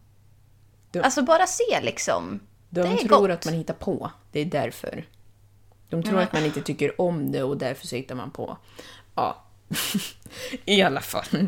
Då- 0.93 1.03
Alltså 1.03 1.23
bara 1.23 1.47
se 1.47 1.81
liksom. 1.83 2.41
De 2.68 2.81
det 2.83 2.89
är 2.89 2.97
tror 2.97 3.18
gott. 3.21 3.31
att 3.31 3.45
man 3.45 3.55
hittar 3.55 3.75
på. 3.75 4.11
Det 4.33 4.41
är 4.41 4.45
därför. 4.45 5.05
De 5.91 6.03
tror 6.03 6.20
att 6.20 6.32
man 6.32 6.45
inte 6.45 6.62
tycker 6.62 7.01
om 7.01 7.32
det 7.32 7.43
och 7.43 7.57
därför 7.57 7.86
så 7.86 7.97
hittar 7.97 8.14
man 8.14 8.30
på. 8.30 8.57
Ja, 9.14 9.45
i 10.64 10.82
alla 10.82 11.01
fall. 11.01 11.47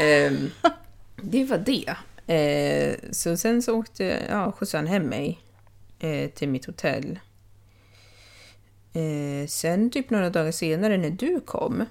Ehm, 0.00 0.50
det 1.16 1.44
var 1.44 1.58
det. 1.58 1.96
Eh, 2.34 2.96
så 3.12 3.36
sen 3.36 3.62
så 3.62 3.78
åkte 3.78 4.26
ja, 4.30 4.52
skjutsade 4.52 4.78
han 4.82 4.86
hem 4.86 5.02
mig 5.02 5.40
eh, 5.98 6.30
till 6.30 6.48
mitt 6.48 6.64
hotell. 6.64 7.18
Eh, 8.92 9.48
sen 9.48 9.90
typ 9.90 10.10
några 10.10 10.30
dagar 10.30 10.52
senare 10.52 10.96
när 10.96 11.10
du 11.10 11.40
kom 11.40 11.84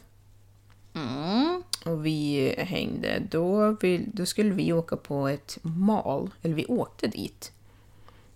Mm. 0.96 1.64
och 1.86 2.06
vi 2.06 2.56
hängde, 2.58 3.24
då, 3.32 3.72
vill, 3.72 4.10
då 4.14 4.26
skulle 4.26 4.52
vi 4.52 4.74
åka 4.74 4.98
på 4.98 5.28
ett 5.28 5.58
mall, 5.62 6.30
eller 6.42 6.56
vi 6.56 6.66
åkte 6.66 7.08
dit. 7.08 7.52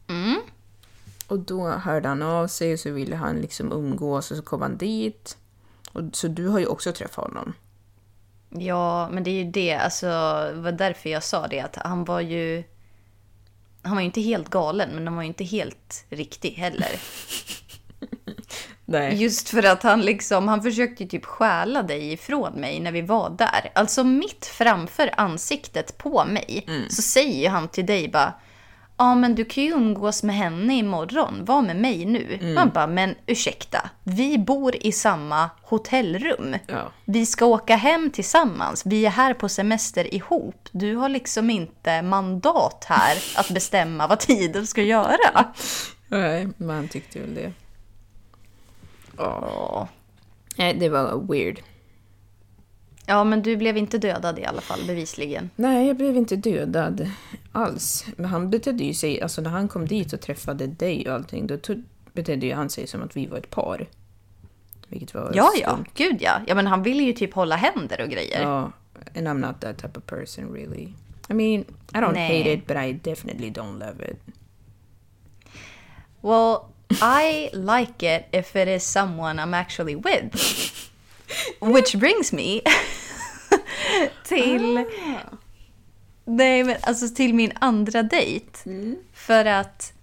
Mm. 0.08 0.42
Och 1.28 1.40
då 1.40 1.70
hörde 1.70 2.08
han 2.08 2.22
av 2.22 2.48
sig 2.48 2.74
och 2.74 2.80
så 2.80 2.92
ville 2.92 3.16
han 3.16 3.36
liksom 3.36 3.72
umgås 3.72 4.32
och 4.32 4.38
så 4.38 4.44
kom 4.44 4.62
han 4.62 4.78
dit. 4.78 5.38
Och, 5.94 6.02
så 6.14 6.28
du 6.28 6.48
har 6.48 6.60
ju 6.60 6.66
också 6.66 6.92
träffat 6.92 7.26
honom. 7.26 7.54
Ja, 8.50 9.10
men 9.12 9.24
det 9.24 9.30
är 9.30 9.44
ju 9.44 9.52
det. 9.52 9.74
Alltså, 9.74 10.08
det 10.54 10.62
var 10.62 10.72
därför 10.72 11.10
jag 11.10 11.24
sa 11.24 11.48
det. 11.48 11.60
Att 11.60 11.76
han 11.76 12.06
var 12.06 12.22
ju... 12.22 12.64
Han 13.82 13.96
var 13.96 14.02
ju 14.02 14.06
inte 14.06 14.22
helt 14.22 14.50
galen, 14.50 14.90
men 14.94 15.08
han 15.08 15.16
var 15.16 15.24
ju 15.24 15.28
inte 15.28 15.44
helt 15.44 16.06
riktig 16.10 16.50
heller. 16.52 16.90
Nej. 18.86 19.24
Just 19.24 19.50
för 19.50 19.66
att 19.66 19.84
han 19.84 20.02
liksom, 20.02 20.48
han 20.48 20.64
försökte 20.64 21.06
typ 21.06 21.26
stjäla 21.26 21.84
dig 21.84 22.14
ifrån 22.14 22.54
mig 22.54 22.80
när 22.80 22.92
vi 22.92 23.02
var 23.02 23.30
där. 23.30 23.72
Alltså 23.76 24.04
mitt 24.04 24.46
framför 24.46 25.10
ansiktet 25.18 25.98
på 25.98 26.26
mig 26.26 26.68
så 26.90 27.02
säger 27.02 27.50
han 27.50 27.68
till 27.68 27.86
dig 27.86 28.10
bara 28.10 28.34
Ja 28.98 29.16
men 29.16 29.36
du 29.36 29.46
kan 29.46 29.64
ju 29.64 29.72
umgås 29.72 30.24
med 30.24 30.36
henne 30.36 30.74
imorgon, 30.78 31.46
var 31.46 31.62
med 31.62 31.76
mig 31.76 32.06
nu. 32.06 32.54
Man 32.56 32.70
bara, 32.74 32.88
men 32.88 33.16
ursäkta, 33.26 33.90
vi 34.04 34.38
bor 34.38 34.76
i 34.82 34.92
samma 34.92 35.50
hotellrum. 35.64 36.56
Ja. 36.68 36.92
Vi 37.06 37.26
ska 37.26 37.46
åka 37.46 37.76
hem 37.76 38.12
tillsammans, 38.12 38.86
vi 38.86 39.06
är 39.06 39.10
här 39.10 39.34
på 39.34 39.50
semester 39.50 40.14
ihop. 40.14 40.70
Du 40.72 40.96
har 40.96 41.10
liksom 41.10 41.50
inte 41.50 42.02
mandat 42.02 42.86
här 42.90 43.18
att 43.36 43.50
bestämma 43.50 44.08
vad 44.08 44.20
tiden 44.20 44.68
ska 44.68 44.82
göra. 44.82 45.46
Nej, 46.08 46.48
men 46.58 46.76
han 46.76 46.88
tyckte 46.88 47.20
väl 47.20 47.36
det. 47.36 47.52
Ja. 49.18 49.88
Nej, 50.58 50.74
det 50.74 50.90
var 50.90 51.28
weird. 51.34 51.60
Ja, 53.10 53.24
men 53.24 53.42
du 53.42 53.58
blev 53.58 53.78
inte 53.78 53.98
dödad 53.98 54.40
i 54.40 54.46
alla 54.46 54.62
fall, 54.62 54.80
bevisligen. 54.88 55.50
Nej, 55.56 55.88
jag 55.88 55.98
blev 55.98 56.18
inte 56.18 56.36
dödad 56.36 57.10
alls. 57.52 58.06
Men 58.16 58.26
han 58.26 58.50
betedde 58.50 58.84
ju 58.84 58.94
sig, 58.94 59.22
alltså 59.22 59.42
när 59.42 59.50
han 59.50 59.68
kom 59.68 59.88
dit 59.88 60.14
och 60.14 60.22
träffade 60.22 60.68
dig 60.68 61.10
och 61.10 61.16
allting, 61.16 61.48
då 61.48 61.58
betedde 62.14 62.46
ju 62.46 62.54
han 62.54 62.70
sig 62.70 62.88
som 62.88 63.02
att 63.02 63.18
vi 63.18 63.26
var 63.26 63.38
ett 63.38 63.50
par. 63.50 63.88
Vilket 64.88 65.14
var 65.14 65.32
Ja, 65.34 65.52
ja. 65.62 65.70
skumt. 65.72 65.86
Gud 65.94 66.18
ja. 66.22 66.42
Ja, 66.48 66.56
men 66.56 66.68
han 66.68 66.84
ville 66.84 67.04
ju 67.04 67.14
typ 67.14 67.34
hålla 67.34 67.56
händer 67.56 68.02
och 68.02 68.10
grejer. 68.10 68.42
Ja, 68.42 68.72
and 69.16 69.28
I'm 69.28 69.48
not 69.48 69.62
that 69.62 69.78
type 69.78 70.00
of 70.00 70.06
person 70.06 70.54
really. 70.54 70.88
I 71.30 71.34
mean, 71.34 71.62
I 71.94 71.98
don't 71.98 72.14
Nej. 72.14 72.38
hate 72.38 72.54
it, 72.54 72.68
but 72.68 72.78
I 72.78 72.94
definitely 72.94 73.50
don't 73.52 73.80
love 73.80 74.12
it. 74.12 74.20
Well, 76.22 76.58
I 77.02 77.50
like 77.54 78.18
it 78.18 78.26
if 78.32 78.56
it 78.56 78.68
is 78.68 78.84
someone 78.84 79.40
I'm 79.44 79.54
actually 79.54 79.96
with. 79.96 80.36
Which 81.74 81.96
brings 81.96 82.34
me 82.34 82.62
till... 84.24 84.86
Nej, 86.26 86.64
men 86.64 86.76
alltså 86.82 87.16
till 87.16 87.34
min 87.34 87.52
andra 87.60 88.04
dejt. 88.04 88.60
För 89.14 89.46
att 89.46 89.94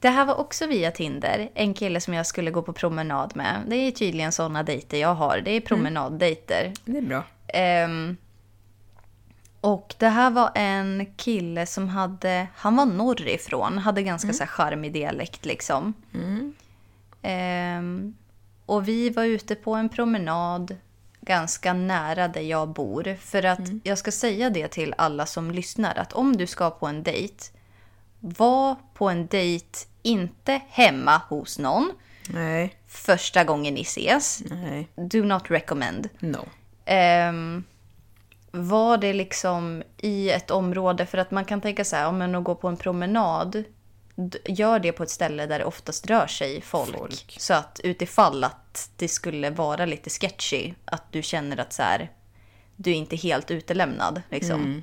det 0.00 0.08
här 0.08 0.24
var 0.24 0.34
också 0.34 0.66
via 0.66 0.90
Tinder. 0.90 1.50
En 1.54 1.74
kille 1.74 2.00
som 2.00 2.14
jag 2.14 2.26
skulle 2.26 2.50
gå 2.50 2.62
på 2.62 2.72
promenad 2.72 3.36
med. 3.36 3.62
Det 3.66 3.76
är 3.76 3.90
tydligen 3.90 4.32
sådana 4.32 4.62
dejter 4.62 4.98
jag 4.98 5.14
har. 5.14 5.40
Det 5.40 5.50
är 5.50 5.60
promenaddejter. 5.60 6.72
Det 6.84 6.98
är 6.98 7.02
bra. 7.02 7.24
Ehm, 7.48 8.16
och 9.60 9.94
det 9.98 10.08
här 10.08 10.30
var 10.30 10.50
en 10.54 11.06
kille 11.16 11.66
som 11.66 11.88
hade, 11.88 12.46
han 12.56 12.76
var 12.76 12.86
norrifrån, 12.86 13.78
hade 13.78 14.02
ganska 14.02 14.32
så 14.32 14.42
här 14.42 14.50
charmig 14.50 14.92
dialekt 14.92 15.44
liksom. 15.44 15.94
Ehm, 17.22 18.14
och 18.70 18.88
vi 18.88 19.10
var 19.10 19.24
ute 19.24 19.54
på 19.54 19.74
en 19.74 19.88
promenad 19.88 20.76
ganska 21.20 21.72
nära 21.72 22.28
där 22.28 22.40
jag 22.40 22.68
bor. 22.68 23.16
För 23.20 23.44
att 23.44 23.60
jag 23.82 23.98
ska 23.98 24.12
säga 24.12 24.50
det 24.50 24.68
till 24.68 24.94
alla 24.98 25.26
som 25.26 25.50
lyssnar 25.50 25.94
att 25.94 26.12
om 26.12 26.36
du 26.36 26.46
ska 26.46 26.70
på 26.70 26.86
en 26.86 27.02
dejt, 27.02 27.44
var 28.20 28.76
på 28.94 29.08
en 29.08 29.26
dejt 29.26 29.78
inte 30.02 30.60
hemma 30.68 31.20
hos 31.28 31.58
någon 31.58 31.92
Nej, 32.28 32.74
första 32.86 33.44
gången 33.44 33.74
ni 33.74 33.80
ses. 33.80 34.42
nej, 34.50 34.88
Do 34.94 35.22
not 35.24 35.50
recommend. 35.50 36.08
no. 36.18 36.48
Ehm, 36.84 37.64
var 38.50 38.96
det 38.98 39.12
liksom 39.12 39.82
i 39.96 40.30
ett 40.30 40.50
område, 40.50 41.06
för 41.06 41.18
att 41.18 41.30
man 41.30 41.44
kan 41.44 41.60
tänka 41.60 41.84
så 41.84 41.96
här, 41.96 42.08
om 42.08 42.18
man 42.18 42.44
gå 42.44 42.54
på 42.54 42.68
en 42.68 42.76
promenad, 42.76 43.64
gör 44.44 44.78
det 44.78 44.92
på 44.92 45.02
ett 45.02 45.10
ställe 45.10 45.46
där 45.46 45.58
det 45.58 45.64
oftast 45.64 46.06
rör 46.06 46.26
sig 46.26 46.60
folk. 46.60 46.96
Folk. 46.98 47.36
Så 47.38 47.54
att 47.54 47.80
utifall 47.84 48.44
att 48.44 48.90
det 48.96 49.08
skulle 49.08 49.50
vara 49.50 49.86
lite 49.86 50.10
sketchy, 50.10 50.74
att 50.84 51.12
du 51.12 51.22
känner 51.22 51.60
att 51.60 51.72
så 51.72 51.82
här, 51.82 52.10
du 52.76 52.90
är 52.90 52.94
inte 52.94 53.16
helt 53.16 53.50
utelämnad. 53.50 54.22
Liksom. 54.30 54.82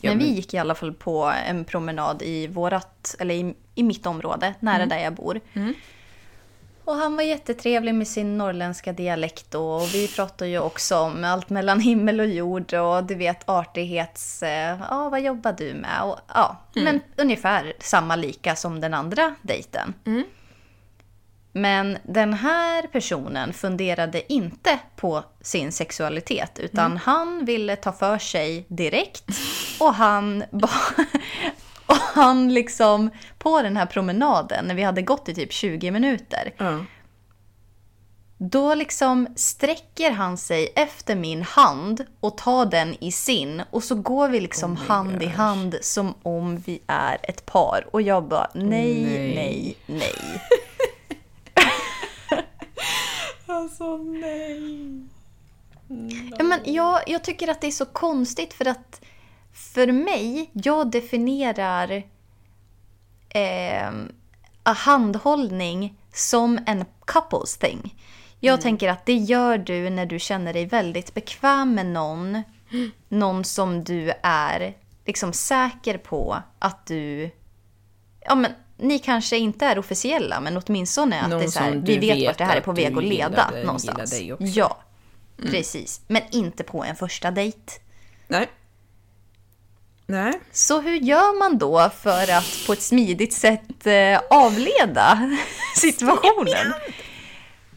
Ja, 0.00 0.10
men 0.10 0.18
vi 0.18 0.24
men- 0.24 0.34
gick 0.34 0.54
i 0.54 0.58
alla 0.58 0.74
fall 0.74 0.92
på 0.94 1.24
en 1.46 1.64
promenad 1.64 2.22
i 2.22 2.46
vårat, 2.46 3.16
eller 3.18 3.34
i, 3.34 3.54
i 3.74 3.82
mitt 3.82 4.06
område, 4.06 4.54
nära 4.60 4.86
där 4.86 4.98
jag 4.98 5.14
bor. 5.14 5.40
Och 6.88 6.94
han 6.94 7.16
var 7.16 7.22
jättetrevlig 7.22 7.94
med 7.94 8.08
sin 8.08 8.38
norrländska 8.38 8.92
dialekt 8.92 9.54
och 9.54 9.94
vi 9.94 10.08
pratade 10.08 10.50
ju 10.50 10.58
också 10.58 10.98
om 10.98 11.24
allt 11.24 11.50
mellan 11.50 11.80
himmel 11.80 12.20
och 12.20 12.26
jord 12.26 12.74
och 12.74 13.04
du 13.04 13.14
vet 13.14 13.48
artighets... 13.48 14.42
eh, 14.42 14.78
Ja, 14.90 15.08
vad 15.08 15.20
jobbar 15.20 15.52
du 15.52 15.74
med? 15.74 16.02
Och, 16.02 16.18
ja, 16.34 16.56
men 16.74 17.00
ungefär 17.16 17.72
samma 17.80 18.16
lika 18.16 18.56
som 18.56 18.80
den 18.80 18.94
andra 18.94 19.34
dejten. 19.42 19.94
Men 21.52 21.98
den 22.02 22.34
här 22.34 22.82
personen 22.86 23.52
funderade 23.52 24.32
inte 24.32 24.78
på 24.96 25.24
sin 25.40 25.72
sexualitet 25.72 26.58
utan 26.58 26.96
han 26.96 27.44
ville 27.44 27.76
ta 27.76 27.92
för 27.92 28.18
sig 28.18 28.66
direkt 28.68 29.24
Och 29.80 29.94
han 29.94 30.44
bara... 30.50 30.70
Och 31.92 31.96
han 31.96 32.54
liksom, 32.54 33.10
på 33.38 33.62
den 33.62 33.76
här 33.76 33.86
promenaden, 33.86 34.64
när 34.64 34.74
vi 34.74 34.82
hade 34.82 35.02
gått 35.02 35.28
i 35.28 35.34
typ 35.34 35.52
20 35.52 35.90
minuter, 35.90 36.52
Ja. 36.58 36.84
då 38.38 38.74
liksom 38.74 39.28
sträcker 39.36 40.10
han 40.10 40.36
sig 40.36 40.72
efter 40.76 41.16
min 41.16 41.42
hand 41.42 42.04
och 42.20 42.36
tar 42.38 42.66
den 42.66 42.96
i 43.04 43.12
sin. 43.12 43.62
Och 43.70 43.84
så 43.84 43.94
går 43.94 44.28
vi 44.28 44.40
liksom 44.40 44.72
Oh 44.72 44.78
hand 44.78 45.22
i 45.22 45.26
gosh. 45.26 45.34
hand 45.34 45.76
som 45.82 46.14
om 46.22 46.56
vi 46.58 46.80
är 46.86 47.18
ett 47.22 47.46
par. 47.46 47.86
Och 47.92 48.02
jag 48.02 48.24
bara, 48.24 48.50
nej, 48.54 49.04
Nej. 49.04 49.34
nej, 49.34 49.76
nej. 49.86 50.14
Alltså 53.46 53.96
nej. 53.96 55.02
Ja, 56.38 56.44
men 56.44 56.60
jag, 56.64 57.00
jag 57.06 57.24
tycker 57.24 57.48
att 57.48 57.60
det 57.60 57.66
är 57.66 57.70
så 57.70 57.84
konstigt 57.86 58.54
för 58.54 58.68
att 58.68 59.00
för 59.58 59.92
mig, 59.92 60.50
jag 60.52 60.90
definierar 60.90 62.02
eh, 63.28 63.90
handhållning 64.62 65.94
som 66.12 66.58
en 66.66 66.84
couples 67.04 67.56
thing. 67.56 67.94
Jag 68.40 68.60
tänker 68.60 68.88
att 68.88 69.06
det 69.06 69.14
gör 69.14 69.58
du 69.58 69.90
när 69.90 70.06
du 70.06 70.18
känner 70.18 70.52
dig 70.52 70.66
väldigt 70.66 71.14
bekväm 71.14 71.74
med 71.74 71.86
någon. 71.86 72.42
Någon 73.08 73.44
som 73.44 73.84
du 73.84 74.12
är 74.22 74.74
liksom 75.04 75.32
säker 75.32 75.98
på 75.98 76.42
att 76.58 76.86
du... 76.86 77.30
Ja, 78.20 78.34
men 78.34 78.52
ni 78.76 78.98
kanske 78.98 79.36
inte 79.38 79.66
är 79.66 79.78
officiella, 79.78 80.40
men 80.40 80.56
åtminstone 80.66 81.20
att 81.22 81.30
Någon 81.30 81.38
det 81.38 81.44
är 81.44 81.48
så 81.50 81.58
här, 81.60 81.72
vi 81.72 81.98
vet 81.98 82.16
vet 82.16 82.26
vart 82.26 82.38
det 82.38 82.44
här 82.44 82.56
är 82.56 82.60
på 82.60 82.72
väg 82.72 82.98
att 82.98 83.04
leda 83.04 83.28
gillar 83.28 83.50
dig- 83.52 83.64
någonstans. 83.64 84.12
också. 84.32 84.44
Ja, 84.44 84.76
precis. 85.36 86.00
Men 86.06 86.22
inte 86.30 86.64
på 86.64 86.84
en 86.84 86.96
första 86.96 87.30
dejt. 87.30 87.72
Nej. 88.26 88.46
Nej. 90.10 90.40
Så 90.52 90.80
hur 90.80 90.94
gör 90.94 91.38
man 91.38 91.58
då 91.58 91.90
för 91.90 92.32
att 92.32 92.66
på 92.66 92.72
ett 92.72 92.82
smidigt 92.82 93.32
sätt 93.32 93.86
eh, 93.86 94.20
avleda 94.30 95.36
situationen? 95.76 96.72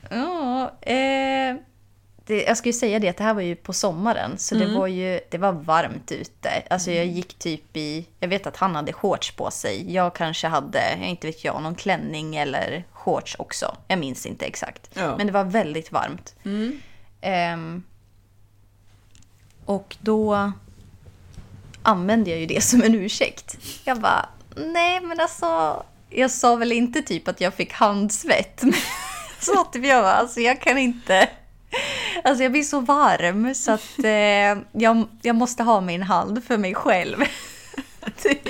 Ja, 0.09 0.71
eh, 0.81 1.55
det, 2.25 2.43
jag 2.43 2.57
ju 2.69 2.73
säga 2.73 2.99
det 2.99 3.09
att 3.09 3.17
det 3.17 3.23
här 3.23 3.33
var 3.33 3.41
ju 3.41 3.55
på 3.55 3.73
sommaren 3.73 4.37
så 4.37 4.55
det 4.55 4.67
var 4.75 4.87
ju 4.87 5.19
det 5.31 5.37
var 5.37 5.51
varmt 5.51 6.11
ute. 6.11 6.49
Alltså 6.69 6.91
jag 6.91 7.05
gick 7.05 7.33
typ 7.39 7.77
i, 7.77 8.07
jag 8.19 8.27
vet 8.27 8.47
att 8.47 8.57
han 8.57 8.75
hade 8.75 8.93
shorts 8.93 9.31
på 9.31 9.51
sig. 9.51 9.93
Jag 9.93 10.15
kanske 10.15 10.47
hade, 10.47 10.97
jag 10.99 11.09
inte 11.09 11.27
vet 11.27 11.43
jag, 11.43 11.61
någon 11.61 11.75
klänning 11.75 12.35
eller 12.35 12.83
shorts 12.91 13.35
också. 13.39 13.77
Jag 13.87 13.99
minns 13.99 14.25
inte 14.25 14.45
exakt. 14.45 14.89
Ja. 14.93 15.17
Men 15.17 15.27
det 15.27 15.33
var 15.33 15.43
väldigt 15.43 15.91
varmt. 15.91 16.35
Ehm, 17.21 17.83
och 19.65 19.97
då 19.99 20.51
använde 21.83 22.29
jag 22.29 22.39
ju 22.39 22.45
det 22.45 22.61
som 22.61 22.81
en 22.81 22.95
ursäkt. 22.95 23.57
Jag 23.83 23.99
bara, 23.99 24.29
nej 24.55 25.01
men 25.01 25.19
alltså, 25.19 25.83
jag 26.09 26.31
sa 26.31 26.55
väl 26.55 26.71
inte 26.71 27.01
typ 27.01 27.27
att 27.27 27.41
jag 27.41 27.53
fick 27.53 27.73
handsvett. 27.73 28.61
Så 29.39 29.63
typ 29.63 29.85
jag 29.85 30.03
bara, 30.03 30.13
alltså 30.13 30.39
jag 30.39 30.61
kan 30.61 30.77
inte. 30.77 31.29
Alltså 32.23 32.43
jag 32.43 32.51
blir 32.51 32.63
så 32.63 32.79
varm 32.79 33.55
så 33.55 33.71
att 33.71 33.99
eh, 34.03 34.81
jag, 34.81 35.07
jag 35.21 35.35
måste 35.35 35.63
ha 35.63 35.81
min 35.81 36.01
hand 36.01 36.43
för 36.43 36.57
mig 36.57 36.75
själv. 36.75 37.17
typ. 38.21 38.43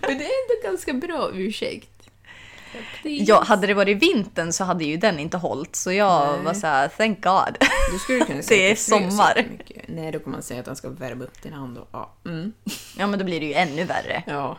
Men 0.00 0.18
det 0.18 0.24
är 0.24 0.30
ändå 0.42 0.68
ganska 0.68 0.92
bra 0.92 1.30
ursäkt. 1.34 1.93
Ja, 3.02 3.42
hade 3.42 3.66
det 3.66 3.74
varit 3.74 4.02
vintern 4.02 4.52
så 4.52 4.64
hade 4.64 4.84
ju 4.84 4.96
den 4.96 5.18
inte 5.18 5.36
hållit. 5.36 5.76
Så 5.76 5.92
jag 5.92 6.32
Nej. 6.34 6.44
var 6.44 6.54
så 6.54 6.66
här, 6.66 6.88
thank 6.88 7.24
God. 7.24 7.56
Då 7.92 7.98
skulle 7.98 8.18
du 8.18 8.24
kunna 8.24 8.42
säga 8.42 8.62
Det 8.66 8.70
är 8.70 8.76
sommar. 8.76 9.44
Nej, 9.86 10.12
då 10.12 10.18
kommer 10.18 10.36
man 10.36 10.42
säga 10.42 10.60
att 10.60 10.66
han 10.66 10.76
ska 10.76 10.88
värma 10.88 11.24
upp 11.24 11.42
din 11.42 11.52
hand. 11.52 11.78
Och, 11.78 11.88
ja. 11.92 12.12
Mm. 12.26 12.52
Ja, 12.98 13.06
men 13.06 13.18
då 13.18 13.24
blir 13.24 13.40
det 13.40 13.46
ju 13.46 13.54
ännu 13.54 13.84
värre. 13.84 14.22
ja. 14.26 14.58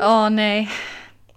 Ja, 0.00 0.28
nej. 0.28 0.70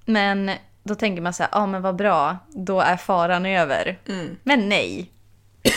Men 0.05 0.51
då 0.83 0.95
tänker 0.95 1.21
man 1.21 1.33
så 1.33 1.43
här, 1.43 1.49
ja 1.51 1.65
men 1.65 1.81
vad 1.81 1.95
bra, 1.95 2.37
då 2.49 2.79
är 2.81 2.97
faran 2.97 3.45
över. 3.45 3.99
Mm. 4.07 4.37
Men 4.43 4.69
nej. 4.69 5.11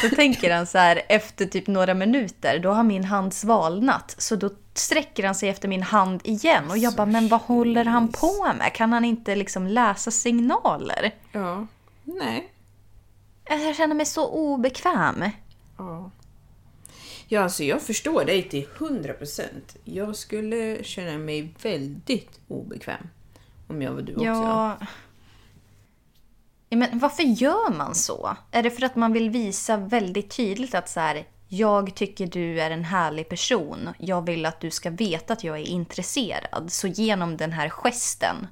Då 0.02 0.08
tänker 0.08 0.54
han 0.54 0.66
så 0.66 0.78
här, 0.78 1.02
efter 1.08 1.46
typ 1.46 1.66
några 1.66 1.94
minuter, 1.94 2.58
då 2.58 2.70
har 2.70 2.82
min 2.82 3.04
hand 3.04 3.34
svalnat. 3.34 4.14
Så 4.18 4.36
då 4.36 4.50
sträcker 4.78 5.24
han 5.24 5.34
sig 5.34 5.48
efter 5.48 5.68
min 5.68 5.82
hand 5.82 6.20
igen. 6.24 6.70
Och 6.70 6.78
jag 6.78 6.94
bara, 6.94 7.06
men 7.06 7.28
vad 7.28 7.40
håller 7.40 7.84
han 7.84 8.08
på 8.08 8.52
med? 8.58 8.72
Kan 8.72 8.92
han 8.92 9.04
inte 9.04 9.36
liksom 9.36 9.66
läsa 9.66 10.10
signaler? 10.10 11.14
Ja. 11.32 11.66
Nej. 12.04 12.52
Jag 13.48 13.76
känner 13.76 13.94
mig 13.94 14.06
så 14.06 14.28
obekväm. 14.28 15.24
Ja. 15.78 16.10
Ja, 17.28 17.42
alltså 17.42 17.64
jag 17.64 17.82
förstår 17.82 18.24
dig 18.24 18.48
till 18.48 18.66
100%. 18.78 19.42
Jag 19.84 20.16
skulle 20.16 20.84
känna 20.84 21.18
mig 21.18 21.54
väldigt 21.62 22.40
obekväm 22.48 23.08
om 23.68 23.82
jag 23.82 23.92
var 23.92 24.02
du 24.02 24.12
också. 24.12 24.24
Ja. 24.24 24.76
ja. 26.68 26.76
Men 26.76 26.98
varför 26.98 27.22
gör 27.22 27.70
man 27.76 27.94
så? 27.94 28.36
Är 28.50 28.62
det 28.62 28.70
för 28.70 28.82
att 28.82 28.96
man 28.96 29.12
vill 29.12 29.30
visa 29.30 29.76
väldigt 29.76 30.36
tydligt 30.36 30.74
att 30.74 30.88
så 30.88 31.00
här, 31.00 31.26
jag 31.48 31.94
tycker 31.94 32.26
du 32.26 32.60
är 32.60 32.70
en 32.70 32.84
härlig 32.84 33.28
person. 33.28 33.88
Jag 33.98 34.26
vill 34.26 34.46
att 34.46 34.60
du 34.60 34.70
ska 34.70 34.90
veta 34.90 35.32
att 35.32 35.44
jag 35.44 35.58
är 35.58 35.64
intresserad. 35.64 36.64
Så 36.72 36.88
genom 36.88 37.36
den 37.36 37.52
här 37.52 37.68
gesten 37.68 38.46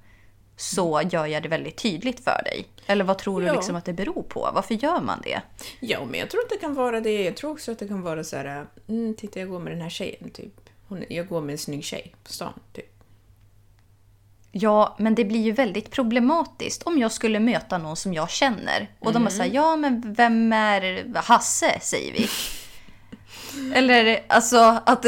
så 0.57 1.03
gör 1.11 1.26
jag 1.26 1.42
det 1.42 1.49
väldigt 1.49 1.76
tydligt 1.76 2.24
för 2.24 2.42
dig. 2.44 2.68
Eller 2.86 3.05
vad 3.05 3.18
tror 3.18 3.40
du 3.40 3.47
Ja. 3.47 3.53
liksom 3.55 3.76
att 3.76 3.84
det 3.84 3.92
beror 3.92 4.22
på? 4.22 4.51
Varför 4.55 4.74
gör 4.74 5.01
man 5.01 5.20
det? 5.24 5.40
Ja, 5.80 6.05
men 6.05 6.20
jag 6.20 6.30
tror 6.30 6.40
att 6.40 6.51
det 6.51 6.57
kan 6.57 6.74
vara 6.74 7.01
det. 7.01 7.22
Jag 7.24 7.36
tror 7.36 7.51
också 7.51 7.72
att 7.72 7.78
det 7.78 7.88
kan 7.88 8.03
vara 8.03 8.24
så 8.24 8.36
här, 8.36 8.66
mm, 8.88 9.14
titta 9.14 9.40
jag 9.40 9.49
går 9.49 9.59
med 9.61 9.72
den 9.72 9.80
här 9.80 9.90
tjejen, 9.90 10.30
typ. 10.30 10.61
Hon, 10.88 11.05
jag 11.09 11.28
går 11.28 11.40
med 11.40 11.53
en 11.53 11.59
snygg 11.59 11.84
tjej 11.84 12.14
på 12.24 12.32
stan, 12.32 12.53
typ. 12.72 12.92
Ja, 14.53 14.97
men 14.99 15.14
det 15.14 15.24
blir 15.24 15.40
ju 15.40 15.53
väldigt 15.53 15.90
problematiskt 15.90 16.82
om 16.82 16.99
jag 16.99 17.12
skulle 17.12 17.40
möta 17.40 17.78
någon 17.78 17.97
som 17.97 18.14
jag 18.14 18.30
känner. 18.30 18.88
Och 18.99 19.12
de 19.12 19.22
bara 19.24 19.30
säger 19.30 19.55
ja 19.55 19.76
men 19.76 20.12
vem 20.14 20.53
är 20.53 21.12
Hasse, 21.14 21.78
säger 21.80 22.12
vi. 22.12 22.28
Eller 23.74 24.24
alltså 24.28 24.80
att, 24.86 25.07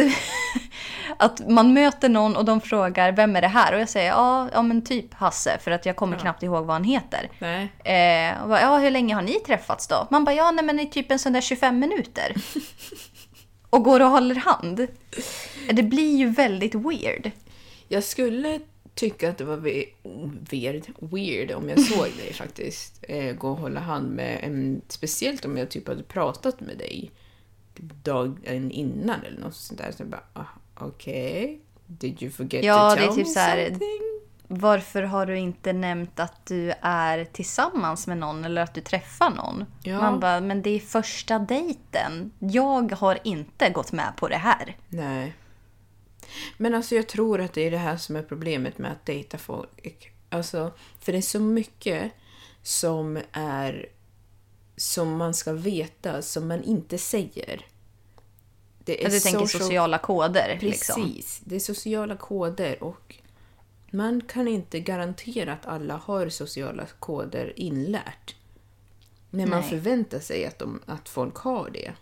att 1.16 1.48
man 1.48 1.72
möter 1.72 2.08
någon 2.08 2.36
och 2.36 2.44
de 2.44 2.60
frågar 2.60 3.12
vem 3.12 3.36
är 3.36 3.40
det 3.40 3.48
här? 3.48 3.74
Och 3.74 3.80
jag 3.80 3.88
säger 3.88 4.10
ja, 4.10 4.48
ja 4.52 4.62
men 4.62 4.82
typ 4.84 5.14
Hasse, 5.14 5.58
för 5.60 5.70
att 5.70 5.86
jag 5.86 5.96
kommer 5.96 6.16
knappt 6.18 6.42
ihåg 6.42 6.64
vad 6.66 6.74
han 6.74 6.84
heter. 6.84 7.30
Nej. 7.38 7.68
Eh, 7.84 8.42
och 8.42 8.48
bara, 8.48 8.60
ja, 8.60 8.78
hur 8.78 8.90
länge 8.90 9.14
har 9.14 9.22
ni 9.22 9.34
träffats 9.34 9.88
då? 9.88 10.06
Man 10.10 10.24
bara, 10.24 10.34
ja 10.34 10.50
nej 10.50 10.64
men 10.64 10.80
i 10.80 10.86
typ 10.90 11.10
en 11.10 11.18
sån 11.18 11.32
där 11.32 11.40
25 11.40 11.78
minuter. 11.78 12.34
och 13.70 13.84
går 13.84 14.00
och 14.00 14.10
håller 14.10 14.34
hand. 14.34 14.86
Det 15.72 15.82
blir 15.82 16.16
ju 16.16 16.30
väldigt 16.30 16.74
weird. 16.74 17.30
Jag 17.88 18.04
skulle 18.04 18.60
tycka 18.94 19.30
att 19.30 19.38
det 19.38 19.44
var 19.44 19.56
ve- 19.56 19.84
weird, 20.50 20.82
weird 21.00 21.50
om 21.52 21.68
jag 21.68 21.80
såg 21.80 22.06
dig 22.18 22.32
faktiskt 22.38 23.04
eh, 23.08 23.32
gå 23.32 23.50
och 23.50 23.56
hålla 23.56 23.80
hand 23.80 24.10
med 24.10 24.38
en, 24.42 24.80
speciellt 24.88 25.44
om 25.44 25.56
jag 25.56 25.68
typ 25.70 25.88
hade 25.88 26.02
pratat 26.02 26.60
med 26.60 26.78
dig 26.78 27.10
dagen 27.80 28.70
innan 28.70 29.22
eller 29.24 29.40
något 29.40 29.54
sånt 29.54 29.78
där. 29.80 29.92
Så 29.92 30.02
jag 30.02 30.08
bara, 30.08 30.22
ah, 30.32 30.44
okej, 30.74 31.60
did 31.86 32.22
you 32.22 32.32
forget 32.32 32.64
Ja, 32.64 32.90
to 32.90 32.96
det 32.96 33.00
tell 33.00 33.10
är 33.10 33.14
typ 33.16 33.26
me 33.26 33.32
så 33.32 33.40
här- 33.40 33.66
something? 33.68 34.00
Varför 34.50 35.02
har 35.02 35.26
du 35.26 35.38
inte 35.38 35.72
nämnt 35.72 36.20
att 36.20 36.46
du 36.46 36.72
är 36.80 37.24
tillsammans 37.24 38.06
med 38.06 38.18
någon 38.18 38.44
eller 38.44 38.62
att 38.62 38.74
du 38.74 38.80
träffar 38.80 39.30
någon? 39.30 39.64
Ja. 39.82 40.00
Man 40.00 40.20
bara, 40.20 40.40
men 40.40 40.62
det 40.62 40.70
är 40.70 40.80
första 40.80 41.38
dejten. 41.38 42.30
Jag 42.38 42.92
har 42.92 43.18
inte 43.24 43.70
gått 43.70 43.92
med 43.92 44.12
på 44.16 44.28
det 44.28 44.36
här. 44.36 44.76
Nej. 44.88 45.34
Men 46.56 46.74
alltså 46.74 46.94
jag 46.94 47.08
tror 47.08 47.40
att 47.40 47.52
det 47.52 47.60
är 47.66 47.70
det 47.70 47.78
här 47.78 47.96
som 47.96 48.16
är 48.16 48.22
problemet 48.22 48.78
med 48.78 48.92
att 48.92 49.06
dejta 49.06 49.38
folk. 49.38 50.12
Alltså, 50.30 50.72
för 51.00 51.12
det 51.12 51.18
är 51.18 51.22
så 51.22 51.40
mycket 51.40 52.12
som 52.62 53.18
är 53.32 53.86
som 54.78 55.16
man 55.16 55.34
ska 55.34 55.52
veta, 55.52 56.22
som 56.22 56.48
man 56.48 56.62
inte 56.62 56.98
säger. 56.98 57.66
Det 58.84 59.04
Att 59.06 59.10
du 59.12 59.20
tänker 59.20 59.38
social- 59.40 59.62
sociala 59.62 59.98
koder. 59.98 60.56
Precis. 60.60 60.88
Liksom. 60.88 61.12
Det 61.44 61.54
är 61.56 61.60
sociala 61.60 62.16
koder 62.16 62.82
och 62.82 63.16
man 63.90 64.20
kan 64.20 64.48
inte 64.48 64.80
garantera 64.80 65.52
att 65.52 65.66
alla 65.66 65.96
har 65.96 66.28
sociala 66.28 66.86
koder 66.98 67.52
inlärt. 67.56 68.34
Men 69.30 69.50
man 69.50 69.60
Nej. 69.60 69.68
förväntar 69.70 70.20
sig 70.20 70.46
att, 70.46 70.58
de, 70.58 70.80
att 70.86 71.08
folk 71.08 71.36
har 71.36 71.70
det. 71.70 71.92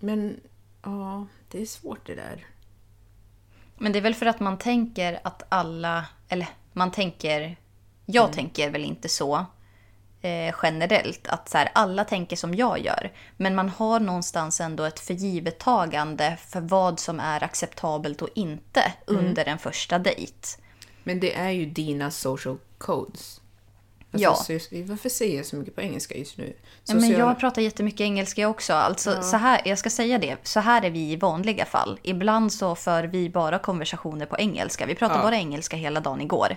Men 0.00 0.40
ja, 0.82 1.26
det 1.50 1.62
är 1.62 1.66
svårt 1.66 2.06
det 2.06 2.14
där. 2.14 2.46
Men 3.78 3.92
det 3.92 3.98
är 3.98 4.02
väl 4.02 4.14
för 4.14 4.26
att 4.26 4.40
man 4.40 4.58
tänker 4.58 5.20
att 5.24 5.42
alla, 5.48 6.06
eller 6.28 6.48
man 6.72 6.90
tänker, 6.92 7.56
jag 8.06 8.24
Mm. 8.24 8.34
tänker 8.34 8.70
väl 8.70 8.84
inte 8.84 9.08
så 9.08 9.46
eh, 10.22 10.54
generellt, 10.62 11.26
att 11.28 11.48
så 11.48 11.58
här, 11.58 11.68
alla 11.72 12.04
tänker 12.04 12.36
som 12.36 12.54
jag 12.54 12.78
gör. 12.78 13.12
Men 13.36 13.54
man 13.54 13.68
har 13.68 14.00
någonstans 14.00 14.60
ändå 14.60 14.84
ett 14.84 15.00
förgivettagande 15.00 16.36
för 16.48 16.60
vad 16.60 17.00
som 17.00 17.20
är 17.20 17.44
acceptabelt 17.44 18.22
och 18.22 18.28
inte 18.34 18.92
Mm. 19.08 19.24
under 19.24 19.44
en 19.44 19.58
första 19.58 19.98
dejt. 19.98 20.48
Men 21.02 21.20
det 21.20 21.34
är 21.34 21.50
ju 21.50 21.66
dina 21.66 22.10
social 22.10 22.58
codes. 22.78 23.40
Alltså, 24.14 24.52
Ja. 24.52 24.58
så- 24.60 24.82
varför 24.84 25.08
säger 25.08 25.36
jag 25.36 25.46
så 25.46 25.56
mycket 25.56 25.74
på 25.74 25.80
engelska 25.80 26.14
just 26.18 26.38
nu? 26.38 26.56
Ja, 26.84 26.94
men 26.94 27.10
jag 27.10 27.38
pratar 27.40 27.62
jättemycket 27.62 28.00
engelska 28.00 28.48
också. 28.48 28.72
Alltså, 28.72 29.22
så 29.22 29.36
här, 29.36 29.60
jag 29.64 29.78
ska 29.78 29.90
säga 29.90 30.18
det, 30.18 30.36
så 30.42 30.60
här 30.60 30.84
är 30.84 30.90
vi 30.90 31.12
i 31.12 31.16
vanliga 31.16 31.64
fall. 31.64 31.98
Ibland 32.02 32.52
så 32.52 32.74
för 32.74 33.04
vi 33.04 33.28
bara 33.30 33.58
konversationer 33.58 34.26
på 34.26 34.36
engelska. 34.38 34.86
Vi 34.86 34.94
pratade 34.94 35.18
Ja. 35.20 35.24
bara 35.24 35.36
engelska 35.36 35.76
hela 35.76 36.00
dagen 36.00 36.20
igår. 36.20 36.56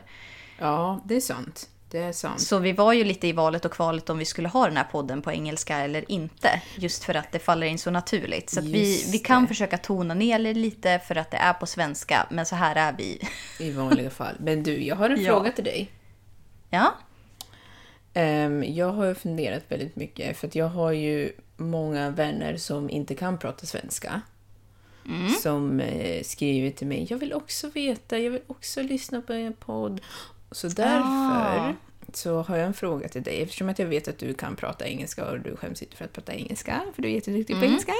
Ja, 0.59 1.01
det 1.05 1.15
är 1.15 1.19
sant. 1.21 1.69
Det 1.91 1.99
är 1.99 2.11
sant. 2.11 2.41
Så 2.41 2.59
vi 2.59 2.71
var 2.71 2.93
ju 2.93 3.03
lite 3.03 3.27
i 3.27 3.31
valet 3.31 3.65
och 3.65 3.71
kvalet 3.71 4.09
om 4.09 4.17
vi 4.17 4.25
skulle 4.25 4.47
ha 4.47 4.65
den 4.67 4.77
här 4.77 4.83
podden 4.83 5.21
på 5.21 5.31
engelska 5.31 5.77
eller 5.77 6.11
inte. 6.11 6.61
Just 6.77 7.03
för 7.03 7.13
att 7.15 7.31
det 7.31 7.39
faller 7.39 7.67
in 7.67 7.79
så 7.79 7.91
naturligt. 7.91 8.49
Så 8.49 8.61
vi, 8.61 9.05
vi 9.11 9.19
kan 9.19 9.41
det. 9.41 9.47
försöka 9.47 9.77
tona 9.77 10.13
ner 10.13 10.39
det 10.39 10.53
lite 10.53 10.99
för 10.99 11.15
att 11.15 11.31
det 11.31 11.37
är 11.37 11.53
på 11.53 11.65
svenska. 11.65 12.27
Men 12.31 12.45
så 12.45 12.55
här 12.55 12.75
är 12.75 12.95
vi. 12.97 13.27
I 13.59 13.71
vanliga 13.71 14.09
fall. 14.09 14.35
Men 14.39 14.63
du, 14.63 14.83
jag 14.83 14.95
har 14.95 15.09
en 15.09 15.23
Ja. 15.23 15.29
fråga 15.29 15.51
till 15.51 15.63
dig. 15.63 15.91
Ja, 16.69 16.93
Ehm, 18.17 18.63
jag 18.63 18.91
har 18.91 19.05
ju 19.05 19.15
funderat 19.15 19.63
väldigt 19.67 19.95
mycket, 19.95 20.37
för 20.37 20.47
att 20.47 20.55
jag 20.55 20.67
har 20.69 20.91
ju 20.91 21.31
många 21.57 22.09
vänner 22.09 22.57
som 22.57 22.89
inte 22.89 23.15
kan 23.15 23.37
prata 23.37 23.65
svenska. 23.65 24.21
Mm. 25.05 25.29
Som 25.29 25.79
eh, 25.79 26.23
skriver 26.23 26.71
till 26.71 26.87
mig, 26.87 27.07
jag 27.09 27.17
vill 27.17 27.33
också 27.33 27.69
veta, 27.69 28.17
jag 28.19 28.31
vill 28.31 28.41
också 28.47 28.81
lyssna 28.81 29.21
på 29.21 29.33
en 29.33 29.53
podd. 29.53 30.01
Så 30.51 30.67
därför 30.67 31.69
Ah. 31.69 31.73
så 32.13 32.41
har 32.41 32.57
jag 32.57 32.65
en 32.67 32.73
fråga 32.73 33.07
till 33.09 33.23
dig, 33.23 33.41
eftersom 33.41 33.69
att 33.69 33.79
jag 33.79 33.85
vet 33.87 34.07
att 34.07 34.17
du 34.17 34.33
kan 34.33 34.55
prata 34.55 34.87
engelska 34.87 35.25
och 35.25 35.39
du 35.39 35.55
skäms 35.55 35.81
inte 35.81 35.95
för 35.97 36.05
att 36.05 36.13
prata 36.13 36.33
engelska, 36.33 36.81
för 36.95 37.01
du 37.01 37.07
är 37.07 37.13
jätteduktig 37.13 37.53
Mm. 37.53 37.61
på 37.61 37.65
engelska. 37.71 37.93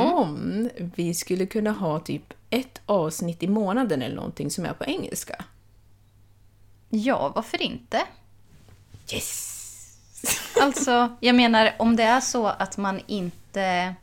Om 0.00 0.70
vi 0.96 1.14
skulle 1.14 1.46
kunna 1.46 1.72
ha 1.72 2.00
typ 2.00 2.32
ett 2.50 2.80
avsnitt 2.86 3.42
i 3.42 3.48
månaden 3.48 4.02
eller 4.02 4.16
någonting 4.16 4.50
som 4.50 4.64
är 4.64 4.72
på 4.72 4.84
engelska. 4.84 5.44
ja 6.90 7.32
varför 7.34 7.62
inte? 7.62 8.02
Yes! 9.12 9.50
Alltså, 10.60 11.16
jag 11.20 11.34
menar 11.36 11.74
om 11.78 11.96
det 11.96 12.02
är 12.02 12.20
så 12.20 12.46
att 12.46 12.76
man 12.76 13.00
inte 13.06 13.94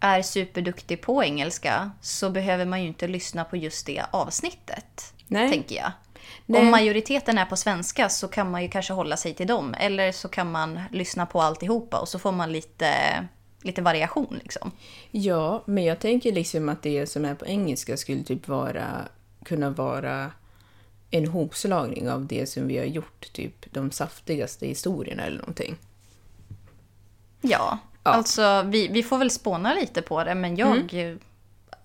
är 0.00 0.22
superduktig 0.22 1.00
på 1.02 1.24
engelska 1.24 1.90
så 2.00 2.30
behöver 2.30 2.64
man 2.64 2.82
ju 2.82 2.88
inte 2.88 3.08
lyssna 3.08 3.44
på 3.44 3.56
just 3.56 3.86
det 3.86 4.04
avsnittet. 4.10 5.14
Nej. 5.28 5.50
Tänker 5.50 5.76
jag. 5.76 5.92
Nej. 6.46 6.60
Om 6.60 6.70
majoriteten 6.70 7.38
är 7.38 7.44
på 7.44 7.56
svenska 7.56 8.08
så 8.08 8.28
kan 8.28 8.50
man 8.50 8.62
ju 8.62 8.68
kanske 8.68 8.92
hålla 8.92 9.16
sig 9.16 9.34
till 9.34 9.46
dem. 9.46 9.74
Eller 9.78 10.12
så 10.12 10.28
kan 10.28 10.50
man 10.52 10.80
lyssna 10.90 11.26
på 11.26 11.42
alltihopa 11.42 12.00
och 12.00 12.08
så 12.08 12.18
får 12.18 12.32
man 12.32 12.52
lite, 12.52 12.88
lite 13.62 13.82
variation 13.82 14.38
liksom. 14.42 14.70
Ja, 15.10 15.62
men 15.66 15.84
jag 15.84 15.98
tänker 15.98 16.32
liksom 16.32 16.68
att 16.68 16.82
det 16.82 17.06
som 17.06 17.24
är 17.24 17.34
på 17.34 17.46
engelska 17.46 17.96
skulle 17.96 18.22
typ 18.22 18.48
vara, 18.48 18.86
kunna 19.44 19.70
vara 19.70 20.30
en 21.10 21.28
hopslagning 21.28 22.10
av 22.10 22.26
det 22.26 22.46
som 22.46 22.68
vi 22.68 22.78
har 22.78 22.84
gjort, 22.84 23.32
typ 23.32 23.72
de 23.72 23.90
saftigaste 23.90 24.66
historierna 24.66 25.22
eller 25.22 25.38
någonting. 25.38 25.76
Ja, 27.40 27.78
Ja. 28.04 28.10
alltså 28.10 28.62
vi, 28.62 28.88
vi 28.88 29.02
får 29.02 29.18
väl 29.18 29.30
spåna 29.30 29.74
lite 29.74 30.02
på 30.02 30.24
det 30.24 30.34
men 30.34 30.56
jag... 30.56 31.18